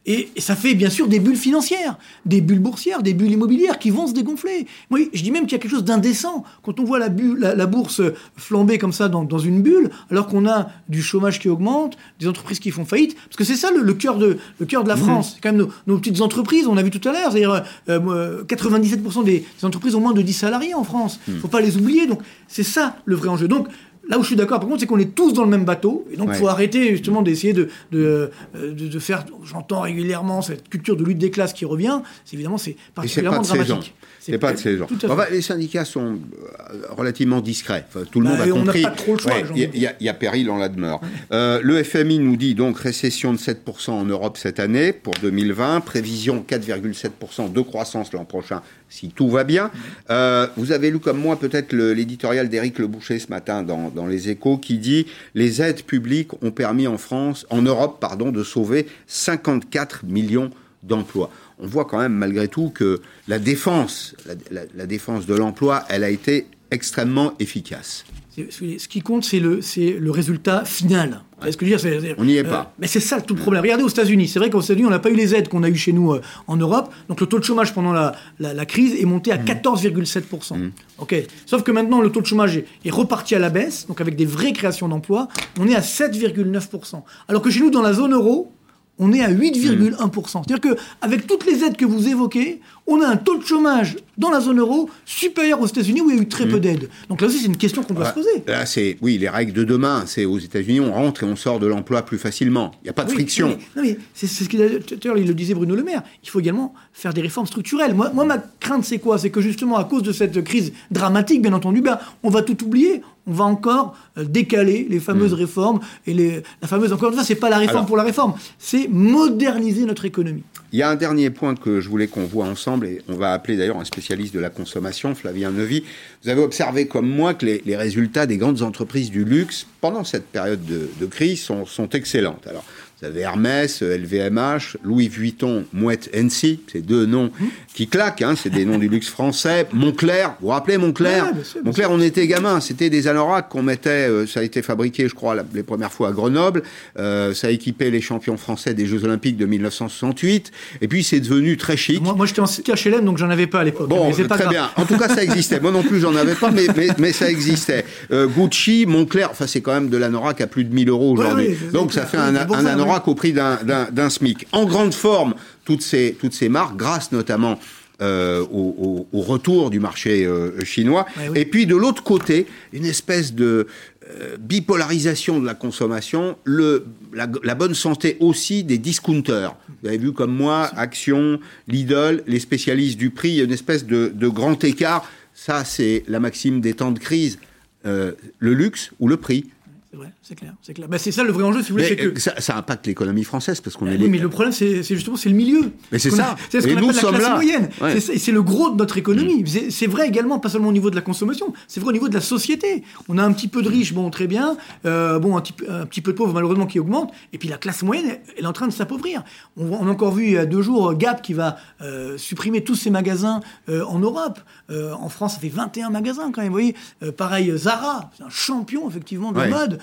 et, 0.08 0.30
ça 0.38 0.56
fait 0.56 0.74
bien 0.74 0.88
sûr 0.88 1.06
des 1.06 1.20
bulles 1.20 1.36
financières, 1.36 1.98
des 2.24 2.40
bulles 2.40 2.58
boursières, 2.60 3.02
des 3.02 3.12
bulles 3.12 3.32
immobilières 3.32 3.78
qui 3.78 3.90
vont 3.90 4.06
se 4.06 4.14
dégonfler. 4.14 4.66
Moi, 4.88 5.00
je 5.12 5.22
dis 5.22 5.30
même 5.30 5.44
qu'il 5.44 5.52
y 5.52 5.56
a 5.56 5.58
quelque 5.58 5.70
chose 5.70 5.84
d'indécent 5.84 6.44
quand 6.62 6.80
on 6.80 6.84
voit 6.84 6.98
la, 6.98 7.10
bulle, 7.10 7.38
la, 7.38 7.66
bourse 7.66 8.00
flamber 8.36 8.78
comme 8.78 8.94
ça 8.94 9.08
dans, 9.08 9.22
dans 9.22 9.38
une 9.38 9.60
bulle, 9.60 9.90
alors 10.10 10.26
qu'on 10.26 10.48
a 10.48 10.70
du 10.88 11.02
chômage 11.02 11.38
qui 11.38 11.50
augmente, 11.50 11.98
des 12.18 12.26
entreprises 12.26 12.58
qui 12.58 12.70
font 12.70 12.86
faillite. 12.86 13.16
Parce 13.16 13.36
que 13.36 13.44
c'est 13.44 13.56
ça 13.56 13.70
le, 13.70 13.92
cœur 13.92 14.16
de, 14.16 14.38
le 14.58 14.66
cœur 14.66 14.82
de 14.82 14.88
la 14.88 14.96
mmh. 14.96 14.98
France. 14.98 15.32
C'est 15.34 15.42
quand 15.42 15.52
même 15.52 15.68
nos, 15.86 15.98
petites 15.98 16.22
entreprises, 16.22 16.66
on 16.66 16.78
a 16.78 16.82
vu 16.82 16.90
tout 16.90 17.06
à 17.06 17.12
l'heure, 17.12 17.30
c'est-à-dire 17.30 17.62
97% 17.86 19.20
euh, 19.20 19.22
des, 19.24 19.44
entreprises 19.62 19.94
ont 19.94 20.00
moins 20.00 20.14
de 20.14 20.22
10 20.22 20.32
salariés 20.32 20.74
en 20.74 20.84
France. 20.84 21.20
Il 21.28 21.34
mmh. 21.34 21.36
ne 21.36 21.40
faut 21.40 21.48
pas 21.48 21.60
les 21.60 21.76
oublier. 21.76 22.06
Donc 22.06 22.22
c'est 22.46 22.62
ça 22.62 22.96
le 23.04 23.14
vrai 23.14 23.28
enjeu. 23.28 23.46
Donc 23.46 23.68
Là 24.08 24.18
où 24.18 24.22
je 24.22 24.28
suis 24.28 24.36
d'accord, 24.36 24.58
par 24.58 24.68
contre, 24.68 24.80
c'est 24.80 24.86
qu'on 24.86 24.98
est 24.98 25.14
tous 25.14 25.32
dans 25.32 25.44
le 25.44 25.50
même 25.50 25.64
bateau. 25.64 26.06
Et 26.10 26.16
donc, 26.16 26.30
il 26.32 26.34
faut 26.34 26.48
arrêter 26.48 26.90
justement 26.90 27.22
d'essayer 27.22 27.52
de, 27.52 27.68
de, 27.92 28.30
de, 28.54 28.98
faire. 28.98 29.24
J'entends 29.44 29.82
régulièrement 29.82 30.40
cette 30.40 30.68
culture 30.68 30.96
de 30.96 31.04
lutte 31.04 31.18
des 31.18 31.30
classes 31.30 31.52
qui 31.52 31.66
revient. 31.66 32.00
C'est 32.24 32.34
évidemment, 32.34 32.58
c'est 32.58 32.76
particulièrement 32.94 33.42
dramatique. 33.42 33.94
C'est 34.20 34.38
pas 34.38 34.52
de 34.52 34.58
ces 34.58 34.76
gens. 34.76 34.86
les 35.30 35.42
syndicats 35.42 35.84
sont 35.84 36.18
euh, 36.18 36.82
relativement 36.90 37.40
discrets. 37.40 37.86
tout 38.10 38.20
le 38.20 38.26
bah, 38.26 38.32
monde 38.32 38.40
a 38.40 38.50
compris. 38.50 38.84
On 38.84 38.88
pas 38.88 38.94
trop 38.94 39.12
le 39.14 39.18
choix. 39.18 39.32
Il 39.54 39.94
y, 40.00 40.08
a 40.08 40.14
péril 40.14 40.50
en 40.50 40.58
la 40.58 40.68
demeure. 40.68 41.00
Euh, 41.32 41.60
le 41.62 41.82
FMI 41.82 42.18
nous 42.18 42.36
dit 42.36 42.54
donc 42.54 42.78
récession 42.78 43.32
de 43.32 43.38
7% 43.38 43.90
en 43.90 44.04
Europe 44.04 44.36
cette 44.36 44.60
année 44.60 44.92
pour 44.92 45.14
2020, 45.22 45.80
prévision 45.80 46.44
4,7% 46.46 47.52
de 47.52 47.60
croissance 47.60 48.12
l'an 48.12 48.24
prochain 48.24 48.62
si 48.88 49.08
tout 49.08 49.28
va 49.28 49.44
bien. 49.44 49.70
Euh, 50.10 50.46
vous 50.56 50.72
avez 50.72 50.90
lu 50.90 50.98
comme 50.98 51.18
moi 51.18 51.38
peut-être 51.38 51.72
l'éditorial 51.74 52.48
d'Éric 52.48 52.78
Le 52.78 52.86
Boucher 52.86 53.18
ce 53.18 53.28
matin 53.28 53.62
dans, 53.62 53.97
dans, 53.98 54.06
Les 54.06 54.30
Échos 54.30 54.58
qui 54.58 54.78
dit 54.78 55.06
les 55.34 55.60
aides 55.60 55.82
publiques 55.82 56.32
ont 56.42 56.50
permis 56.50 56.86
en 56.86 56.98
France, 56.98 57.46
en 57.50 57.62
Europe, 57.62 58.04
de 58.32 58.42
sauver 58.44 58.86
54 59.06 60.04
millions 60.04 60.50
d'emplois. 60.82 61.30
On 61.58 61.66
voit 61.66 61.84
quand 61.84 61.98
même 61.98 62.12
malgré 62.12 62.48
tout 62.48 62.70
que 62.70 63.00
la 63.26 63.38
défense, 63.38 64.14
la, 64.50 64.86
défense 64.86 65.26
de 65.26 65.34
l'emploi, 65.34 65.84
elle 65.88 66.04
a 66.04 66.10
été 66.10 66.46
extrêmement 66.70 67.34
efficace. 67.38 68.04
Ce 68.50 68.88
qui 68.88 69.00
compte, 69.00 69.24
c'est 69.24 69.40
le, 69.40 69.60
le 69.76 70.10
résultat 70.10 70.64
final. 70.64 71.22
ce 71.42 71.56
que 71.56 71.66
je 71.66 71.76
veux 71.76 72.00
dire, 72.00 72.14
on 72.18 72.24
n'y 72.24 72.36
est 72.36 72.44
pas. 72.44 72.60
Euh, 72.60 72.74
mais 72.78 72.86
c'est 72.86 73.00
ça 73.00 73.20
tout 73.20 73.34
le 73.34 73.40
problème. 73.40 73.62
Regardez 73.62 73.84
aux 73.84 73.88
États-Unis. 73.88 74.28
C'est 74.28 74.38
vrai 74.38 74.50
qu'aux 74.50 74.60
États-Unis, 74.60 74.86
on 74.86 74.90
n'a 74.90 74.98
pas 74.98 75.10
eu 75.10 75.14
les 75.14 75.34
aides 75.34 75.48
qu'on 75.48 75.62
a 75.62 75.68
eues 75.68 75.76
chez 75.76 75.92
nous 75.92 76.12
euh, 76.12 76.20
en 76.46 76.56
Europe. 76.56 76.92
Donc 77.08 77.20
le 77.20 77.26
taux 77.26 77.38
de 77.38 77.44
chômage 77.44 77.74
pendant 77.74 77.92
la, 77.92 78.14
la, 78.38 78.66
crise 78.66 78.94
est 79.00 79.04
monté 79.04 79.32
à 79.32 79.36
14,7%. 79.36 80.56
Mmh. 80.56 80.62
mmh. 80.62 80.72
Ok. 80.98 81.14
Sauf 81.46 81.62
que 81.62 81.70
maintenant, 81.70 82.00
le 82.00 82.10
taux 82.10 82.20
de 82.20 82.26
chômage 82.26 82.56
est, 82.56 82.66
est, 82.84 82.90
reparti 82.90 83.34
à 83.34 83.38
la 83.38 83.50
baisse, 83.50 83.86
donc 83.86 84.00
avec 84.00 84.16
des 84.16 84.26
vraies 84.26 84.52
créations 84.52 84.88
d'emplois. 84.88 85.28
On 85.58 85.68
est 85.68 85.74
à 85.74 85.80
7,9%. 85.80 87.02
Alors 87.28 87.42
que 87.42 87.50
chez 87.50 87.60
nous, 87.60 87.70
dans 87.70 87.82
la 87.82 87.92
zone 87.92 88.14
euro, 88.14 88.52
on 88.98 89.12
est 89.12 89.22
à 89.22 89.30
8,1%. 89.30 90.42
C'est-à-dire 90.44 90.60
qu'avec 90.60 91.26
toutes 91.26 91.46
les 91.46 91.64
aides 91.64 91.76
que 91.76 91.84
vous 91.84 92.08
évoquez, 92.08 92.60
on 92.88 93.02
a 93.02 93.06
un 93.06 93.16
taux 93.16 93.36
de 93.36 93.44
chômage 93.44 93.96
dans 94.16 94.30
la 94.30 94.40
zone 94.40 94.58
euro 94.58 94.88
supérieur 95.04 95.60
aux 95.60 95.66
États-Unis 95.66 96.00
où 96.00 96.10
il 96.10 96.16
y 96.16 96.18
a 96.18 96.22
eu 96.22 96.26
très 96.26 96.46
peu 96.46 96.56
mm. 96.56 96.60
d'aides. 96.60 96.88
Donc 97.08 97.20
là 97.20 97.28
aussi, 97.28 97.38
c'est 97.38 97.46
une 97.46 97.56
question 97.56 97.82
qu'on 97.82 97.94
doit 97.94 98.06
se 98.06 98.14
poser. 98.14 98.42
Là, 98.46 98.66
c'est 98.66 98.96
oui, 99.02 99.18
les 99.18 99.28
règles 99.28 99.52
de 99.52 99.62
demain. 99.62 100.04
C'est 100.06 100.24
aux 100.24 100.38
États-Unis, 100.38 100.80
on 100.80 100.92
rentre 100.92 101.22
et 101.22 101.26
on 101.26 101.36
sort 101.36 101.60
de 101.60 101.66
l'emploi 101.66 102.02
plus 102.02 102.18
facilement. 102.18 102.72
Il 102.82 102.84
n'y 102.84 102.90
a 102.90 102.94
pas 102.94 103.04
de 103.04 103.10
friction. 103.10 103.58
non, 103.76 103.82
mais 103.82 103.98
c'est 104.14 104.26
ce 104.26 104.48
qu'il 104.48 104.60
il 104.60 105.26
le 105.26 105.34
disait 105.34 105.54
Bruno 105.54 105.76
Le 105.76 105.84
Maire. 105.84 106.02
Il 106.24 106.30
faut 106.30 106.40
également 106.40 106.74
faire 106.92 107.12
des 107.12 107.20
réformes 107.20 107.46
structurelles. 107.46 107.94
Moi, 107.94 108.10
moi 108.14 108.24
ma 108.24 108.38
crainte, 108.38 108.84
c'est 108.84 108.98
quoi? 108.98 109.18
C'est 109.18 109.30
que 109.30 109.40
justement, 109.40 109.76
à 109.76 109.84
cause 109.84 110.02
de 110.02 110.12
cette 110.12 110.42
crise 110.42 110.72
dramatique, 110.90 111.42
bien 111.42 111.52
entendu, 111.52 111.82
ben, 111.82 111.98
on 112.22 112.30
va 112.30 112.42
tout 112.42 112.64
oublier 112.64 113.02
on 113.28 113.32
va 113.32 113.44
encore 113.44 113.94
euh, 114.16 114.24
décaler 114.24 114.86
les 114.88 114.98
fameuses 114.98 115.32
mm. 115.32 115.36
réformes 115.36 115.80
et 116.06 116.14
les, 116.14 116.42
la 116.62 116.68
fameuse 116.68 116.92
encore 116.92 117.10
une 117.10 117.14
fois, 117.14 117.24
c'est 117.24 117.34
pas 117.34 117.50
la 117.50 117.58
réforme 117.58 117.86
pour 117.86 117.96
la 117.96 118.02
réforme, 118.02 118.34
c'est 118.58 118.88
moderniser 118.88 119.84
notre 119.84 120.04
économie. 120.06 120.42
Il 120.72 120.78
y 120.78 120.82
a 120.82 120.90
un 120.90 120.96
dernier 120.96 121.30
point 121.30 121.54
que 121.54 121.80
je 121.80 121.88
voulais 121.88 122.08
qu'on 122.08 122.24
voit 122.24 122.46
ensemble, 122.46 122.77
et 122.84 123.02
on 123.08 123.16
va 123.16 123.32
appeler 123.32 123.56
d'ailleurs 123.56 123.78
un 123.78 123.84
spécialiste 123.84 124.34
de 124.34 124.40
la 124.40 124.50
consommation, 124.50 125.14
Flavien 125.14 125.50
Neuvy. 125.50 125.84
Vous 126.22 126.30
avez 126.30 126.42
observé 126.42 126.86
comme 126.86 127.08
moi 127.08 127.34
que 127.34 127.46
les, 127.46 127.76
résultats 127.76 128.26
des 128.26 128.36
grandes 128.36 128.62
entreprises 128.62 129.10
du 129.10 129.24
luxe 129.24 129.66
pendant 129.80 130.04
cette 130.04 130.26
période 130.26 130.64
de, 130.64 131.06
crise 131.06 131.42
sont, 131.42 131.66
sont 131.66 131.88
excellents. 131.90 132.38
Alors, 132.46 132.64
vous 133.00 133.06
avez 133.06 133.20
Hermès, 133.20 133.80
LVMH, 133.80 134.78
Louis 134.82 135.08
Vuitton, 135.08 135.64
Mouette 135.72 136.10
Hennessy, 136.12 136.60
ces 136.72 136.82
deux 136.82 137.06
noms 137.06 137.30
qui 137.78 137.86
claquent, 137.86 138.22
hein, 138.22 138.34
c'est 138.36 138.50
des 138.50 138.64
noms 138.64 138.76
du 138.76 138.88
luxe 138.88 139.08
français. 139.08 139.68
Montclair, 139.72 140.34
vous 140.40 140.48
vous 140.48 140.52
rappelez 140.52 140.78
Montclair 140.78 141.26
Montclair, 141.62 141.92
on 141.92 142.00
était 142.00 142.26
gamin, 142.26 142.58
c'était 142.58 142.90
des 142.90 143.06
anoraks 143.06 143.48
qu'on 143.48 143.62
mettait, 143.62 144.08
euh, 144.08 144.26
ça 144.26 144.40
a 144.40 144.42
été 144.42 144.62
fabriqué, 144.62 145.08
je 145.08 145.14
crois, 145.14 145.36
les 145.54 145.62
premières 145.62 145.92
fois 145.92 146.08
à 146.08 146.10
Grenoble, 146.10 146.64
euh, 146.98 147.34
ça 147.34 147.46
a 147.46 147.50
équipé 147.50 147.92
les 147.92 148.00
champions 148.00 148.36
français 148.36 148.74
des 148.74 148.84
Jeux 148.86 149.04
Olympiques 149.04 149.36
de 149.36 149.46
1968, 149.46 150.50
et 150.80 150.88
puis 150.88 151.04
c'est 151.04 151.20
devenu 151.20 151.56
très 151.56 151.76
chic. 151.76 152.02
Moi, 152.02 152.14
moi 152.14 152.26
j'étais 152.26 152.40
en 152.40 152.46
HLM, 152.46 153.04
donc 153.04 153.18
j'en 153.18 153.30
avais 153.30 153.46
pas 153.46 153.60
à 153.60 153.64
l'époque. 153.64 153.88
Bon, 153.88 154.10
très 154.10 154.48
bien. 154.48 154.70
En 154.74 154.84
tout 154.84 154.98
cas, 154.98 155.08
ça 155.08 155.22
existait. 155.22 155.60
moi 155.60 155.70
non 155.70 155.84
plus, 155.84 156.00
j'en 156.00 156.16
avais 156.16 156.34
pas, 156.34 156.50
mais, 156.50 156.66
mais, 156.98 157.12
ça 157.12 157.30
existait. 157.30 157.84
Euh, 158.10 158.26
Gucci, 158.26 158.86
Montclair, 158.88 159.28
enfin 159.30 159.46
c'est 159.46 159.60
quand 159.60 159.74
même 159.74 159.88
de 159.88 159.96
l'anorak 159.96 160.40
à 160.40 160.48
plus 160.48 160.64
de 160.64 160.74
1000 160.74 160.88
euros 160.88 161.12
aujourd'hui. 161.12 161.50
donc 161.72 161.92
ça 161.92 162.06
fait 162.06 162.16
un, 162.16 162.34
un 162.34 162.66
anorak 162.66 163.06
au 163.06 163.14
prix 163.14 163.32
d'un 163.32 164.10
SMIC. 164.10 164.48
En 164.50 164.64
grande 164.64 164.94
forme, 164.94 165.34
toutes 165.68 165.82
ces, 165.82 166.16
toutes 166.18 166.32
ces 166.32 166.48
marques, 166.48 166.78
grâce 166.78 167.12
notamment 167.12 167.58
euh, 168.00 168.42
au, 168.50 169.06
retour 169.12 169.68
du 169.68 169.80
marché 169.80 170.24
euh, 170.24 170.64
chinois. 170.64 171.04
Et 171.34 171.44
puis 171.44 171.66
de 171.66 171.76
l'autre 171.76 172.02
côté, 172.02 172.46
une 172.72 172.86
espèce 172.86 173.34
de 173.34 173.66
euh, 174.08 174.38
bipolarisation 174.40 175.40
de 175.40 175.44
la 175.44 175.52
consommation, 175.52 176.38
le, 176.44 176.86
la, 177.12 177.54
bonne 177.54 177.74
santé 177.74 178.16
aussi 178.18 178.64
des 178.64 178.78
discounters. 178.78 179.54
Vous 179.82 179.88
avez 179.88 179.98
vu 179.98 180.12
comme 180.14 180.34
moi, 180.34 180.70
Action, 180.74 181.38
Lidl, 181.66 182.22
les 182.26 182.40
spécialistes 182.40 182.96
du 182.96 183.10
prix, 183.10 183.40
une 183.44 183.52
espèce 183.52 183.84
de, 183.84 184.10
de 184.14 184.28
grand 184.28 184.64
écart. 184.64 185.06
Ça, 185.34 185.66
c'est 185.66 186.02
la 186.08 186.18
maxime 186.18 186.62
des 186.62 186.72
temps 186.72 186.92
de 186.92 186.98
crise. 186.98 187.38
le 187.84 188.14
luxe 188.40 188.92
ou 189.00 189.06
le 189.08 189.18
prix 189.18 189.44
c'est 189.90 189.96
vrai, 189.96 190.12
c'est 190.22 190.34
clair, 190.34 190.54
c'est 190.62 190.74
clair. 190.74 190.88
Bah, 190.88 190.98
c'est 190.98 191.12
ça 191.12 191.24
le 191.24 191.32
vrai 191.32 191.44
enjeu, 191.44 191.62
si 191.62 191.72
vous 191.72 191.78
voulez. 191.78 191.96
Que... 191.96 192.20
Ça, 192.20 192.40
ça, 192.40 192.56
impacte 192.56 192.86
l'économie 192.86 193.24
française 193.24 193.60
parce 193.60 193.76
qu'on 193.76 193.86
est. 193.86 193.96
Oui, 193.96 194.08
mais 194.08 194.18
le 194.18 194.28
problème, 194.28 194.52
c'est 194.52 194.82
justement 194.82 195.16
c'est 195.16 195.28
le 195.28 195.34
milieu. 195.34 195.72
Mais 195.92 195.98
c'est 195.98 196.10
ça. 196.10 196.36
C'est 196.50 196.60
ce 196.60 196.66
qu'on 196.66 196.76
appelle 196.76 196.94
la 196.94 197.02
classe 197.02 197.22
là. 197.22 197.34
moyenne. 197.34 197.70
C'est 197.98 198.32
le 198.32 198.42
gros 198.42 198.70
de 198.70 198.76
notre 198.76 198.98
économie. 198.98 199.42
Mm. 199.42 199.70
C'est 199.70 199.86
vrai 199.86 200.06
également, 200.08 200.38
pas 200.38 200.48
seulement 200.48 200.68
au 200.68 200.72
niveau 200.72 200.90
de 200.90 200.96
la 200.96 201.02
consommation, 201.02 201.52
c'est 201.66 201.80
vrai 201.80 201.90
au 201.90 201.92
niveau 201.92 202.08
de 202.08 202.14
la 202.14 202.20
société. 202.20 202.82
On 203.08 203.18
a 203.18 203.24
un 203.24 203.32
petit 203.32 203.48
peu 203.48 203.62
de 203.62 203.68
riches, 203.68 203.94
bon, 203.94 204.10
très 204.10 204.26
bien. 204.26 204.56
Euh, 204.84 205.18
bon, 205.18 205.36
un 205.36 205.40
petit, 205.40 205.54
un 205.68 205.86
petit, 205.86 206.00
peu 206.00 206.12
de 206.12 206.16
pauvres, 206.16 206.34
malheureusement, 206.34 206.66
qui 206.66 206.78
augmente. 206.78 207.12
Et 207.32 207.38
puis 207.38 207.48
la 207.48 207.56
classe 207.56 207.82
moyenne, 207.82 208.18
elle 208.36 208.44
est 208.44 208.46
en 208.46 208.52
train 208.52 208.68
de 208.68 208.72
s'appauvrir. 208.72 209.24
On, 209.56 209.72
on, 209.72 209.86
a 209.86 209.90
encore 209.90 210.12
vu 210.12 210.24
il 210.26 210.32
y 210.32 210.38
a 210.38 210.46
deux 210.46 210.62
jours 210.62 210.94
Gap 210.94 211.22
qui 211.22 211.32
va 211.32 211.56
euh, 211.80 212.18
supprimer 212.18 212.62
tous 212.62 212.74
ses 212.74 212.90
magasins 212.90 213.40
euh, 213.68 213.84
en 213.84 213.98
Europe. 213.98 214.38
Euh, 214.70 214.92
en 214.92 215.08
France, 215.08 215.34
ça 215.34 215.40
fait 215.40 215.48
21 215.48 215.90
magasins 215.90 216.30
quand 216.32 216.42
même. 216.42 216.48
Vous 216.48 216.54
voyez, 216.54 216.76
euh, 217.02 217.12
pareil, 217.12 217.52
Zara, 217.56 218.10
c'est 218.16 218.24
un 218.24 218.30
champion 218.30 218.88
effectivement 218.88 219.32
de 219.32 219.38
la 219.38 219.48
mode 219.48 219.77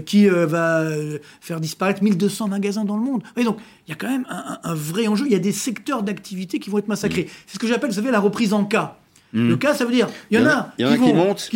qui 0.00 0.28
euh, 0.28 0.46
va 0.46 0.80
euh, 0.80 1.18
faire 1.40 1.60
disparaître 1.60 2.02
1200 2.02 2.48
magasins 2.48 2.84
dans 2.84 2.96
le 2.96 3.02
monde. 3.02 3.22
Et 3.36 3.44
donc, 3.44 3.58
il 3.86 3.90
y 3.90 3.92
a 3.92 3.96
quand 3.96 4.08
même 4.08 4.26
un, 4.28 4.74
vrai 4.74 5.06
enjeu. 5.06 5.26
Il 5.26 5.32
y 5.32 5.36
a 5.36 5.40
des 5.40 5.52
secteurs 5.52 6.02
d'activité 6.02 6.58
qui 6.58 6.70
vont 6.70 6.78
être 6.78 6.88
massacrés. 6.88 7.24
Mm. 7.24 7.28
C'est 7.46 7.54
ce 7.54 7.58
que 7.58 7.66
j'appelle, 7.66 7.90
vous 7.90 7.96
savez, 7.96 8.10
la 8.10 8.20
reprise 8.20 8.52
en 8.52 8.64
cas. 8.64 8.98
Mm. 9.32 9.48
Le 9.48 9.56
cas, 9.56 9.74
ça 9.74 9.84
veut 9.84 9.92
dire, 9.92 10.08
il 10.30 10.38
y, 10.38 10.42
en 10.42 10.46
a, 10.46 10.72
qui, 10.76 10.84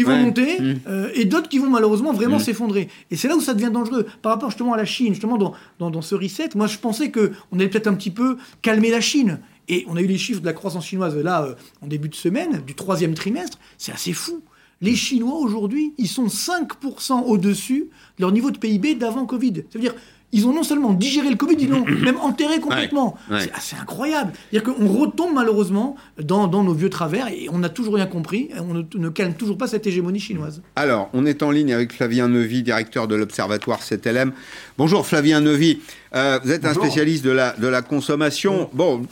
vont, 0.03 0.17
monter 0.17 0.61
mm. 0.61 0.75
euh, 0.89 1.11
et 1.15 1.25
d'autres 1.25 1.49
qui 1.49 1.59
vont 1.59 1.71
malheureusement 1.71 2.13
vraiment 2.13 2.39
s'effondrer. 2.39 2.89
Et 3.11 3.17
c'est 3.17 3.29
là 3.29 3.37
où 3.37 3.41
ça 3.41 3.55
devient 3.55 3.71
dangereux. 3.73 4.07
Par 4.23 4.33
rapport 4.33 4.51
justement 4.51 4.75
à 4.75 4.77
la 4.77 4.85
Chine, 4.85 5.15
justement 5.15 5.39
dans, 5.39 5.55
dans, 5.79 6.03
ce 6.03 6.15
reset, 6.15 6.51
moi 6.55 6.67
je 6.67 6.79
pensais 6.79 7.11
qu'on 7.11 7.31
allait 7.55 7.69
peut-être 7.69 7.87
un 7.87 7.95
petit 7.95 8.11
peu 8.11 8.37
calmer 8.63 8.91
la 8.91 9.01
Chine. 9.01 9.41
Et 9.69 9.85
on 9.89 9.97
a 9.97 10.01
eu 10.01 10.07
les 10.07 10.19
chiffres 10.19 10.41
de 10.41 10.47
la 10.47 10.53
croissance 10.53 10.87
chinoise 10.87 11.17
là 11.17 11.47
en 11.81 11.87
début 11.87 12.09
de 12.09 12.15
semaine, 12.15 12.61
du 12.67 12.75
troisième 12.75 13.15
trimestre. 13.15 13.59
C'est 13.79 13.93
assez 13.93 14.13
fou. 14.13 14.43
Les 14.83 14.97
Chinois 14.97 15.39
aujourd'hui, 15.39 15.93
ils 15.99 16.09
sont 16.09 16.27
5% 16.27 17.25
au-dessus 17.27 17.91
de 18.17 18.23
leur 18.23 18.33
niveau 18.33 18.51
de 18.51 18.59
PIB 18.59 18.95
d'avant 18.95 19.27
Covid. 19.27 19.65
Ça 19.71 19.79
veut 19.79 19.81
dire 19.81 19.95
ils 20.33 20.47
ont 20.47 20.53
non 20.53 20.63
seulement 20.63 20.93
digéré 20.93 21.29
le 21.29 21.37
Covid, 21.37 21.57
ils 21.59 21.69
l'ont 21.69 21.85
même 22.05 22.17
enterré 22.19 22.61
complètement. 22.61 23.17
C'est 23.41 23.53
assez 23.53 23.77
incroyable. 23.77 24.33
C'est-à-dire 24.51 24.75
qu'on 24.75 24.87
retombe 24.87 25.35
malheureusement 25.35 25.97
dans, 26.23 26.49
nos 26.49 26.73
vieux 26.73 26.91
travers 26.91 27.29
et 27.29 27.49
on 27.51 27.59
n'a 27.59 27.69
toujours 27.69 27.95
rien 27.95 28.07
compris. 28.07 28.49
on 28.59 28.75
ne, 28.75 29.09
calme 29.09 29.35
toujours 29.35 29.59
pas 29.59 29.67
cette 29.67 29.87
hégémonie 29.87 30.21
chinoise. 30.21 30.63
Alors, 30.77 31.11
on 31.13 31.27
est 31.27 31.43
en 31.43 31.51
ligne 31.51 31.73
avec 31.73 31.93
Flavien 31.93 32.29
Neuvy, 32.29 32.63
directeur 32.63 33.09
de 33.09 33.17
l'Observatoire 33.17 33.81
CTLM. 33.81 34.33
Bonjour 34.79 35.07
Flavien 35.07 35.41
Neuvy. 35.41 35.81
Euh, 36.15 36.39
vous 36.43 36.53
êtes 36.53 36.65
un 36.65 36.75
spécialiste 36.75 37.25
de 37.25 37.31
la, 37.31 37.55
de 37.55 37.67
la 37.67 37.83
consommation. 37.83 38.71
Bon, 38.73 39.03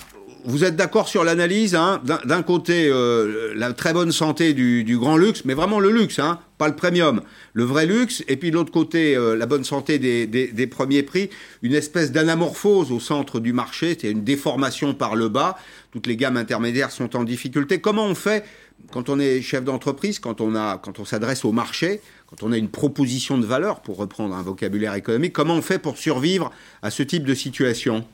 vous 0.49 0.65
êtes 0.65 0.77
d'accord 0.77 1.09
sur 1.09 1.25
l'analyse 1.25 1.75
hein 1.75 2.01
D'un 2.25 2.43
côté, 2.43 2.89
euh, 2.89 3.53
la 3.55 3.75
très 3.75 3.93
bonne 3.93 4.13
santé 4.13 4.55
du, 4.55 4.99
grand 4.99 5.19
luxe, 5.19 5.43
mais 5.45 5.53
vraiment 5.53 5.79
le 5.79 5.91
luxe, 5.91 6.19
hein 6.19 6.41
pas 6.57 6.69
le 6.69 6.75
premium, 6.75 7.21
le 7.53 7.65
vrai 7.65 7.85
luxe, 7.85 8.25
et 8.29 8.37
puis 8.37 8.51
de 8.51 8.57
l'autre 8.57 8.73
côté, 8.73 9.15
euh, 9.15 9.37
la 9.37 9.45
bonne 9.45 9.63
santé 9.63 9.99
des, 9.99 10.27
des, 10.27 10.67
premiers 10.67 11.03
prix, 11.03 11.29
une 11.63 11.75
espèce 11.75 12.13
d'anamorphose 12.13 12.91
au 12.91 12.99
centre 12.99 13.41
du 13.41 13.53
marché, 13.53 13.97
c'est 14.01 14.11
une 14.11 14.25
déformation 14.25 14.95
par 14.95 15.17
le 15.17 15.29
bas, 15.29 15.59
toutes 15.93 16.07
les 16.07 16.17
gammes 16.17 16.39
intermédiaires 16.39 16.91
sont 16.91 17.15
en 17.15 17.25
difficulté. 17.25 17.81
Comment 17.81 18.07
on 18.07 18.15
fait 18.15 18.45
quand 18.91 19.11
on 19.11 19.21
est 19.21 19.43
chef 19.43 19.65
d'entreprise, 19.65 20.19
quand 20.19 20.41
on, 20.41 20.55
quand 20.79 20.99
on 20.99 21.05
s'adresse 21.05 21.45
au 21.45 21.53
marché, 21.53 22.01
quand 22.27 22.43
on 22.43 22.53
a 22.53 22.57
une 22.57 22.71
proposition 22.71 23.37
de 23.37 23.45
valeur, 23.45 23.81
pour 23.81 23.99
reprendre 23.99 24.35
un 24.35 24.43
vocabulaire 24.43 24.95
économique, 24.95 25.35
comment 25.35 25.55
on 25.55 25.63
fait 25.63 25.79
pour 25.79 25.99
survivre 25.99 26.51
à 26.81 26.91
ce 26.91 27.03
type 27.03 27.25
de 27.25 27.35
situation? 27.35 28.05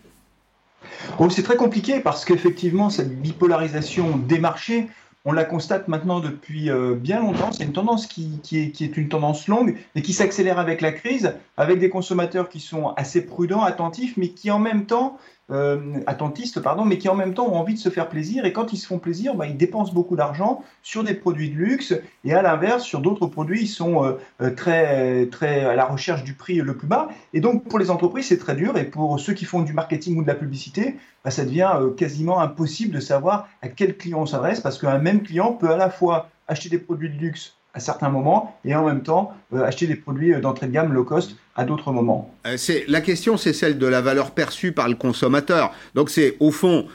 C'est 1.31 1.43
très 1.43 1.57
compliqué 1.57 2.01
parce 2.01 2.25
qu'effectivement, 2.25 2.91
cette 2.91 3.21
bipolarisation 3.21 4.17
des 4.17 4.39
marchés, 4.39 4.89
on 5.25 5.33
la 5.33 5.45
constate 5.45 5.89
maintenant 5.89 6.21
depuis 6.21 6.71
euh, 6.71 6.95
bien 6.95 7.21
longtemps. 7.21 7.51
C'est 7.53 7.65
une 7.65 7.73
tendance 7.73 8.07
qui, 8.07 8.41
est, 8.53 8.71
qui, 8.71 8.85
est, 8.85 8.97
une 8.97 9.09
tendance 9.09 9.49
longue 9.49 9.77
et 9.95 10.03
qui 10.03 10.13
s'accélère 10.13 10.59
avec 10.59 10.83
la 10.83 10.93
crise, 10.93 11.35
avec 11.57 11.79
des 11.79 11.89
consommateurs 11.89 12.51
qui 12.51 12.61
sont 12.61 12.89
assez 12.97 13.25
prudents, 13.25 13.63
attentifs, 13.63 14.17
mais 14.19 14.29
qui 14.29 14.51
en 14.51 14.59
même 14.59 14.85
temps 14.85 15.19
euh, 15.51 16.01
attentistes, 16.07 16.61
pardon, 16.61 16.85
mais 16.87 16.97
qui 16.97 17.09
en 17.09 17.15
même 17.15 17.35
temps 17.35 17.47
ont 17.47 17.57
envie 17.57 17.75
de 17.75 17.79
se 17.79 17.91
faire 17.91 18.09
plaisir. 18.09 18.47
Et 18.47 18.53
quand 18.53 18.73
ils 18.73 18.79
se 18.79 18.87
font 18.87 18.99
plaisir, 18.99 19.35
bah, 19.35 19.47
ils 19.47 19.57
dépensent 19.57 19.93
beaucoup 19.93 20.17
d'argent 20.17 20.63
sur 20.83 21.05
des 21.05 21.15
produits 21.15 21.51
de 21.51 21.57
luxe. 21.57 21.95
Et 22.25 22.33
à 22.33 22.41
l'inverse, 22.41 22.83
sur 22.83 23.01
d'autres 23.01 23.27
produits, 23.27 23.63
ils 23.63 23.69
sont 23.69 24.05
euh, 24.05 24.13
euh, 24.41 24.51
très, 24.55 25.27
très 25.27 25.65
à 25.65 25.75
la 25.75 25.85
recherche 25.85 26.25
du 26.25 26.35
prix 26.35 26.57
le 26.57 26.77
plus 26.77 26.87
bas. 26.87 27.09
Et 27.35 27.41
donc, 27.41 27.65
pour 27.69 27.79
les 27.79 27.91
entreprises, 27.91 28.29
c'est 28.29 28.39
très 28.39 28.55
dur. 28.55 28.79
Et 28.79 28.85
pour 28.85 29.21
ceux 29.21 29.35
qui 29.35 29.45
font 29.45 29.63
du 29.63 29.75
marketing 29.75 30.17
ou 30.17 30.23
de 30.23 30.29
la 30.29 30.35
publicité, 30.35 30.97
bah, 31.25 31.31
ça 31.31 31.45
devient 31.45 31.79
quasiment 31.97 32.41
impossible 32.41 32.95
de 32.95 33.01
savoir 33.01 33.49
à 33.61 33.69
quel 33.69 33.97
client 33.97 34.21
on 34.23 34.27
s'adresse 34.27 34.61
parce 34.61 34.79
qu'un 34.79 34.99
même 34.99 35.23
client 35.23 35.53
peut 35.53 35.71
à 35.71 35.77
la 35.77 35.91
fois 35.91 36.29
acheter 36.49 36.69
des 36.69 36.79
produits 36.79 37.11
de 37.11 37.19
luxe 37.19 37.57
à 37.75 37.81
certains 37.81 38.09
moments 38.09 38.57
et 38.65 38.75
en 38.75 38.87
même 38.87 39.03
temps 39.03 39.35
euh, 39.53 39.65
acheter 39.65 39.87
des 39.87 39.97
produits 39.97 40.33
euh, 40.33 40.41
d'entrée 40.41 40.69
de 40.69 40.73
gamme 40.73 40.93
low 40.93 41.05
cost 41.05 41.37
à 41.57 41.65
d'autres 41.65 41.93
moments. 41.93 42.33
Euh, 42.47 42.57
c'est 42.57 42.85
la 42.89 43.01
question, 43.01 43.37
c'est 43.37 43.53
celle 43.53 43.79
de 43.79 43.87
la 43.87 44.01
valeur 44.01 44.31
perçue 44.31 44.73
par 44.73 44.89
le 44.89 44.95
consommateur. 44.95 45.73
Donc 45.95 46.09
c'est 46.09 46.37
au 46.41 46.51
fond. 46.51 46.87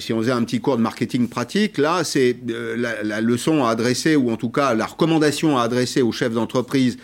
si 0.00 0.12
on 0.12 0.18
faisait 0.18 0.32
un 0.32 0.42
petit 0.42 0.60
cours 0.60 0.76
de 0.76 0.82
marketing 0.82 1.28
pratique, 1.28 1.78
là, 1.78 2.02
c'est 2.02 2.36
la, 2.44 3.20
leçon 3.20 3.64
à 3.64 3.70
adresser, 3.70 4.16
ou 4.16 4.32
en 4.32 4.36
tout 4.36 4.50
cas 4.50 4.74
la 4.74 4.84
recommandation 4.84 5.58
à 5.58 5.62
adresser 5.62 6.02
aux 6.02 6.10
chefs 6.10 6.32
d'entreprise 6.32 6.98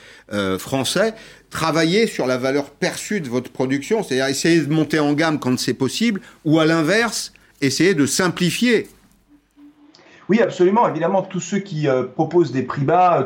français, 0.59 1.15
travailler 1.49 2.09
sur 2.09 2.27
la 2.27 2.39
valeur 2.39 2.71
perçue 2.71 3.21
de 3.21 3.29
votre 3.29 3.53
production, 3.53 4.03
c'est-à-dire 4.03 4.27
essayer 4.27 4.61
de 4.61 4.73
monter 4.73 4.99
en 4.99 5.13
gamme 5.13 5.39
quand 5.39 5.57
c'est 5.61 5.79
possible, 5.79 6.21
ou 6.45 6.59
à 6.59 6.65
l'inverse, 6.67 7.33
essayer 7.61 7.95
de 7.95 8.05
simplifier 8.05 8.89
oui, 10.29 10.41
absolument. 10.41 10.89
Évidemment, 10.89 11.23
tous 11.23 11.41
ceux 11.41 11.59
qui 11.59 11.89
euh, 11.89 12.03
proposent 12.03 12.51
des 12.51 12.63
prix 12.63 12.83
bas, 12.83 13.21
euh, 13.21 13.25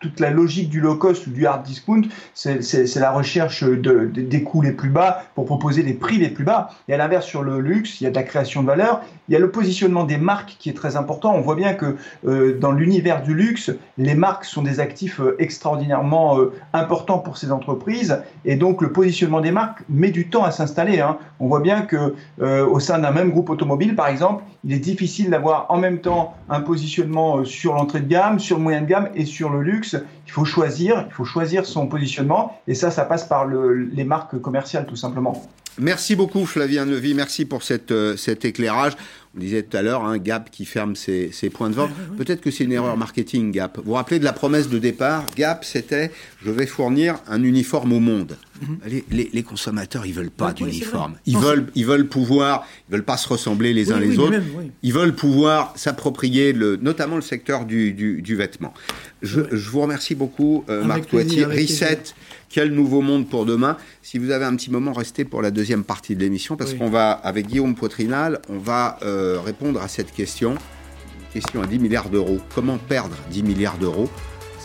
toute 0.00 0.18
la 0.18 0.30
logique 0.30 0.68
du 0.68 0.80
low 0.80 0.96
cost 0.96 1.26
ou 1.28 1.30
du 1.30 1.46
hard 1.46 1.62
discount, 1.62 2.02
c'est 2.34 2.96
la 2.96 3.12
recherche 3.12 3.62
de, 3.62 4.06
des 4.06 4.42
coûts 4.42 4.60
les 4.60 4.72
plus 4.72 4.88
bas 4.88 5.22
pour 5.36 5.44
proposer 5.44 5.84
des 5.84 5.94
prix 5.94 6.18
les 6.18 6.28
plus 6.28 6.42
bas. 6.42 6.70
Et 6.88 6.94
à 6.94 6.96
l'inverse, 6.96 7.26
sur 7.26 7.44
le 7.44 7.60
luxe, 7.60 8.00
il 8.00 8.04
y 8.04 8.06
a 8.08 8.10
de 8.10 8.16
la 8.16 8.24
création 8.24 8.62
de 8.62 8.66
valeur. 8.66 9.00
Il 9.28 9.32
y 9.32 9.36
a 9.36 9.38
le 9.38 9.52
positionnement 9.52 10.02
des 10.02 10.18
marques 10.18 10.56
qui 10.58 10.68
est 10.70 10.74
très 10.74 10.96
important. 10.96 11.34
On 11.34 11.40
voit 11.40 11.54
bien 11.54 11.74
que 11.74 11.96
euh, 12.26 12.58
dans 12.58 12.72
l'univers 12.72 13.22
du 13.22 13.34
luxe, 13.34 13.70
les 13.96 14.16
marques 14.16 14.44
sont 14.44 14.62
des 14.62 14.80
actifs 14.80 15.20
extraordinairement 15.38 16.38
importants 16.72 17.18
pour 17.18 17.36
ces 17.36 17.52
entreprises. 17.52 18.22
Et 18.44 18.56
donc, 18.56 18.82
le 18.82 18.90
positionnement 18.90 19.40
des 19.40 19.52
marques 19.52 19.82
met 19.88 20.10
du 20.10 20.28
temps 20.28 20.44
à 20.44 20.50
s'installer. 20.50 21.00
Hein. 21.00 21.18
On 21.38 21.46
voit 21.46 21.60
bien 21.60 21.82
que 21.82 22.14
au 22.40 22.80
sein 22.80 22.98
d'un 22.98 23.10
même 23.12 23.30
groupe 23.30 23.50
automobile, 23.50 23.94
par 23.94 24.08
exemple, 24.08 24.42
il 24.64 24.72
est 24.72 24.78
difficile 24.78 25.30
d'avoir 25.30 25.66
en 25.68 25.78
même 25.78 26.00
temps 26.00 26.34
un 26.50 26.60
positionnement 26.60 27.38
euh, 27.38 27.44
sur 27.44 27.74
l'entrée 27.74 28.00
de 28.00 28.08
gamme, 28.08 28.38
sur 28.38 28.58
le 28.58 28.62
moyen 28.62 28.82
de 28.82 28.86
gamme 28.86 29.08
et 29.14 29.24
sur 29.24 29.50
le 29.50 29.62
luxe. 29.62 29.96
Il 30.30 30.32
faut 30.32 30.44
choisir, 30.44 31.06
il 31.08 31.12
faut 31.12 31.24
choisir 31.24 31.66
son 31.66 31.88
positionnement 31.88 32.60
et 32.68 32.76
ça, 32.76 32.92
ça 32.92 33.04
passe 33.04 33.24
par 33.24 33.48
les 33.48 34.04
marques 34.04 34.40
commerciales 34.40 34.86
tout 34.86 34.94
simplement. 34.94 35.44
Merci 35.76 36.14
beaucoup 36.14 36.46
Flavien 36.46 36.84
Neuvy, 36.84 37.14
merci 37.14 37.44
pour 37.44 37.64
cette, 37.64 37.90
euh, 37.90 38.16
cet 38.16 38.44
éclairage. 38.44 38.92
On 39.36 39.38
disait 39.38 39.62
tout 39.62 39.76
à 39.76 39.82
l'heure, 39.82 40.04
un 40.04 40.14
hein, 40.14 40.18
Gap 40.18 40.50
qui 40.50 40.64
ferme 40.64 40.96
ses, 40.96 41.30
points 41.54 41.70
de 41.70 41.74
vente. 41.74 41.90
Peut-être 42.16 42.40
que 42.40 42.50
c'est 42.50 42.64
une 42.64 42.72
erreur 42.72 42.96
marketing, 42.96 43.52
Gap. 43.52 43.76
Vous 43.76 43.84
vous 43.84 43.92
rappelez 43.92 44.18
de 44.18 44.24
la 44.24 44.32
promesse 44.32 44.68
de 44.68 44.78
départ? 44.80 45.24
Gap, 45.36 45.64
c'était 45.64 46.10
je 46.44 46.50
vais 46.50 46.66
fournir 46.66 47.18
un 47.28 47.44
uniforme 47.44 47.92
au 47.92 48.00
monde. 48.00 48.36
Mhm. 48.60 49.02
les, 49.32 49.42
consommateurs, 49.42 50.04
ils 50.04 50.12
veulent 50.12 50.30
pas 50.30 50.52
d'uniforme. 50.52 51.14
ils 51.26 51.38
veulent, 51.38 51.68
ils 51.74 51.86
veulent 51.86 52.08
pouvoir, 52.08 52.66
ils 52.88 52.92
veulent 52.92 53.04
pas 53.04 53.16
se 53.16 53.28
ressembler 53.28 53.72
les 53.72 53.90
uns 53.90 54.00
les 54.00 54.18
autres. 54.18 54.38
ils 54.82 54.92
veulent 54.92 55.14
pouvoir 55.14 55.72
s'approprier, 55.76 56.52
le, 56.52 56.76
notamment 56.76 57.16
le 57.16 57.22
secteur 57.22 57.64
du, 57.64 57.92
du, 57.92 58.36
vêtement. 58.36 58.74
Je, 59.22 59.40
je, 59.50 59.70
vous 59.70 59.80
remercie 59.80 60.14
beaucoup, 60.14 60.64
euh, 60.68 60.84
Marc 60.84 61.08
Toitier. 61.08 61.44
Reset. 61.44 62.02
Quel 62.48 62.72
nouveau 62.72 63.00
monde 63.00 63.28
pour 63.28 63.46
demain 63.46 63.76
Si 64.02 64.18
vous 64.18 64.30
avez 64.30 64.44
un 64.44 64.56
petit 64.56 64.70
moment, 64.70 64.92
restez 64.92 65.24
pour 65.24 65.40
la 65.42 65.50
deuxième 65.50 65.84
partie 65.84 66.16
de 66.16 66.20
l'émission 66.20 66.56
parce 66.56 66.74
qu'on 66.74 66.90
va, 66.90 67.12
avec 67.12 67.46
Guillaume 67.46 67.74
Poitrinal, 67.74 68.40
on 68.48 68.58
va 68.58 68.98
euh, 69.02 69.40
répondre 69.40 69.80
à 69.80 69.88
cette 69.88 70.12
question. 70.12 70.52
Une 70.52 71.32
question 71.32 71.62
à 71.62 71.66
10 71.66 71.78
milliards 71.78 72.10
d'euros. 72.10 72.40
Comment 72.54 72.78
perdre 72.78 73.16
10 73.30 73.44
milliards 73.44 73.78
d'euros? 73.78 74.10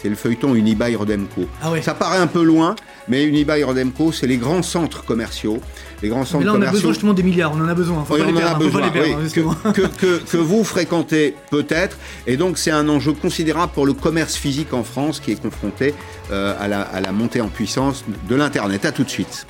C'est 0.01 0.09
le 0.09 0.15
feuilleton 0.15 0.55
Unibail 0.55 0.95
Rodemco. 0.95 1.47
Ah 1.61 1.69
Ça 1.81 1.93
paraît 1.93 2.17
un 2.17 2.27
peu 2.27 2.43
loin, 2.43 2.75
mais 3.07 3.23
Unibail 3.23 3.63
Rodemco, 3.63 4.11
c'est 4.11 4.27
les 4.27 4.37
grands 4.37 4.61
centres 4.61 5.03
commerciaux. 5.03 5.59
Les 6.01 6.09
grands 6.09 6.25
centres 6.25 6.45
mais 6.45 6.51
là, 6.51 6.57
on 6.57 6.61
a 6.61 6.71
besoin 6.71 6.91
justement 6.91 7.13
des 7.13 7.23
milliards, 7.23 7.53
on 7.53 7.61
en 7.61 7.67
a 7.67 7.73
besoin. 7.73 8.05
on 8.09 8.13
en 8.13 8.37
a 8.37 8.55
besoin, 8.55 8.89
que, 8.91 10.37
vous 10.37 10.63
fréquentez 10.63 11.35
peut-être. 11.49 11.97
Et 12.27 12.37
donc, 12.37 12.57
c'est 12.57 12.71
un 12.71 12.89
enjeu 12.89 13.13
considérable 13.13 13.71
pour 13.73 13.85
le 13.85 13.93
commerce 13.93 14.35
physique 14.35 14.73
en 14.73 14.83
France 14.83 15.19
qui 15.19 15.31
est 15.31 15.41
confronté 15.41 15.93
euh, 16.31 16.53
à, 16.59 16.67
la, 16.67 16.81
à 16.81 17.01
la 17.01 17.11
montée 17.11 17.41
en 17.41 17.47
puissance 17.47 18.03
de 18.27 18.35
l'Internet. 18.35 18.85
À 18.85 18.91
tout 18.91 19.03
de 19.03 19.09
suite. 19.09 19.47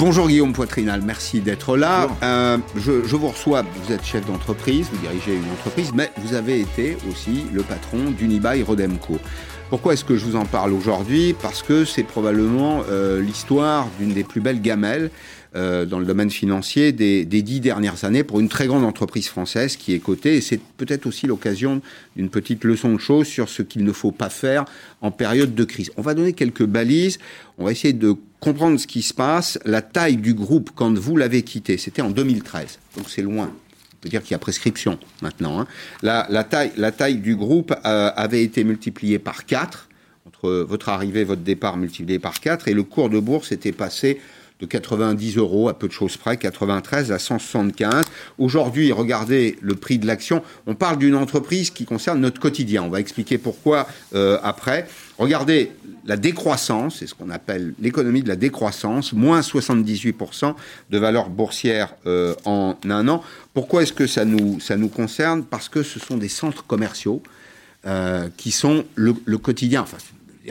Bonjour 0.00 0.28
Guillaume 0.28 0.54
Poitrinal, 0.54 1.02
merci 1.04 1.40
d'être 1.40 1.76
là. 1.76 2.08
Euh, 2.22 2.56
je, 2.74 2.90
vous 2.90 3.28
reçois, 3.28 3.62
vous 3.84 3.92
êtes 3.92 4.02
chef 4.02 4.24
d'entreprise, 4.24 4.88
vous 4.90 4.96
dirigez 4.96 5.34
une 5.36 5.52
entreprise, 5.52 5.92
mais 5.94 6.10
vous 6.16 6.32
avez 6.32 6.58
été 6.58 6.96
aussi 7.06 7.44
le 7.52 7.60
patron 7.62 8.10
d'Unibail 8.10 8.62
Rodemco. 8.62 9.18
Pourquoi 9.68 9.92
est-ce 9.92 10.06
que 10.06 10.16
je 10.16 10.24
vous 10.24 10.36
en 10.36 10.46
parle 10.46 10.72
aujourd'hui? 10.72 11.34
Parce 11.42 11.62
que 11.62 11.84
c'est 11.84 12.02
probablement 12.02 12.82
euh, 12.88 13.20
l'histoire 13.20 13.88
d'une 13.98 14.14
des 14.14 14.24
plus 14.24 14.40
belles 14.40 14.62
gamelles 14.62 15.10
euh, 15.56 15.84
dans 15.84 15.98
le 15.98 16.06
domaine 16.06 16.30
financier 16.30 16.92
des, 16.92 17.24
dix 17.24 17.58
dernières 17.58 18.04
années 18.04 18.22
pour 18.22 18.38
une 18.38 18.48
très 18.48 18.68
grande 18.68 18.84
entreprise 18.84 19.26
française 19.26 19.76
qui 19.76 19.94
est 19.94 19.98
cotée. 19.98 20.36
Et 20.36 20.40
c'est 20.40 20.60
peut-être 20.76 21.06
aussi 21.06 21.26
l'occasion 21.26 21.82
d'une 22.14 22.28
petite 22.28 22.62
leçon 22.62 22.94
de 22.94 23.00
choses 23.00 23.26
sur 23.26 23.48
ce 23.48 23.62
qu'il 23.62 23.82
ne 23.82 23.90
faut 23.90 24.12
pas 24.12 24.30
faire 24.30 24.64
en 25.00 25.10
période 25.10 25.56
de 25.56 25.64
crise. 25.64 25.90
On 25.96 26.02
va 26.02 26.14
donner 26.14 26.34
quelques 26.34 26.64
balises. 26.64 27.18
On 27.58 27.64
va 27.64 27.72
essayer 27.72 27.92
de 27.92 28.14
comprendre 28.38 28.78
ce 28.78 28.86
qui 28.86 29.02
se 29.02 29.12
passe. 29.12 29.58
La 29.64 29.82
taille 29.82 30.18
du 30.18 30.34
groupe 30.34 30.70
quand 30.72 30.96
vous 30.96 31.16
l'avez 31.16 31.42
quitté, 31.42 31.78
c'était 31.78 32.02
en 32.02 32.10
2013. 32.10 32.78
Donc 32.96 33.10
c'est 33.10 33.22
loin. 33.22 33.46
On 33.46 33.96
peut 34.00 34.08
dire 34.08 34.22
qu'il 34.22 34.30
y 34.30 34.34
a 34.34 34.38
prescription 34.38 35.00
maintenant. 35.20 35.58
Hein. 35.60 35.66
La, 36.02 36.44
taille, 36.44 36.70
la 36.76 36.92
taille 36.92 37.16
du 37.16 37.34
groupe 37.34 37.74
euh, 37.84 38.10
avait 38.14 38.44
été 38.44 38.62
multipliée 38.62 39.18
par 39.18 39.46
4 39.46 39.88
entre 40.26 40.50
votre 40.50 40.90
arrivée 40.90 41.24
votre 41.24 41.42
départ 41.42 41.76
multiplié 41.76 42.18
par 42.20 42.40
4 42.40 42.68
et 42.68 42.74
le 42.74 42.82
cours 42.82 43.10
de 43.10 43.18
bourse 43.18 43.52
était 43.52 43.72
passé 43.72 44.20
de 44.60 44.66
90 44.66 45.36
euros 45.38 45.68
à 45.68 45.74
peu 45.78 45.88
de 45.88 45.92
choses 45.92 46.16
près, 46.16 46.36
93 46.36 47.12
à 47.12 47.18
175. 47.18 48.04
Aujourd'hui, 48.38 48.92
regardez 48.92 49.56
le 49.60 49.74
prix 49.74 49.98
de 49.98 50.06
l'action. 50.06 50.42
On 50.66 50.74
parle 50.74 50.98
d'une 50.98 51.14
entreprise 51.14 51.70
qui 51.70 51.84
concerne 51.84 52.20
notre 52.20 52.40
quotidien. 52.40 52.82
On 52.82 52.88
va 52.88 53.00
expliquer 53.00 53.38
pourquoi 53.38 53.88
euh, 54.14 54.38
après. 54.42 54.86
Regardez 55.18 55.72
la 56.04 56.16
décroissance, 56.16 56.96
c'est 56.98 57.06
ce 57.06 57.14
qu'on 57.14 57.30
appelle 57.30 57.74
l'économie 57.80 58.22
de 58.22 58.28
la 58.28 58.36
décroissance, 58.36 59.12
moins 59.12 59.40
78% 59.40 60.54
de 60.90 60.98
valeur 60.98 61.28
boursière 61.28 61.94
euh, 62.06 62.34
en 62.44 62.76
un 62.84 63.08
an. 63.08 63.22
Pourquoi 63.54 63.82
est-ce 63.82 63.92
que 63.92 64.06
ça 64.06 64.24
nous, 64.24 64.60
ça 64.60 64.76
nous 64.76 64.88
concerne? 64.88 65.44
Parce 65.44 65.68
que 65.68 65.82
ce 65.82 65.98
sont 65.98 66.16
des 66.16 66.28
centres 66.28 66.66
commerciaux 66.66 67.22
euh, 67.86 68.28
qui 68.36 68.50
sont 68.50 68.84
le, 68.94 69.14
le 69.24 69.38
quotidien. 69.38 69.82
Enfin, 69.82 69.98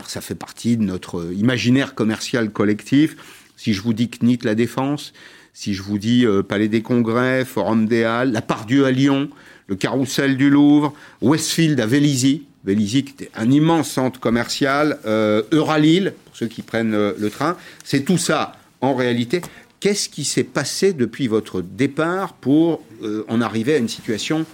ça 0.07 0.22
fait 0.22 0.36
partie 0.36 0.78
de 0.78 0.84
notre 0.84 1.32
imaginaire 1.34 1.93
commercial 1.93 2.49
collectif 2.51 3.18
si 3.60 3.74
je 3.74 3.82
vous 3.82 3.93
dis 3.93 4.07
CNIT 4.10 4.39
La 4.45 4.55
Défense, 4.55 5.12
Si 5.53 5.74
je 5.74 5.82
vous 5.84 5.97
dis 5.97 6.26
euh, 6.26 6.41
Palais 6.43 6.70
des 6.70 6.82
Congrès, 6.82 7.43
Forum 7.43 7.86
des 7.88 8.03
Halles, 8.05 8.32
la 8.32 8.41
Pardieu 8.41 8.86
à 8.86 8.91
Lyon, 8.91 9.30
le 9.68 9.76
Carrousel 9.76 10.38
du 10.38 10.49
Louvre, 10.49 10.93
Westfield 11.22 11.78
à 11.82 11.86
Vélizy, 11.86 12.43
Vélizy 12.64 13.03
qui 13.03 13.12
était 13.14 13.32
un 13.36 13.51
immense 13.51 13.89
centre 13.91 14.20
commercial, 14.22 14.99
euh, 15.05 15.41
Euralille, 15.51 16.14
pour 16.26 16.36
ceux 16.38 16.47
qui 16.47 16.62
prennent 16.62 16.93
euh, 16.93 17.12
le 17.20 17.30
train, 17.30 17.57
c'est 17.84 18.05
tout 18.05 18.18
ça 18.18 18.53
en 18.80 18.93
réalité. 18.95 19.41
Qu'est-ce 19.82 20.07
qui 20.07 20.24
s'est 20.24 20.45
passé 20.45 20.93
depuis 20.93 21.28
votre 21.28 21.62
départ 21.62 22.34
pour 22.34 22.82
euh, 23.03 23.26
en 23.28 23.41
arriver 23.41 23.74
à 23.74 23.78
une 23.80 23.89
situation 23.89 24.45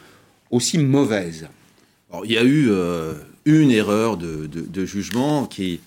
aussi 0.49 0.79
mauvaise? 0.79 1.47
Alors, 2.09 2.25
Il 2.25 2.31
y 2.31 2.37
a 2.39 2.43
eu 2.43 2.69
une 3.45 3.69
erreur 3.71 4.17
de- 4.17 4.47
de 4.47 4.85
jugement 4.85 5.45
qui, 5.45 5.81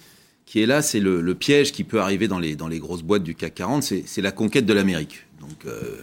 qui 0.49 0.62
est 0.62 0.66
là, 0.66 0.80
c'est 0.80 0.99
le, 0.99 1.34
piège 1.34 1.72
qui 1.72 1.84
peut 1.84 2.01
arriver 2.01 2.26
dans 2.26 2.38
les, 2.38 2.57
dans 2.57 2.68
les 2.68 2.78
grosses 2.78 3.03
boîtes 3.03 3.22
du 3.22 3.34
CAC 3.34 3.57
40, 3.57 3.82
c'est 3.82 4.22
la 4.22 4.32
conquête 4.32 4.64
de 4.64 4.72
l'Amérique. 4.72 5.26
Donc 5.42 5.66
euh, 5.66 5.99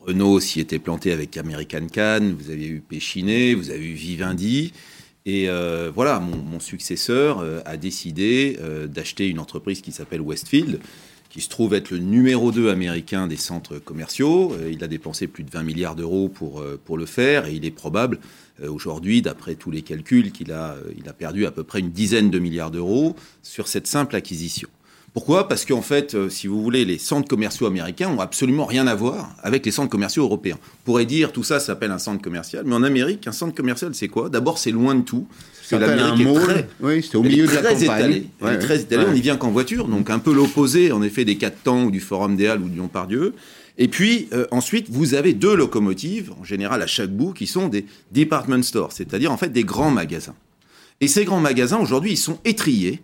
Renault 0.00 0.40
s'y 0.40 0.58
était 0.58 0.78
planté 0.78 1.12
avec 1.12 1.36
American 1.36 1.86
Can, 1.92 2.32
vous 2.38 2.48
avez 2.48 2.66
eu 2.66 2.80
Péchiné, 2.80 3.54
vous 3.54 3.68
avez 3.68 3.84
eu 3.84 3.92
Vivendi. 3.92 4.72
Et 5.26 5.50
euh, 5.50 5.92
voilà, 5.94 6.18
mon, 6.18 6.60
successeur 6.60 7.40
euh, 7.40 7.60
a 7.66 7.76
décidé 7.76 8.58
d'acheter 8.88 9.28
une 9.28 9.38
entreprise 9.38 9.82
qui 9.82 9.92
s'appelle 9.92 10.22
Westfield, 10.22 10.80
qui 11.32 11.40
se 11.40 11.48
trouve 11.48 11.72
être 11.72 11.90
le 11.90 11.96
numéro 11.96 12.52
2 12.52 12.68
américain 12.68 13.26
des 13.26 13.38
centres 13.38 13.78
commerciaux. 13.78 14.52
Euh, 14.52 14.70
il 14.70 14.84
a 14.84 14.86
dépensé 14.86 15.26
plus 15.26 15.44
de 15.44 15.50
20 15.50 15.62
milliards 15.62 15.96
d'euros 15.96 16.28
pour, 16.28 16.60
euh, 16.60 16.78
pour 16.84 16.98
le 16.98 17.06
faire 17.06 17.46
et 17.46 17.54
il 17.54 17.64
est 17.64 17.70
probable 17.70 18.18
euh, 18.62 18.70
aujourd'hui, 18.70 19.22
d'après 19.22 19.54
tous 19.54 19.70
les 19.70 19.80
calculs, 19.80 20.30
qu'il 20.30 20.52
a, 20.52 20.76
il 20.94 21.08
a 21.08 21.14
perdu 21.14 21.46
à 21.46 21.50
peu 21.50 21.64
près 21.64 21.80
une 21.80 21.90
dizaine 21.90 22.30
de 22.30 22.38
milliards 22.38 22.70
d'euros 22.70 23.16
sur 23.42 23.66
cette 23.66 23.86
simple 23.86 24.14
acquisition. 24.14 24.68
Pourquoi? 25.14 25.46
Parce 25.46 25.66
qu'en 25.66 25.82
fait, 25.82 26.14
euh, 26.14 26.30
si 26.30 26.46
vous 26.46 26.62
voulez, 26.62 26.86
les 26.86 26.96
centres 26.96 27.28
commerciaux 27.28 27.66
américains 27.66 28.08
ont 28.08 28.20
absolument 28.20 28.64
rien 28.64 28.86
à 28.86 28.94
voir 28.94 29.36
avec 29.42 29.66
les 29.66 29.70
centres 29.70 29.90
commerciaux 29.90 30.22
européens. 30.24 30.56
On 30.62 30.84
pourrait 30.86 31.04
dire 31.04 31.32
tout 31.32 31.42
ça 31.42 31.60
s'appelle 31.60 31.90
un 31.90 31.98
centre 31.98 32.22
commercial, 32.22 32.62
mais 32.66 32.74
en 32.74 32.82
Amérique, 32.82 33.26
un 33.26 33.32
centre 33.32 33.54
commercial, 33.54 33.94
c'est 33.94 34.08
quoi? 34.08 34.30
D'abord, 34.30 34.56
c'est 34.56 34.70
loin 34.70 34.94
de 34.94 35.02
tout. 35.02 35.26
Ça 35.62 35.76
que 35.78 35.84
un 35.84 35.86
l'Amérique 35.96 36.26
est 36.26 36.34
très, 36.40 36.68
Oui, 36.80 37.02
c'était 37.02 37.16
au 37.16 37.22
milieu 37.22 37.46
de 37.46 37.52
la 37.52 37.60
campagne. 37.62 37.82
étalée. 37.82 38.26
Elle 38.40 38.46
Ouais, 38.46 38.54
est 38.54 38.58
très 38.58 38.80
étalée. 38.80 39.02
ouais. 39.04 39.10
On 39.10 39.12
n'y 39.12 39.20
vient 39.20 39.36
qu'en 39.36 39.50
voiture, 39.50 39.86
donc 39.86 40.08
un 40.08 40.18
peu 40.18 40.32
l'opposé, 40.32 40.92
en 40.92 41.02
effet, 41.02 41.26
des 41.26 41.36
quatre 41.36 41.62
temps 41.62 41.84
ou 41.84 41.90
du 41.90 42.00
Forum 42.00 42.34
des 42.36 42.46
Halles 42.46 42.62
ou 42.62 42.68
du 42.68 42.76
Lyon-Pardieu. 42.76 43.34
Et 43.78 43.88
puis 43.88 44.28
euh, 44.32 44.46
ensuite, 44.50 44.88
vous 44.90 45.12
avez 45.14 45.34
deux 45.34 45.54
locomotives, 45.54 46.32
en 46.40 46.44
général 46.44 46.80
à 46.80 46.86
chaque 46.86 47.10
bout, 47.10 47.32
qui 47.34 47.46
sont 47.46 47.68
des 47.68 47.84
department 48.12 48.62
stores, 48.62 48.92
c'est-à-dire 48.92 49.30
en 49.30 49.36
fait 49.36 49.50
des 49.52 49.64
grands 49.64 49.90
magasins. 49.90 50.34
Et 51.02 51.08
ces 51.08 51.24
grands 51.26 51.40
magasins, 51.40 51.78
aujourd'hui, 51.78 52.12
ils 52.12 52.16
sont 52.18 52.38
étriés 52.46 53.02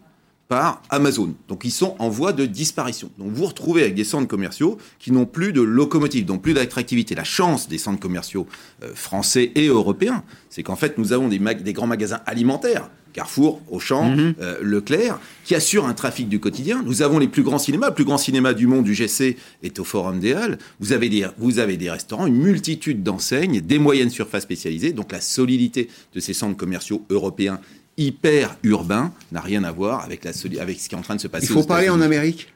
par 0.49 0.82
Amazon. 0.88 1.34
Donc 1.46 1.64
ils 1.64 1.70
sont 1.70 1.94
en 1.99 2.09
voie 2.09 2.32
de 2.32 2.46
disparition. 2.46 3.11
Donc 3.18 3.28
vous 3.28 3.36
vous 3.36 3.46
retrouvez 3.46 3.82
avec 3.82 3.94
des 3.94 4.05
centres 4.05 4.26
commerciaux 4.26 4.78
qui 4.99 5.12
n'ont 5.12 5.26
plus 5.26 5.53
de 5.53 5.61
locomotive, 5.61 6.26
n'ont 6.26 6.38
plus 6.38 6.55
d'attractivité. 6.55 7.14
La 7.14 7.24
chance 7.24 7.68
des 7.68 7.78
centres 7.78 8.01
commerciaux 8.01 8.46
euh, 8.82 8.90
français 8.94 9.53
et 9.55 9.66
européens, 9.66 10.24
c'est 10.49 10.62
qu'en 10.62 10.76
fait 10.76 10.96
nous 10.96 11.12
avons 11.12 11.28
des, 11.28 11.38
grands 11.72 11.86
magasins 11.86 12.20
alimentaires. 12.26 12.90
Carrefour, 13.14 13.61
Auchan, 13.70 14.14
euh, 14.16 14.59
Leclerc, 14.61 15.18
qui 15.42 15.55
assurent 15.55 15.86
un 15.86 15.94
trafic 15.94 16.28
du 16.28 16.38
quotidien. 16.38 16.82
Nous 16.84 17.03
avons 17.03 17.18
les 17.18 17.26
plus 17.26 17.42
grands 17.42 17.59
cinémas. 17.59 17.88
Le 17.88 17.94
plus 17.94 18.05
grand 18.05 18.18
cinéma 18.18 18.55
du 18.55 18.66
monde, 18.66 18.84
du 18.84 18.94
GC, 18.94 19.36
est 19.62 19.80
au 19.80 19.84
Forum 19.84 20.20
des 20.20 20.34
Halles. 20.34 20.59
Vous 20.78 20.92
avez 20.92 21.09
des, 21.09 21.26
vous 21.38 21.59
avez 21.59 21.76
des 21.76 21.90
restaurants, 21.90 22.26
une 22.26 22.36
multitude 22.36 23.03
d'enseignes, 23.03 23.61
des 23.61 23.78
moyennes 23.78 24.11
surfaces 24.11 24.44
spécialisées. 24.44 24.92
Donc 24.92 25.11
la 25.11 25.20
solidité 25.20 25.88
de 26.14 26.20
ces 26.20 26.34
centres 26.34 26.57
commerciaux 26.57 27.05
européens 27.11 27.61
hyper 27.99 28.57
urbains 28.62 29.12
n'a 29.32 29.40
rien 29.40 29.64
à 29.64 29.72
voir 29.72 30.05
avec, 30.05 30.24
la, 30.24 30.30
avec 30.62 30.80
ce 30.80 30.88
qui 30.88 30.94
est 30.94 30.99
en 30.99 31.03
train 31.03 31.16
de 31.16 31.20
se 31.20 31.28
passer 31.28 31.46
Il 31.46 31.53
faut 31.53 31.64
parler 31.64 31.90
en. 31.90 32.01
Amérique. 32.01 32.49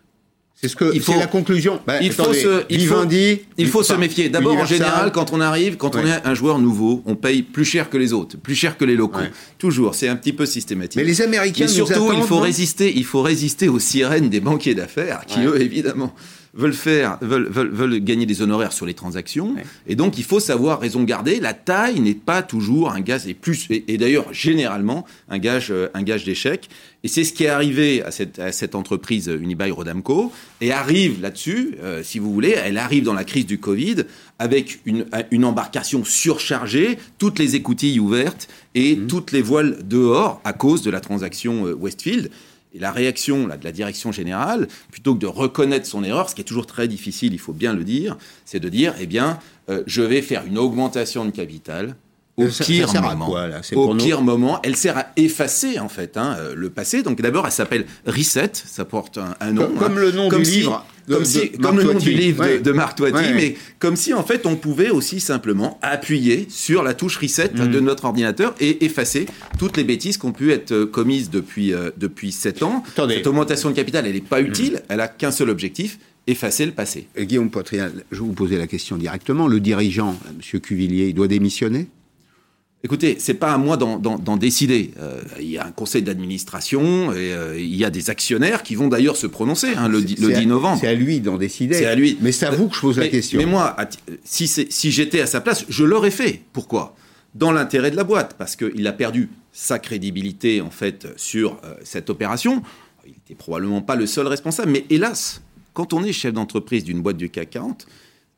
C'est 0.55 0.69
ce 0.69 0.77
que 0.77 0.93
Il 0.95 1.01
faut- 1.03 1.19
la 1.19 1.27
conclusion. 1.27 1.81
Bah, 1.85 2.01
il 2.01 2.13
faut 2.13 2.33
se, 2.33 2.63
il 2.71 2.87
faut, 2.87 2.95
Vivendi, 2.95 3.41
il 3.59 3.67
faut 3.67 3.83
se 3.83 3.95
méfier. 3.95 4.29
D'abord, 4.29 4.57
en 4.57 4.65
général, 4.65 5.11
quand 5.11 5.33
on 5.33 5.41
arrive, 5.41 5.77
quand 5.77 5.97
on 5.97 6.07
est 6.07 6.25
un 6.25 6.35
joueur 6.35 6.61
nouveau, 6.61 7.03
on 7.05 7.17
paye 7.17 7.43
plus 7.43 7.65
cher 7.65 7.91
que 7.91 7.97
les 7.97 8.13
autres, 8.13 8.37
plus 8.39 8.55
cher 8.55 8.79
que 8.79 8.85
les 8.85 8.95
locaux. 8.95 9.19
Ouais. 9.19 9.33
Toujours, 9.59 9.97
c'est 9.97 10.07
un 10.07 10.15
petit 10.15 10.33
peu 10.33 10.47
systématique. 10.47 10.97
Mais 10.99 11.05
les 11.05 11.21
Américains 11.21 11.65
Mais 11.67 11.71
nous 11.79 11.87
surtout, 11.87 12.13
il 12.17 12.23
faut 12.23 12.39
résister, 12.39 12.93
il 12.97 13.05
faut 13.05 13.23
résister 13.23 13.69
aux 13.69 13.81
sirènes 13.81 14.29
des 14.31 14.39
banquiers 14.39 14.77
d'affaires 14.77 15.25
qui, 15.27 15.41
Ouais. 15.41 15.47
eux, 15.47 15.61
évidemment, 15.61 16.15
veulent 16.55 16.75
faire, 16.75 17.19
veulent, 17.23 17.49
veulent, 17.49 17.71
veulent 17.71 17.99
gagner 18.01 18.27
des 18.27 18.43
honoraires 18.43 18.73
sur 18.73 18.85
les 18.85 18.95
transactions. 18.95 19.55
Ouais. 19.55 19.65
Et 19.87 19.95
donc, 19.95 20.19
il 20.19 20.25
faut 20.25 20.41
savoir 20.41 20.81
raison 20.81 21.03
garder. 21.03 21.41
La 21.41 21.55
taille 21.55 22.01
n'est 22.01 22.15
pas 22.15 22.43
toujours 22.43 22.93
un 22.93 23.01
gage, 23.01 23.27
et 23.27 23.35
plus, 23.35 23.67
et, 23.71 23.85
et 23.89 23.97
d'ailleurs, 23.97 24.33
généralement, 24.33 25.07
un 25.29 25.39
gage, 25.39 25.71
euh, 25.71 25.89
un 25.95 26.03
gage 26.03 26.25
d'échec. 26.25 26.69
Et 27.05 27.09
c'est 27.09 27.25
ce 27.25 27.33
qui 27.33 27.45
est 27.45 27.49
arrivé 27.49 28.03
à 28.03 28.11
cette, 28.11 28.39
à 28.39 28.53
cette 28.53 28.75
entreprise 28.75 29.29
Unibail 29.29 29.71
Rodamco, 29.71 30.31
et 30.61 30.73
arrive 30.73 31.21
là-dessus, 31.23 31.77
euh, 31.83 32.03
si 32.03 32.19
vous 32.19 32.33
voulez, 32.33 32.55
elle 32.63 32.79
arrive 32.79 33.05
dans 33.05 33.15
la 33.15 33.25
crise 33.25 33.47
du 33.47 33.59
Covid 33.59 34.05
avec 34.39 34.81
une, 34.85 35.07
une 35.31 35.45
embarcation 35.45 36.05
surchargée, 36.05 36.99
toutes 37.19 37.39
les 37.39 37.57
écoutilles 37.57 38.01
ouvertes 38.01 38.49
et 38.75 38.99
toutes 39.09 39.33
les 39.33 39.43
voiles 39.43 39.79
dehors 39.85 40.41
à 40.45 40.53
cause 40.53 40.83
de 40.83 40.91
la 40.91 41.01
transaction 41.01 41.67
euh, 41.67 41.75
Westfield. 41.75 42.31
Et 42.75 42.79
la 42.79 42.91
réaction 42.93 43.47
là, 43.47 43.57
de 43.57 43.65
la 43.65 43.73
direction 43.73 44.13
générale, 44.13 44.67
plutôt 44.91 45.15
que 45.15 45.21
de 45.21 45.27
reconnaître 45.27 45.87
son 45.87 46.03
erreur, 46.05 46.31
ce 46.31 46.35
qui 46.35 46.41
est 46.41 46.45
toujours 46.45 46.67
très 46.67 46.89
difficile, 46.89 47.33
il 47.35 47.39
faut 47.39 47.53
bien 47.53 47.75
le 47.75 47.85
dire, 47.85 48.17
c'est 48.47 48.61
de 48.61 48.69
dire, 48.69 48.95
eh 49.01 49.07
bien, 49.07 49.39
euh, 49.69 49.83
je 49.87 50.01
vais 50.03 50.23
faire 50.23 50.45
une 50.47 50.57
augmentation 50.59 51.25
de 51.27 51.31
capital 51.31 51.97
au 52.39 52.49
Ça- 52.49 52.65
ça 52.65 52.65
pire 52.65 52.93
moment. 52.95 53.27
quoi, 53.27 53.49
au 53.75 53.95
pire 53.95 54.23
moment, 54.23 54.59
elle 54.63 54.75
sert 54.75 54.97
à 54.97 55.07
effacer 55.17 55.79
en 55.79 55.91
fait 55.91 56.17
hein, 56.17 56.35
euh, 56.39 56.55
le 56.57 56.71
passé. 56.71 57.03
Donc 57.03 57.21
d'abord, 57.21 57.45
elle 57.45 57.53
s'appelle 57.53 57.85
Reset, 58.07 58.53
ça 58.55 58.87
porte 58.87 59.19
un, 59.19 59.35
un 59.41 59.53
nom. 59.53 59.67
Comme- 59.67 59.77
comme 59.79 59.99
hein. 59.99 60.01
le 60.01 60.13
nom 60.13 60.29
du 60.31 60.45
si- 60.45 60.51
livre 60.61 60.87
de- 61.09 61.15
comme 61.15 61.25
si, 61.25 61.51
comme 61.53 61.77
le 61.79 61.85
nom 61.85 61.93
Toiti. 61.93 62.05
du 62.07 62.13
livre 62.15 62.45
Ouais. 62.45 62.59
de, 62.59 62.63
de 62.65 62.73
Marc 62.73 62.97
Toiti, 62.99 63.15
Ouais. 63.17 63.35
mais 63.35 63.57
comme 63.79 63.97
si 63.97 64.13
en 64.15 64.23
fait 64.23 64.47
on 64.47 64.57
pouvait 64.57 64.91
aussi 64.91 65.21
simplement 65.21 65.79
appuyer 65.83 66.47
sur 66.49 66.83
la 66.83 66.95
touche 66.95 67.17
Reset 67.19 67.51
Mm. 67.55 67.71
de 67.71 67.81
notre 67.81 68.05
ordinateur 68.05 68.55
et 68.61 68.85
effacer 68.85 69.27
toutes 69.59 69.77
les 69.77 69.85
bêtises 69.85 70.17
qui 70.19 70.27
ont 70.27 70.33
pu 70.33 70.53
être 70.53 70.73
euh, 70.73 70.87
commises 70.87 71.31
depuis 71.31 71.73
euh, 71.73 71.91
depuis 71.97 72.33
sept 72.33 72.63
ans. 72.63 72.83
Attendez. 72.89 73.15
Mm. 73.15 73.17
Cette 73.19 73.27
augmentation 73.27 73.71
de 73.71 73.75
capital, 73.75 74.07
elle 74.07 74.15
n'est 74.15 74.21
pas 74.21 74.41
utile. 74.41 74.83
Elle 74.89 75.01
a 75.01 75.09
qu'un 75.09 75.31
seul 75.31 75.51
objectif 75.51 75.99
effacer 76.29 76.65
le 76.67 76.73
passé. 76.73 77.09
Et 77.17 77.27
Guillaume 77.27 77.51
Poitrial, 77.51 77.93
je 78.13 78.19
vais 78.21 78.25
vous 78.25 78.33
poser 78.33 78.57
la 78.57 78.69
question 78.69 78.97
directement. 78.97 79.49
Le 79.49 79.59
dirigeant, 79.59 80.17
M. 80.55 80.61
Cuvillier, 80.61 81.09
il 81.09 81.15
doit 81.15 81.27
démissionner? 81.27 81.89
Écoutez, 82.85 83.17
c'est 83.21 83.35
pas 83.35 83.53
à 83.53 83.59
moi 83.59 83.77
d'en- 83.77 84.37
décider. 84.37 84.91
Euh, 84.99 85.21
il 85.39 85.49
y 85.49 85.57
a 85.59 85.65
un 85.67 85.71
conseil 85.71 86.03
d'administration 86.03 87.13
et 87.13 87.33
euh, 87.33 87.57
il 87.59 87.77
y 87.77 87.85
a 87.85 87.91
des 87.91 88.11
actionnaires 88.11 88.65
qui 88.65 88.75
vont 88.75 88.89
d'ailleurs 88.89 89.17
se 89.17 89.29
prononcer 89.29 89.69
hein, 89.77 89.89
le, 89.89 90.03
dix- 90.03 90.19
le 90.19 90.29
C'est 90.31 90.35
à- 90.35 90.41
10 90.41 90.47
novembre. 90.47 90.79
C'est 90.81 90.89
à 90.89 90.95
lui 90.95 91.21
d'en 91.21 91.37
décider. 91.39 91.77
C'est 91.77 91.87
à 91.87 91.95
lui. 91.95 92.19
Mais 92.21 92.33
c'est 92.33 92.47
à 92.47 92.51
vous 92.51 92.69
que 92.69 92.75
je 92.75 92.81
pose 92.81 92.99
la 92.99 93.07
question. 93.09 93.39
Mais 93.39 93.47
moi, 93.47 93.77
ti- 94.25 94.49
si, 94.49 94.91
j'étais 94.91 95.21
à 95.21 95.27
sa 95.27 95.41
place, 95.41 95.65
je 95.69 95.85
l'aurais 95.85 96.11
fait. 96.11 96.43
Pourquoi? 96.53 96.97
Dans 97.37 97.53
l'intérêt 97.53 97.91
de 97.93 97.97
la 97.97 98.05
boîte, 98.05 98.35
parce 98.37 98.57
qu'il 98.57 98.87
a 98.87 98.93
perdu 98.93 99.31
sa 99.53 99.79
crédibilité 99.79 100.61
en 100.61 100.71
fait 100.71 101.07
sur 101.17 101.61
euh, 101.65 101.75
cette 101.85 102.11
opération. 102.11 102.63
Il 103.07 103.13
n'était 103.13 103.35
probablement 103.37 103.81
pas 103.83 103.95
le 103.97 104.07
seul 104.07 104.27
responsable, 104.27 104.73
mais 104.73 104.85
hélas, 104.91 105.41
quand 105.73 105.93
on 105.93 106.03
est 106.03 106.13
chef 106.13 106.33
d'entreprise 106.35 106.83
d'une 106.85 107.01
boîte 107.01 107.17
du 107.17 107.31
CAC 107.31 107.51
40, 107.51 107.87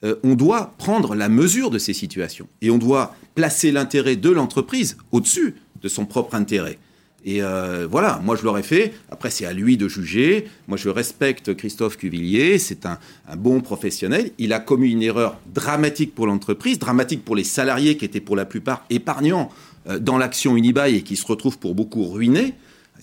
euh, 0.04 0.16
on 0.22 0.34
doit 0.34 0.74
prendre 0.78 1.14
la 1.14 1.28
mesure 1.28 1.70
de 1.70 1.78
ces 1.78 1.92
situations 1.92 2.48
et 2.62 2.70
on 2.70 2.78
doit 2.78 3.14
placer 3.34 3.72
l'intérêt 3.72 4.16
de 4.16 4.30
l'entreprise 4.30 4.96
au-dessus 5.12 5.54
de 5.82 5.88
son 5.88 6.06
propre 6.06 6.34
intérêt. 6.34 6.78
Et 7.24 7.42
euh, 7.42 7.88
voilà, 7.90 8.20
moi 8.22 8.36
je 8.36 8.44
l'aurais 8.44 8.62
fait. 8.62 8.92
Après, 9.10 9.30
c'est 9.30 9.46
à 9.46 9.52
lui 9.52 9.76
de 9.78 9.88
juger. 9.88 10.46
Moi, 10.68 10.76
je 10.76 10.90
respecte 10.90 11.54
Christophe 11.54 11.96
Cuvillier. 11.96 12.58
C'est 12.58 12.84
un, 12.84 12.98
bon 13.36 13.60
professionnel. 13.62 14.30
Il 14.38 14.52
a 14.52 14.60
commis 14.60 14.90
une 14.90 15.02
erreur 15.02 15.38
dramatique 15.46 16.14
pour 16.14 16.26
l'entreprise, 16.26 16.78
dramatique 16.78 17.24
pour 17.24 17.34
les 17.34 17.44
salariés 17.44 17.96
qui 17.96 18.04
étaient 18.04 18.20
pour 18.20 18.36
la 18.36 18.44
plupart 18.44 18.84
épargnants 18.90 19.50
euh, 19.88 19.98
dans 19.98 20.18
l'action 20.18 20.54
Unibail 20.56 20.96
et 20.96 21.02
qui 21.02 21.16
se 21.16 21.26
retrouvent 21.26 21.58
pour 21.58 21.74
beaucoup 21.74 22.04
ruinés. 22.04 22.54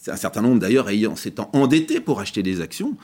Un 0.07 0.15
certain 0.15 0.41
nombre 0.41 0.59
d'ailleurs 0.59 0.89
ayant 0.89 1.15
s'étant 1.15 1.49
endettés 1.53 1.99
pour 1.99 2.19
acheter 2.19 2.43
des 2.43 2.61
actions. 2.61 2.95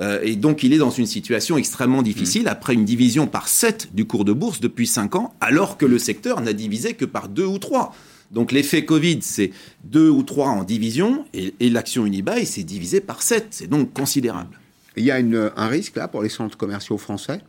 Euh, 0.00 0.20
et 0.22 0.34
donc, 0.36 0.62
il 0.64 0.72
est 0.72 0.78
dans 0.78 0.90
une 0.90 1.06
situation 1.06 1.56
extrêmement 1.56 2.02
difficile 2.02 2.48
après 2.48 2.74
une 2.74 2.84
division 2.84 3.26
par 3.28 3.46
7 3.48 3.90
du 3.94 4.06
cours 4.06 4.24
de 4.24 4.32
bourse 4.32 4.60
depuis 4.60 4.86
5 4.88 5.14
ans, 5.14 5.34
alors 5.40 5.76
que 5.78 5.86
le 5.86 5.98
secteur 5.98 6.40
n'a 6.40 6.52
divisé 6.52 6.94
que 6.94 7.04
par 7.04 7.28
2 7.28 7.44
ou 7.44 7.58
3. 7.58 7.94
Donc, 8.32 8.50
l'effet 8.50 8.84
Covid, 8.84 9.18
c'est 9.22 9.52
2 9.84 10.08
ou 10.08 10.22
3 10.24 10.48
en 10.48 10.64
division, 10.64 11.24
et, 11.32 11.54
et 11.60 11.70
l'action 11.70 12.04
Unibail, 12.06 12.44
c'est 12.46 12.64
divisé 12.64 13.00
par 13.00 13.22
7. 13.22 13.46
C'est 13.50 13.68
donc 13.68 13.92
considérable. 13.92 14.58
Il 14.96 15.04
y 15.04 15.10
a 15.12 15.18
une- 15.20 15.52
un 15.56 15.66
risque 15.68 15.96
là 15.96 16.08
pour 16.08 16.22
les 16.22 16.28
centres 16.28 16.56
commerciaux 16.56 16.98
français? 16.98 17.40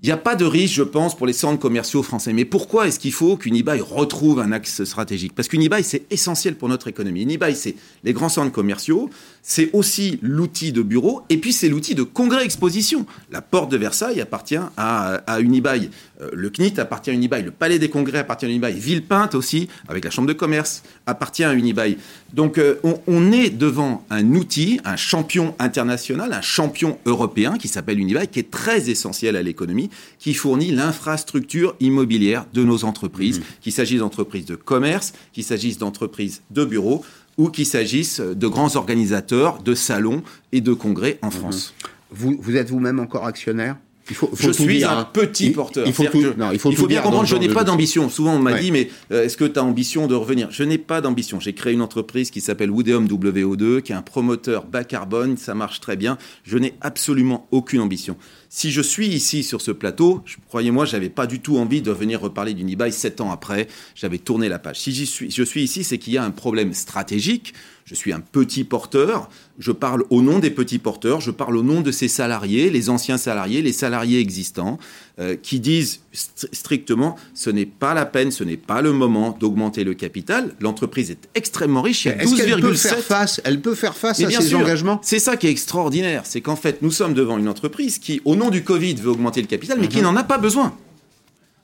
Il 0.00 0.06
n'y 0.06 0.12
a 0.12 0.16
pas 0.16 0.36
de 0.36 0.44
risque, 0.44 0.74
je 0.74 0.84
pense, 0.84 1.16
pour 1.16 1.26
les 1.26 1.32
centres 1.32 1.58
commerciaux 1.58 2.04
français. 2.04 2.32
Mais 2.32 2.44
pourquoi 2.44 2.86
est-ce 2.86 3.00
qu'il 3.00 3.12
faut 3.12 3.36
qu'Unibail 3.36 3.80
retrouve 3.80 4.38
un 4.38 4.52
axe 4.52 4.84
stratégique? 4.84 5.34
Parce 5.34 5.48
qu'Unibail, 5.48 5.82
c'est 5.82 6.06
essentiel 6.12 6.54
pour 6.54 6.68
notre 6.68 6.86
économie. 6.86 7.22
Unibail, 7.22 7.56
c'est 7.56 7.74
les 8.04 8.12
grands 8.12 8.28
centres 8.28 8.52
commerciaux, 8.52 9.10
c'est 9.42 9.70
aussi 9.72 10.20
l'outil 10.22 10.70
de 10.70 10.82
bureau, 10.82 11.22
et 11.30 11.38
puis 11.38 11.52
c'est 11.52 11.68
l'outil 11.68 11.96
de 11.96 12.04
congrès-exposition. 12.04 13.06
La 13.32 13.42
porte 13.42 13.72
de 13.72 13.76
Versailles 13.76 14.20
appartient 14.20 14.60
à, 14.76 15.14
à 15.26 15.40
Unibail. 15.40 15.90
Euh, 16.20 16.30
le 16.32 16.50
CNIT 16.50 16.78
appartient 16.78 17.10
à 17.10 17.12
Unibail. 17.12 17.44
Le 17.44 17.50
Palais 17.50 17.78
des 17.78 17.88
Congrès 17.88 18.18
appartient 18.18 18.46
à 18.46 18.48
Unibail. 18.48 18.74
Villepinte 18.74 19.34
aussi, 19.34 19.68
avec 19.88 20.04
la 20.04 20.10
Chambre 20.10 20.28
de 20.28 20.32
commerce, 20.32 20.82
appartient 21.06 21.44
à 21.44 21.54
Unibail. 21.54 21.98
Donc 22.32 22.58
euh, 22.58 22.80
on, 22.82 23.00
on, 23.06 23.32
est 23.32 23.50
devant 23.50 24.04
un 24.10 24.34
outil, 24.34 24.80
un 24.84 24.96
champion 24.96 25.54
international, 25.58 26.32
un 26.32 26.40
champion 26.40 26.98
européen 27.06 27.56
qui 27.58 27.68
s'appelle 27.68 28.00
Unibail, 28.00 28.28
qui 28.28 28.40
est 28.40 28.50
très 28.50 28.90
essentiel 28.90 29.36
à 29.36 29.42
l'économie, 29.42 29.90
qui 30.18 30.34
fournit 30.34 30.70
l'infrastructure 30.72 31.74
immobilière 31.80 32.46
de 32.52 32.64
nos 32.64 32.84
entreprises, 32.84 33.40
mmh. 33.40 33.42
qu'il 33.60 33.72
s'agisse 33.72 34.00
d'entreprises 34.00 34.46
de 34.46 34.56
commerce, 34.56 35.12
qu'il 35.32 35.44
s'agisse 35.44 35.78
d'entreprises 35.78 36.42
de 36.50 36.64
bureaux 36.64 37.04
ou 37.36 37.50
qu'il 37.50 37.66
s'agisse 37.66 38.20
de 38.20 38.46
grands 38.48 38.74
organisateurs 38.74 39.62
de 39.62 39.74
salons 39.74 40.24
et 40.50 40.60
de 40.60 40.72
congrès 40.72 41.18
en 41.22 41.28
mmh. 41.28 41.32
France. 41.32 41.74
Vous, 42.10 42.36
vous 42.40 42.56
êtes 42.56 42.70
vous-même 42.70 42.98
encore 42.98 43.26
actionnaire? 43.26 43.76
Il 44.10 44.16
faut, 44.16 44.28
faut 44.28 44.36
je 44.36 44.50
suis 44.50 44.84
un 44.84 44.98
hein. 44.98 45.08
petit 45.12 45.50
porteur. 45.50 45.86
Il 45.86 45.92
faut, 45.92 46.04
tout, 46.04 46.22
non, 46.36 46.50
il 46.52 46.58
faut, 46.58 46.70
il 46.70 46.76
faut 46.76 46.86
bien 46.86 47.00
comprendre, 47.00 47.26
je 47.26 47.36
n'ai 47.36 47.48
pas 47.48 47.64
d'ambition. 47.64 48.08
Souvent, 48.08 48.34
on 48.34 48.38
m'a 48.38 48.52
ouais. 48.52 48.60
dit, 48.60 48.72
mais 48.72 48.88
euh, 49.12 49.24
est-ce 49.24 49.36
que 49.36 49.44
tu 49.44 49.58
as 49.58 49.64
ambition 49.64 50.06
de 50.06 50.14
revenir? 50.14 50.48
Je 50.50 50.62
n'ai 50.62 50.78
pas 50.78 51.00
d'ambition. 51.00 51.40
J'ai 51.40 51.52
créé 51.52 51.72
une 51.72 51.82
entreprise 51.82 52.30
qui 52.30 52.40
s'appelle 52.40 52.70
Woodeum 52.70 53.06
WO2, 53.06 53.82
qui 53.82 53.92
est 53.92 53.96
un 53.96 54.02
promoteur 54.02 54.64
bas 54.66 54.84
carbone. 54.84 55.36
Ça 55.36 55.54
marche 55.54 55.80
très 55.80 55.96
bien. 55.96 56.18
Je 56.44 56.58
n'ai 56.58 56.74
absolument 56.80 57.46
aucune 57.50 57.80
ambition. 57.80 58.16
Si 58.50 58.70
je 58.70 58.80
suis 58.80 59.08
ici 59.08 59.42
sur 59.42 59.60
ce 59.60 59.70
plateau, 59.70 60.22
croyez-moi, 60.48 60.86
j'avais 60.86 61.10
pas 61.10 61.26
du 61.26 61.40
tout 61.40 61.58
envie 61.58 61.82
de 61.82 61.92
venir 61.92 62.20
reparler 62.20 62.54
d'Unibail 62.54 62.92
sept 62.92 63.20
ans 63.20 63.30
après. 63.30 63.68
J'avais 63.94 64.16
tourné 64.16 64.48
la 64.48 64.58
page. 64.58 64.80
Si 64.80 64.92
je 64.94 65.42
suis 65.42 65.62
ici, 65.62 65.84
c'est 65.84 65.98
qu'il 65.98 66.14
y 66.14 66.18
a 66.18 66.24
un 66.24 66.30
problème 66.30 66.72
stratégique. 66.72 67.52
Je 67.84 67.94
suis 67.94 68.12
un 68.12 68.20
petit 68.20 68.64
porteur. 68.64 69.28
Je 69.58 69.70
parle 69.72 70.04
au 70.08 70.22
nom 70.22 70.38
des 70.38 70.50
petits 70.50 70.78
porteurs. 70.78 71.20
Je 71.20 71.30
parle 71.30 71.58
au 71.58 71.62
nom 71.62 71.82
de 71.82 71.90
ces 71.90 72.08
salariés, 72.08 72.70
les 72.70 72.88
anciens 72.88 73.18
salariés, 73.18 73.60
les 73.60 73.72
salariés 73.72 74.18
existants, 74.18 74.78
euh, 75.20 75.34
qui 75.34 75.58
disent 75.58 76.00
st 76.12 76.48
strictement 76.52 77.16
ce 77.34 77.50
n'est 77.50 77.66
pas 77.66 77.92
la 77.92 78.06
peine, 78.06 78.30
ce 78.30 78.44
n'est 78.44 78.56
pas 78.56 78.82
le 78.82 78.92
moment 78.92 79.36
d'augmenter 79.38 79.82
le 79.82 79.94
capital. 79.94 80.54
L'entreprise 80.60 81.10
est 81.10 81.28
extrêmement 81.34 81.82
riche. 81.82 82.04
Il 82.04 82.10
y 82.10 82.52
a 82.52 82.56
12,7 82.56 83.00
face. 83.00 83.40
Elle 83.44 83.60
peut 83.60 83.74
faire 83.74 83.96
face 83.96 84.20
à 84.20 84.30
ses 84.30 84.54
engagements? 84.54 85.00
C'est 85.02 85.18
ça 85.18 85.36
qui 85.36 85.48
est 85.48 85.50
extraordinaire, 85.50 86.22
c'est 86.24 86.40
qu'en 86.40 86.56
fait 86.56 86.82
nous 86.82 86.92
sommes 86.92 87.14
devant 87.14 87.36
une 87.38 87.48
entreprise 87.48 87.98
qui, 87.98 88.20
au 88.24 88.36
nom 88.36 88.50
du 88.50 88.62
Covid, 88.62 88.94
veut 88.94 89.10
augmenter 89.10 89.40
le 89.40 89.48
capital, 89.48 89.78
mais 89.78 89.86
mm 89.86 89.90
-hmm. 89.90 89.92
qui 89.92 90.02
n'en 90.02 90.16
a 90.16 90.24
pas 90.24 90.38
besoin. 90.38 90.72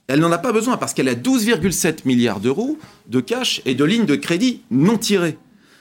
Elle 0.06 0.20
n'en 0.20 0.32
a 0.32 0.38
pas 0.38 0.52
besoin 0.52 0.76
parce 0.76 0.92
qu'elle 0.92 1.08
a 1.08 1.14
12,7 1.14 2.00
milliards 2.04 2.40
d'euros 2.40 2.78
de 3.08 3.20
cash 3.20 3.62
et 3.64 3.74
de 3.74 3.84
lignes 3.84 4.04
de 4.04 4.16
crédit 4.16 4.62
non 4.70 4.98
tirées. 4.98 5.38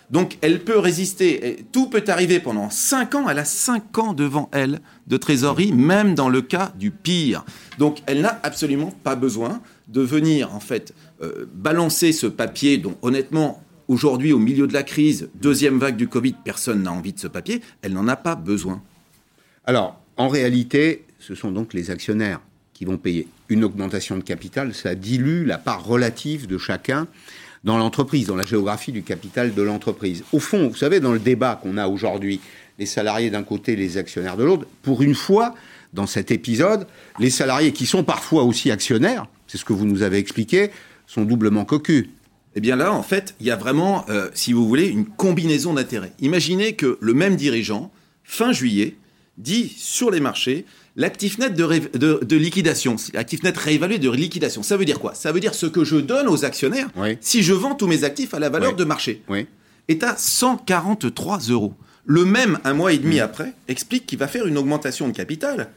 Donc 0.10 0.38
elle 0.42 0.64
peut 0.64 0.78
résister, 0.78 1.66
tout 1.72 1.90
peut 1.90 2.04
arriver 2.08 2.40
pendant 2.40 2.70
5 2.70 3.16
ans, 3.16 3.30
elle 3.30 3.40
a 3.40 3.46
5 3.46 3.98
ans 3.98 4.14
devant 4.14 4.50
elle 4.52 4.82
de 5.08 5.18
trésorerie, 5.18 5.72
même 5.72 6.16
dans 6.16 6.30
le 6.30 6.42
cas 6.42 6.74
du 6.78 6.92
pire. 6.92 7.46
Donc 7.80 8.00
elle 8.06 8.22
n'a 8.22 8.40
absolument 8.44 8.92
pas 9.04 9.16
besoin 9.16 9.62
de 9.88 10.02
venir 10.02 10.54
en 10.54 10.60
fait 10.60 10.94
euh, 11.22 11.46
balancer 11.54 12.12
ce 12.12 12.28
papier 12.28 12.78
dont 12.78 12.96
honnêtement 13.02 13.64
aujourd'hui 13.88 14.34
au 14.34 14.40
milieu 14.40 14.68
de 14.68 14.74
la 14.74 14.84
crise, 14.84 15.30
deuxième 15.36 15.80
vague 15.80 15.98
du 15.98 16.08
Covid, 16.08 16.36
personne 16.44 16.84
n'a 16.84 16.92
envie 16.92 17.14
de 17.14 17.20
ce 17.20 17.28
papier, 17.28 17.62
elle 17.82 17.94
n'en 17.94 18.08
a 18.08 18.16
pas 18.16 18.36
besoin. 18.36 18.82
Alors 19.66 20.00
en 20.18 20.28
réalité, 20.28 21.06
ce 21.20 21.36
sont 21.36 21.52
donc 21.52 21.74
les 21.74 21.90
actionnaires 21.90 22.42
qui 22.74 22.86
vont 22.86 22.98
payer. 22.98 23.28
Une 23.50 23.64
augmentation 23.64 24.18
de 24.18 24.24
capital, 24.24 24.74
ça 24.74 24.96
dilue 24.96 25.46
la 25.46 25.58
part 25.58 25.86
relative 25.86 26.48
de 26.48 26.58
chacun 26.58 27.08
dans 27.64 27.78
l'entreprise, 27.78 28.28
dans 28.28 28.36
la 28.36 28.46
géographie 28.46 28.92
du 28.92 29.04
capital 29.04 29.54
de 29.54 29.62
l'entreprise. 29.62 30.24
Au 30.34 30.40
fond, 30.40 30.68
vous 30.68 30.76
savez, 30.76 31.00
dans 31.00 31.14
le 31.14 31.20
débat 31.20 31.60
qu'on 31.62 31.78
a 31.78 31.88
aujourd'hui, 31.88 32.42
les 32.80 32.86
salariés 32.86 33.30
d'un 33.30 33.44
côté, 33.44 33.76
les 33.76 33.98
actionnaires 33.98 34.38
de 34.38 34.44
l'autre, 34.44 34.66
pour 34.82 35.02
une 35.02 35.16
fois, 35.16 35.56
dans 35.94 36.08
cet 36.08 36.32
épisode, 36.32 36.88
les 37.20 37.30
salariés 37.30 37.72
qui 37.72 37.86
sont 37.86 38.04
parfois 38.04 38.44
aussi 38.44 38.72
actionnaires, 38.72 39.28
c'est 39.48 39.58
ce 39.58 39.66
que 39.66 39.74
vous 39.74 39.86
nous 39.86 40.02
avez 40.02 40.18
expliqué, 40.18 40.72
sont 41.08 41.24
doublement 41.24 41.66
cocus. 41.66 42.08
Eh 42.56 42.62
bien 42.62 42.76
là, 42.76 42.92
en 42.94 43.04
fait, 43.04 43.36
il 43.40 43.48
y 43.48 43.52
a 43.52 43.56
vraiment, 43.56 44.06
euh, 44.10 44.30
si 44.34 44.54
vous 44.54 44.68
voulez, 44.68 44.88
une 44.88 45.06
combinaison 45.06 45.74
d'intérêts. 45.74 46.14
Imaginez 46.20 46.74
que 46.74 46.98
le 47.00 47.14
même 47.14 47.36
dirigeant, 47.36 47.92
fin 48.24 48.52
juillet, 48.52 48.96
dit 49.38 49.74
sur 49.76 50.12
les 50.12 50.20
marchés, 50.20 50.66
L'actif 50.96 51.40
net 51.40 51.56
de, 51.56 51.98
de, 51.98 52.20
de 52.24 52.36
liquidation, 52.36 52.98
l'actif 53.14 53.42
net 53.42 53.58
réévalué 53.58 53.98
de 53.98 54.12
liquidation, 54.12 54.62
ça 54.62 54.78
veut 54.78 54.86
dire 54.86 55.00
quoi? 55.00 55.16
Ça 55.16 55.32
veut 55.32 55.40
dire 55.40 55.56
ce 55.56 55.66
que 55.66 55.84
je 55.84 55.96
donne 55.96 56.28
aux 56.28 56.46
actionnaires 56.46 56.88
oui. 56.96 57.18
si 57.20 57.42
je 57.42 57.54
vends 57.54 57.74
tous 57.74 57.88
mes 57.88 58.04
actifs 58.04 58.36
à 58.36 58.40
la 58.40 58.50
valeur 58.50 58.72
oui. 58.72 58.78
de 58.78 58.84
marché. 58.84 59.24
Oui. 59.28 59.48
Est 59.88 60.04
à 60.04 60.16
143 60.16 61.40
euros. 61.50 61.74
Le 62.06 62.26
même, 62.26 62.60
un 62.64 62.74
mois 62.74 62.94
et 62.94 63.00
demi 63.00 63.18
mmh. 63.18 63.24
après, 63.24 63.54
explique 63.68 64.06
qu'il 64.06 64.20
va 64.20 64.28
faire 64.28 64.46
une 64.46 64.58
augmentation 64.58 65.08
de 65.08 65.14
capital, 65.14 65.70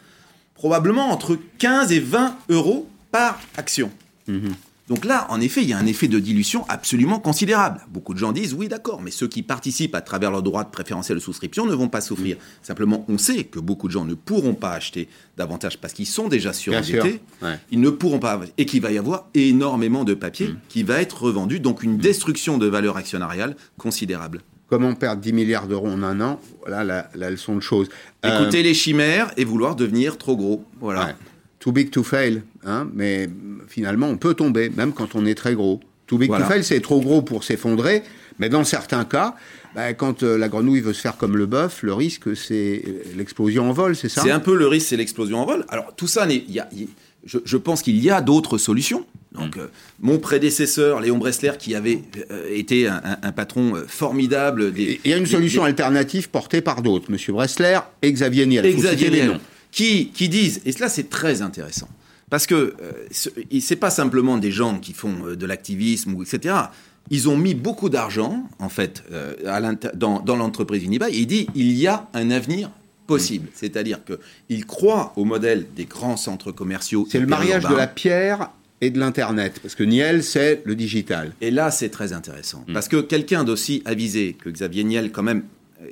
probablement 0.55 1.11
entre 1.11 1.39
15 1.59 1.93
et 1.93 2.01
20 2.01 2.37
euros 2.51 2.89
par 3.11 3.41
action. 3.57 3.91
Mmh. 4.29 4.49
Donc 4.89 5.05
là, 5.05 5.27
en 5.31 5.41
effet, 5.41 5.63
il 5.63 5.69
y 5.69 5.73
a 5.73 5.79
un 5.79 5.87
effet 5.87 6.07
de 6.07 6.19
dilution 6.21 6.65
absolument 6.69 7.19
considérable. 7.19 7.81
Beaucoup 7.91 8.15
de 8.15 8.19
gens 8.19 8.33
disent 8.33 8.55
oui, 8.55 8.69
d'accord, 8.69 9.03
mais 9.03 9.11
ceux 9.11 9.27
qui 9.27 9.43
participent 9.43 9.97
à 9.97 10.01
travers 10.01 10.31
leur 10.31 10.43
droit 10.43 10.63
de 10.63 10.71
préférentiel 10.71 11.19
de 11.19 11.23
souscription 11.23 11.67
ne 11.67 11.75
vont 11.75 11.89
pas 11.89 12.01
souffrir. 12.01 12.37
Mmh. 12.37 12.41
Simplement, 12.63 13.05
on 13.09 13.19
sait 13.19 13.45
que 13.45 13.59
beaucoup 13.59 13.89
de 13.89 13.93
gens 13.93 14.05
ne 14.05 14.15
pourront 14.15 14.55
pas 14.55 14.73
acheter 14.73 15.09
davantage 15.37 15.79
parce 15.79 15.93
qu'ils 15.93 16.07
sont 16.07 16.29
déjà 16.29 16.53
surendettés. 16.53 17.21
Ouais. 17.43 17.59
Ils 17.73 17.81
ne 17.81 17.91
pourront 17.91 18.21
pas 18.21 18.41
et 18.59 18.67
qu'il 18.67 18.81
va 18.81 18.93
y 18.93 18.99
avoir 18.99 19.27
énormément 19.35 20.05
de 20.05 20.15
papier 20.15 20.49
mmh. 20.49 20.59
qui 20.69 20.83
va 20.85 21.01
être 21.01 21.21
revendu, 21.21 21.59
donc 21.59 21.83
une 21.83 21.99
destruction 21.99 22.57
de 22.57 22.67
valeur 22.67 22.97
actionnariale 22.97 23.57
considérable. 23.79 24.43
Comment 24.69 24.95
perdre 24.95 25.21
10 25.21 25.33
milliards 25.33 25.69
d'euros 25.69 25.89
en 25.89 26.03
un 26.03 26.21
an? 26.21 26.41
Voilà 26.61 26.85
la, 26.85 27.09
la, 27.15 27.31
leçon 27.31 27.55
de 27.55 27.61
choses. 27.61 27.89
Écouter 28.25 28.61
euh... 28.61 28.63
les 28.65 28.75
chimères 28.75 29.33
et 29.37 29.45
vouloir 29.45 29.77
devenir 29.77 30.19
trop 30.19 30.37
gros. 30.37 30.65
Voilà. 30.81 31.07
Ouais. 31.07 31.15
Too 31.67 31.73
big 31.73 31.91
to 31.91 32.05
fail, 32.05 32.45
hein, 32.65 32.89
mais 32.95 33.29
finalement, 33.67 34.07
on 34.07 34.17
peut 34.17 34.35
tomber, 34.35 34.71
même 34.71 34.93
quand 34.93 35.17
on 35.17 35.27
est 35.27 35.35
très 35.35 35.55
gros. 35.55 35.81
Too 36.07 36.17
big 36.17 36.29
voilà. 36.29 36.45
to 36.45 36.53
fail, 36.53 36.63
c'est 36.63 36.81
trop 36.81 37.01
gros 37.01 37.23
pour 37.23 37.43
s'effondrer, 37.43 38.05
mais 38.39 38.49
dans 38.49 38.63
certains 38.63 39.05
cas, 39.05 39.35
bah, 39.75 39.93
quand 39.93 40.23
euh, 40.23 40.39
la 40.39 40.49
grenouille 40.49 40.81
veut 40.81 40.93
se 40.93 41.01
faire 41.01 41.17
comme 41.17 41.37
le 41.37 41.47
bœuf, 41.47 41.83
le 41.83 41.93
risque, 41.93 42.37
c'est 42.37 42.85
l'explosion 43.17 43.69
en 43.69 43.73
vol, 43.73 43.97
c'est 43.97 44.09
ça? 44.09 44.23
C'est 44.23 44.31
un 44.31 44.39
peu 44.39 44.55
le 44.55 44.69
risque, 44.69 44.87
c'est 44.91 44.97
l'explosion 44.97 45.41
en 45.41 45.45
vol. 45.45 45.65
Alors, 45.69 45.93
tout 45.97 46.07
ça, 46.07 46.25
y 46.31 46.61
a, 46.61 46.69
y, 46.73 46.87
je, 47.25 47.39
je, 47.45 47.57
pense 47.57 47.83
qu'il 47.83 47.99
y 47.99 48.11
a 48.11 48.21
d'autres 48.21 48.59
solutions. 48.59 49.05
Donc, 49.33 49.57
mmh. 49.57 49.61
euh, 49.61 49.67
mon 49.99 50.19
prédécesseur, 50.19 51.01
Léon 51.01 51.19
Bressler, 51.19 51.55
qui 51.59 51.75
avait 51.75 52.01
euh, 52.31 52.47
été 52.49 52.87
un, 52.87 53.03
un, 53.05 53.19
un, 53.25 53.33
patron 53.33 53.73
formidable. 53.89 54.73
Il 54.77 55.01
y 55.05 55.13
a 55.13 55.17
une 55.17 55.27
solution 55.27 55.65
des... 55.65 55.71
alternative 55.71 56.31
portée 56.31 56.61
par 56.61 56.81
d'autres, 56.81 57.11
Monsieur 57.11 57.33
Bressler 57.33 57.81
et 58.03 58.13
Xavier 58.13 58.47
Niel. 58.47 58.73
Xavier 58.73 59.11
Niel 59.11 59.41
qui, 59.71 60.09
qui 60.09 60.29
disent, 60.29 60.61
et 60.65 60.73
cela 60.73 60.89
c'est 60.89 61.09
très 61.09 61.43
intéressant, 61.43 61.89
parce 62.31 62.47
que 62.47 62.75
euh, 62.81 62.93
c'est 63.61 63.77
pas 63.77 63.91
simplement 63.91 64.39
des 64.39 64.51
gens 64.51 64.79
qui 64.79 64.93
font 64.93 65.27
euh, 65.27 65.37
de 65.37 65.47
l'activisme 65.47 66.17
etc. 66.21 66.55
Ils 67.11 67.29
ont 67.29 67.37
mis 67.37 67.55
beaucoup 67.55 67.89
d'argent 67.89 68.49
en 68.59 68.69
fait 68.69 69.05
euh, 69.13 69.35
dans, 69.95 70.21
dans 70.21 70.37
l'entreprise 70.37 70.83
Unibail 70.83 71.15
et 71.15 71.21
il 71.21 71.27
dit 71.27 71.47
il 71.55 71.73
y 71.73 71.87
a 71.87 72.09
un 72.15 72.31
avenir 72.31 72.71
possible, 73.07 73.49
c'est-à-dire 73.55 74.05
que 74.05 74.19
il 74.49 74.67
croit 74.67 75.13
au 75.17 75.25
modèle 75.25 75.67
des 75.77 75.85
grands 75.85 76.17
centres 76.17 76.51
commerciaux. 76.51 77.07
C'est 77.09 77.21
le 77.21 77.27
mariage 77.27 77.65
de 77.65 77.75
la 77.75 77.87
pierre 77.87 78.51
et 78.81 78.91
de 78.91 78.99
l'internet 78.99 79.61
parce 79.63 79.75
que 79.75 79.85
Niel 79.85 80.25
c'est 80.25 80.63
le 80.65 80.75
digital. 80.75 81.33
Et 81.41 81.51
là 81.51 81.71
c'est 81.71 81.91
très 81.91 82.13
intéressant 82.13 82.65
mmh. 82.67 82.73
parce 82.73 82.89
que 82.89 83.01
quelqu'un 83.01 83.45
d'aussi 83.45 83.83
avisé 83.85 84.33
que 84.33 84.51
Xavier 84.51 84.85
Niel 84.85 85.13
quand 85.13 85.23
même 85.23 85.45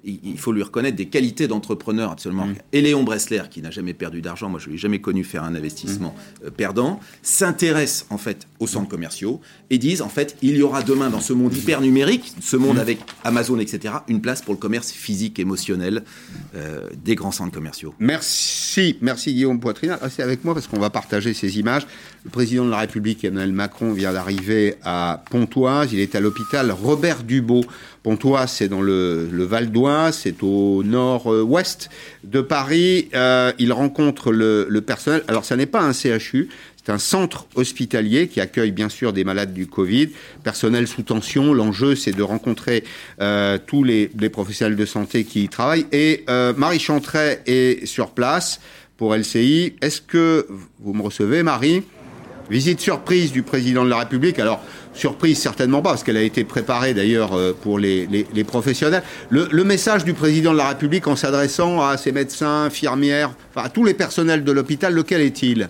il 0.04 0.38
faut 0.38 0.52
lui 0.52 0.62
reconnaître 0.62 0.96
des 0.96 1.06
qualités 1.06 1.46
d'entrepreneur 1.46 2.10
absolument. 2.10 2.46
Mmh. 2.46 2.54
Et 2.72 2.80
Léon 2.80 3.02
Bressler, 3.02 3.42
qui 3.50 3.60
n'a 3.62 3.70
jamais 3.70 3.94
perdu 3.94 4.22
d'argent, 4.22 4.48
moi 4.48 4.60
je 4.60 4.68
ne 4.68 4.72
l'ai 4.72 4.78
jamais 4.78 5.00
connu 5.00 5.24
faire 5.24 5.44
un 5.44 5.54
investissement 5.54 6.14
mmh. 6.14 6.50
perdant, 6.50 7.00
s'intéresse 7.22 8.06
en 8.10 8.18
fait 8.18 8.46
aux 8.60 8.66
centres 8.66 8.88
commerciaux 8.88 9.40
et 9.70 9.78
disent 9.78 10.02
en 10.02 10.08
fait 10.08 10.36
il 10.42 10.56
y 10.56 10.62
aura 10.62 10.82
demain 10.82 11.10
dans 11.10 11.20
ce 11.20 11.32
monde 11.32 11.54
hyper 11.54 11.80
numérique, 11.80 12.32
ce 12.40 12.56
monde 12.56 12.76
mmh. 12.76 12.80
avec 12.80 12.98
Amazon, 13.24 13.58
etc., 13.58 13.94
une 14.08 14.20
place 14.20 14.42
pour 14.42 14.54
le 14.54 14.58
commerce 14.58 14.90
physique, 14.90 15.38
émotionnel 15.38 16.02
euh, 16.54 16.88
des 17.04 17.14
grands 17.14 17.32
centres 17.32 17.52
commerciaux. 17.52 17.94
Merci, 17.98 18.96
merci 19.00 19.34
Guillaume 19.34 19.60
Poitrina. 19.60 19.96
Restez 19.96 20.22
avec 20.22 20.44
moi 20.44 20.54
parce 20.54 20.66
qu'on 20.66 20.80
va 20.80 20.90
partager 20.90 21.34
ces 21.34 21.58
images. 21.58 21.86
Le 22.24 22.30
président 22.30 22.64
de 22.64 22.70
la 22.70 22.78
République, 22.78 23.22
Emmanuel 23.22 23.52
Macron, 23.52 23.92
vient 23.92 24.14
d'arriver 24.14 24.76
à 24.82 25.22
Pontoise. 25.30 25.92
Il 25.92 26.00
est 26.00 26.14
à 26.14 26.20
l'hôpital 26.20 26.70
Robert 26.70 27.22
Dubois. 27.22 27.66
Pontoise, 28.02 28.50
c'est 28.50 28.68
dans 28.68 28.80
le, 28.80 29.28
le 29.30 29.44
Val 29.44 29.70
d'Oise, 29.70 30.20
c'est 30.22 30.42
au 30.42 30.82
nord-ouest 30.84 31.90
de 32.24 32.40
Paris. 32.40 33.10
Euh, 33.14 33.52
il 33.58 33.74
rencontre 33.74 34.32
le, 34.32 34.66
le 34.70 34.80
personnel. 34.80 35.22
Alors, 35.28 35.44
ça 35.44 35.54
n'est 35.56 35.66
pas 35.66 35.82
un 35.82 35.92
CHU, 35.92 36.48
c'est 36.82 36.90
un 36.90 36.98
centre 36.98 37.46
hospitalier 37.56 38.28
qui 38.28 38.40
accueille 38.40 38.72
bien 38.72 38.88
sûr 38.88 39.12
des 39.12 39.24
malades 39.24 39.52
du 39.52 39.66
Covid, 39.66 40.08
personnel 40.42 40.88
sous 40.88 41.02
tension. 41.02 41.52
L'enjeu, 41.52 41.94
c'est 41.94 42.12
de 42.12 42.22
rencontrer 42.22 42.84
euh, 43.20 43.58
tous 43.66 43.84
les, 43.84 44.10
les, 44.18 44.30
professionnels 44.30 44.76
de 44.76 44.86
santé 44.86 45.24
qui 45.24 45.44
y 45.44 45.48
travaillent. 45.50 45.86
Et 45.92 46.24
euh, 46.30 46.54
Marie 46.56 46.78
Chantret 46.78 47.42
est 47.44 47.84
sur 47.84 48.12
place 48.12 48.60
pour 48.96 49.14
LCI. 49.14 49.74
Est-ce 49.82 50.00
que 50.00 50.46
vous 50.80 50.94
me 50.94 51.02
recevez, 51.02 51.42
Marie? 51.42 51.82
Visite 52.50 52.80
surprise 52.80 53.32
du 53.32 53.42
président 53.42 53.84
de 53.84 53.90
la 53.90 53.98
République. 53.98 54.38
Alors, 54.38 54.60
surprise 54.92 55.38
certainement 55.38 55.80
pas, 55.80 55.90
parce 55.90 56.04
qu'elle 56.04 56.16
a 56.16 56.22
été 56.22 56.44
préparée 56.44 56.92
d'ailleurs 56.92 57.32
euh, 57.32 57.56
pour 57.58 57.78
les, 57.78 58.06
les, 58.06 58.44
professionnels. 58.44 59.02
Le, 59.30 59.48
le, 59.50 59.64
message 59.64 60.04
du 60.04 60.12
président 60.12 60.52
de 60.52 60.58
la 60.58 60.68
République 60.68 61.06
en 61.06 61.16
s'adressant 61.16 61.80
à 61.80 61.96
ses 61.96 62.12
médecins, 62.12 62.64
infirmières, 62.64 63.32
enfin, 63.50 63.66
à 63.66 63.70
tous 63.70 63.84
les 63.84 63.94
personnels 63.94 64.44
de 64.44 64.52
l'hôpital, 64.52 64.92
lequel 64.92 65.22
est-il? 65.22 65.68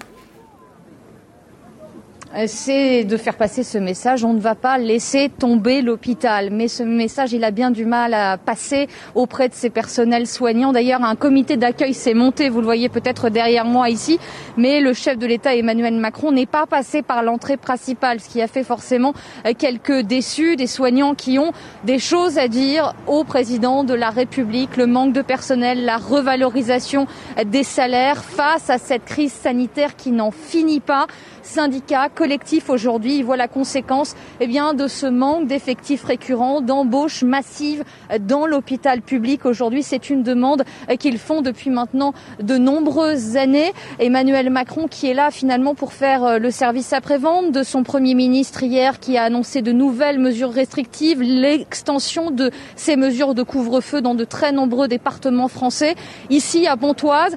C'est 2.47 3.05
de 3.05 3.17
faire 3.17 3.37
passer 3.37 3.63
ce 3.63 3.79
message. 3.79 4.25
On 4.25 4.33
ne 4.33 4.41
va 4.41 4.55
pas 4.55 4.79
laisser 4.79 5.29
tomber 5.29 5.83
l'hôpital. 5.83 6.51
Mais 6.51 6.69
ce 6.69 6.83
message, 6.83 7.33
il 7.33 7.45
a 7.45 7.51
bien 7.51 7.71
du 7.71 7.85
mal 7.85 8.15
à 8.15 8.39
passer 8.39 8.89
auprès 9.15 9.49
de 9.49 9.55
ses 9.55 9.71
personnels 9.71 10.27
soignants. 10.27 10.73
D'ailleurs, 10.73 11.03
un 11.03 11.17
comité 11.17 11.57
d'accueil 11.57 11.95
s'est 11.95 12.15
monté, 12.15 12.49
vous 12.49 12.61
le 12.61 12.65
voyez 12.65 12.89
peut-être 12.89 13.29
derrière 13.29 13.65
moi 13.65 13.89
ici, 13.89 14.19
mais 14.57 14.81
le 14.81 14.93
chef 14.93 15.19
de 15.19 15.27
l'État, 15.27 15.55
Emmanuel 15.55 15.95
Macron, 15.95 16.33
n'est 16.33 16.47
pas 16.47 16.67
passé 16.67 17.03
par 17.03 17.23
l'entrée 17.23 17.57
principale, 17.57 18.21
ce 18.21 18.29
qui 18.29 18.43
a 18.43 18.47
fait 18.47 18.65
forcément 18.65 19.15
euh, 19.47 19.53
quelques 19.57 20.01
déçus, 20.01 20.57
des 20.57 20.67
soignants 20.67 21.15
qui 21.15 21.39
ont 21.39 21.53
des 21.85 21.99
choses 21.99 22.39
à 22.39 22.49
dire 22.49 22.95
au 23.07 23.25
président 23.25 23.85
de 23.85 23.95
la 23.95 24.11
République, 24.11 24.77
le 24.77 24.87
manque 24.87 25.13
de 25.13 25.23
personnel, 25.23 25.85
la 25.85 25.97
revalorisation 25.97 27.07
des 27.47 27.63
salaires 27.63 28.25
face 28.25 28.71
à 28.71 28.79
cette 28.79 29.05
crise 29.05 29.33
sanitaire 29.33 29.97
qui 29.97 30.11
n'en 30.11 30.31
finit 30.31 30.81
pas 30.81 31.07
syndicats, 31.47 32.09
collectifs 32.09 32.71
aujourd'hui, 32.71 33.23
voient 33.23 33.37
la 33.37 33.49
conséquence 33.49 34.15
eh 34.41 34.47
de 34.47 34.89
ce 34.89 35.07
manque 35.07 35.47
d'effectifs 35.47 36.05
récurrents, 36.05 36.61
d'embauches 36.61 37.23
massives 37.23 37.85
dans 38.21 38.47
l'hôpital 38.47 39.03
public. 39.03 39.47
Aujourd'hui, 39.47 39.83
c'est 39.83 40.11
une 40.11 40.23
demande 40.23 40.65
qu'ils 40.99 41.19
font 41.19 41.43
depuis 41.43 41.71
maintenant 41.71 42.15
de 42.41 42.57
nombreuses 42.57 43.37
années. 43.37 43.73
Emmanuel 43.99 44.51
Macron 44.51 44.87
qui 44.89 45.09
est 45.09 45.15
là 45.15 45.31
finalement 45.31 45.75
pour 45.75 45.93
faire 45.93 46.25
euh, 46.25 46.39
le 46.39 46.51
service 46.51 46.93
après-vente 46.93 47.53
de 47.53 47.63
son 47.63 47.83
Premier 47.83 48.15
ministre 48.15 48.63
hier 48.63 49.01
qui 49.01 49.17
a 49.17 49.25
annoncé 49.25 49.63
de 49.63 49.73
nouvelles 49.73 50.19
mesures 50.19 50.53
restrictives, 50.53 51.23
l'extension 51.23 52.31
de 52.31 52.51
ces 52.77 52.97
mesures 52.97 53.35
de 53.35 53.43
couvre-feu 53.43 54.01
dans 54.01 54.15
de 54.15 54.25
très 54.25 54.53
nombreux 54.53 54.89
départements 54.89 55.49
français. 55.49 55.95
Ici 56.31 56.67
à 56.67 56.77
Pontoise, 56.77 57.37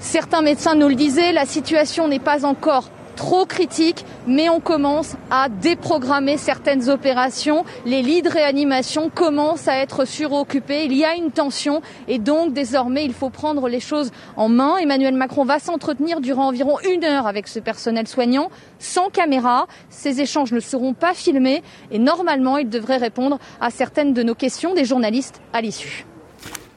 Certains 0.00 0.42
médecins 0.42 0.74
nous 0.74 0.88
le 0.88 0.94
disaient, 0.96 1.32
la 1.32 1.46
situation 1.46 2.08
n'est 2.08 2.18
pas 2.18 2.44
encore 2.44 2.90
trop 3.14 3.46
critique, 3.46 4.04
mais 4.26 4.48
on 4.48 4.60
commence 4.60 5.16
à 5.30 5.48
déprogrammer 5.48 6.36
certaines 6.36 6.88
opérations. 6.88 7.64
Les 7.86 8.02
lits 8.02 8.22
de 8.22 8.28
réanimation 8.28 9.10
commencent 9.10 9.68
à 9.68 9.76
être 9.78 10.04
suroccupés. 10.04 10.84
Il 10.84 10.92
y 10.92 11.04
a 11.04 11.14
une 11.14 11.30
tension 11.30 11.82
et 12.08 12.18
donc 12.18 12.52
désormais 12.52 13.04
il 13.04 13.12
faut 13.12 13.30
prendre 13.30 13.68
les 13.68 13.80
choses 13.80 14.10
en 14.36 14.48
main. 14.48 14.76
Emmanuel 14.76 15.14
Macron 15.14 15.44
va 15.44 15.58
s'entretenir 15.58 16.20
durant 16.20 16.48
environ 16.48 16.78
une 16.80 17.04
heure 17.04 17.26
avec 17.26 17.48
ce 17.48 17.58
personnel 17.58 18.06
soignant, 18.08 18.50
sans 18.78 19.08
caméra. 19.08 19.66
Ces 19.88 20.20
échanges 20.20 20.52
ne 20.52 20.60
seront 20.60 20.94
pas 20.94 21.14
filmés 21.14 21.62
et 21.90 21.98
normalement 21.98 22.58
il 22.58 22.68
devrait 22.68 22.96
répondre 22.96 23.38
à 23.60 23.70
certaines 23.70 24.12
de 24.12 24.22
nos 24.22 24.34
questions 24.34 24.74
des 24.74 24.84
journalistes 24.84 25.40
à 25.52 25.60
l'issue. 25.60 26.04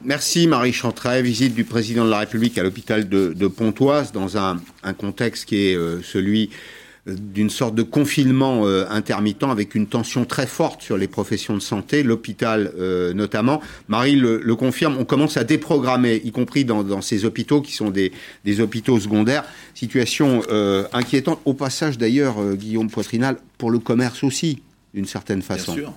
Merci 0.04 0.46
Marie 0.46 0.72
Chantray, 0.72 1.22
visite 1.22 1.54
du 1.54 1.64
président 1.64 2.04
de 2.04 2.10
la 2.10 2.20
République 2.20 2.56
à 2.56 2.62
l'hôpital 2.62 3.08
de, 3.08 3.48
Pontoise 3.48 4.12
dans 4.12 4.36
un, 4.38 4.60
contexte 4.96 5.46
qui 5.46 5.68
est 5.68 5.74
euh, 5.74 6.00
celui 6.02 6.50
euh, 7.08 7.16
d'une 7.18 7.50
sorte 7.50 7.74
de 7.74 7.82
confinement 7.82 8.64
euh, 8.64 8.84
intermittent 8.90 9.42
avec 9.42 9.74
une 9.74 9.88
tension 9.88 10.24
très 10.24 10.46
forte 10.46 10.82
sur 10.82 10.96
les 10.96 11.08
professions 11.08 11.54
de 11.54 11.60
santé, 11.60 12.04
l'hôpital 12.04 12.72
notamment. 13.14 13.60
Marie 13.88 14.14
le, 14.14 14.54
confirme, 14.54 14.96
on 14.98 15.04
commence 15.04 15.36
à 15.36 15.42
déprogrammer, 15.42 16.20
y 16.24 16.30
compris 16.30 16.64
dans, 16.64 17.00
ces 17.00 17.24
hôpitaux 17.24 17.60
qui 17.60 17.72
sont 17.72 17.90
des, 17.90 18.12
hôpitaux 18.60 19.00
secondaires. 19.00 19.44
Situation 19.74 20.42
inquiétante. 20.92 21.40
Au 21.44 21.54
passage 21.54 21.98
d'ailleurs, 21.98 22.54
Guillaume 22.54 22.90
Poitrinal, 22.90 23.36
pour 23.58 23.70
le 23.70 23.80
commerce 23.80 24.22
aussi, 24.22 24.62
d'une 24.94 25.06
certaine 25.06 25.42
façon. 25.42 25.74
Bien 25.74 25.82
sûr. 25.82 25.92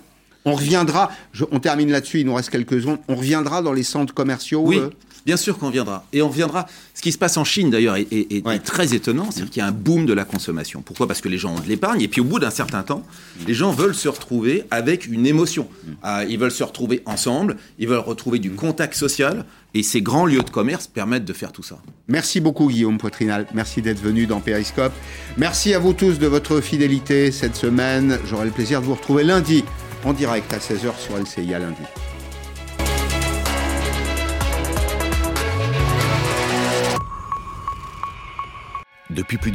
On 0.45 0.55
reviendra, 0.55 1.11
on 1.51 1.59
termine 1.59 1.91
là-dessus, 1.91 2.21
il 2.21 2.25
nous 2.25 2.33
reste 2.33 2.49
quelques 2.49 2.81
secondes, 2.81 2.99
on 3.07 3.15
reviendra 3.15 3.61
dans 3.61 3.73
les 3.73 3.83
centres 3.83 4.13
commerciaux 4.13 4.63
Oui, 4.65 4.79
euh 4.79 4.89
bien 5.25 5.37
sûr 5.37 5.57
qu'on 5.57 5.67
reviendra. 5.67 6.05
Et 6.13 6.21
on 6.21 6.29
reviendra, 6.29 6.67
ce 6.93 7.01
qui 7.01 7.11
se 7.11 7.17
passe 7.17 7.37
en 7.37 7.43
Chine 7.43 7.69
d'ailleurs 7.69 7.95
est, 7.95 8.63
très 8.63 8.93
étonnant, 8.93 9.31
c'est-à-dire 9.31 9.51
qu'il 9.51 9.59
y 9.61 9.63
a 9.63 9.67
un 9.67 9.71
boom 9.71 10.05
de 10.05 10.13
la 10.13 10.25
consommation. 10.25 10.81
Pourquoi? 10.81 11.07
Parce 11.07 11.21
que 11.21 11.29
les 11.29 11.37
gens 11.37 11.55
ont 11.55 11.59
de 11.59 11.67
l'épargne, 11.67 12.01
et 12.01 12.07
puis 12.07 12.21
au 12.21 12.23
bout 12.23 12.39
d'un 12.39 12.49
certain 12.49 12.83
temps, 12.83 13.03
les 13.47 13.53
gens 13.53 13.71
veulent 13.71 13.95
se 13.95 14.07
retrouver 14.07 14.63
avec 14.71 15.07
une 15.07 15.25
émotion. 15.25 15.67
Mm. 15.83 15.91
Ah, 16.03 16.25
ils 16.25 16.37
veulent 16.37 16.51
se 16.51 16.63
retrouver 16.63 17.01
ensemble, 17.05 17.57
ils 17.79 17.87
veulent 17.87 17.99
retrouver 17.99 18.39
du 18.39 18.51
contact 18.51 18.93
social, 18.93 19.45
et 19.73 19.83
ces 19.83 20.01
grands 20.01 20.25
lieux 20.25 20.43
de 20.43 20.49
commerce 20.49 20.87
permettent 20.87 21.25
de 21.25 21.33
faire 21.33 21.51
tout 21.51 21.63
ça. 21.63 21.79
Merci 22.07 22.41
beaucoup 22.41 22.67
Guillaume 22.67 22.97
Poitrinal, 22.97 23.47
merci 23.53 23.81
d'être 23.81 24.01
venu 24.01 24.25
dans 24.25 24.41
Periscope. 24.41 24.91
Merci 25.37 25.73
à 25.73 25.79
vous 25.79 25.93
tous 25.93 26.19
de 26.19 26.27
votre 26.27 26.59
fidélité 26.59 27.31
cette 27.31 27.55
semaine. 27.55 28.19
J'aurai 28.25 28.45
le 28.45 28.51
plaisir 28.51 28.81
de 28.81 28.85
vous 28.85 28.95
retrouver 28.95 29.23
lundi 29.23 29.63
en 30.03 30.13
direct 30.13 30.53
à 30.53 30.57
16h 30.57 30.97
sur 30.97 31.17
LCI 31.17 31.53
à 31.53 31.59
lundi. 31.59 31.81
Depuis 39.09 39.37
plus 39.37 39.49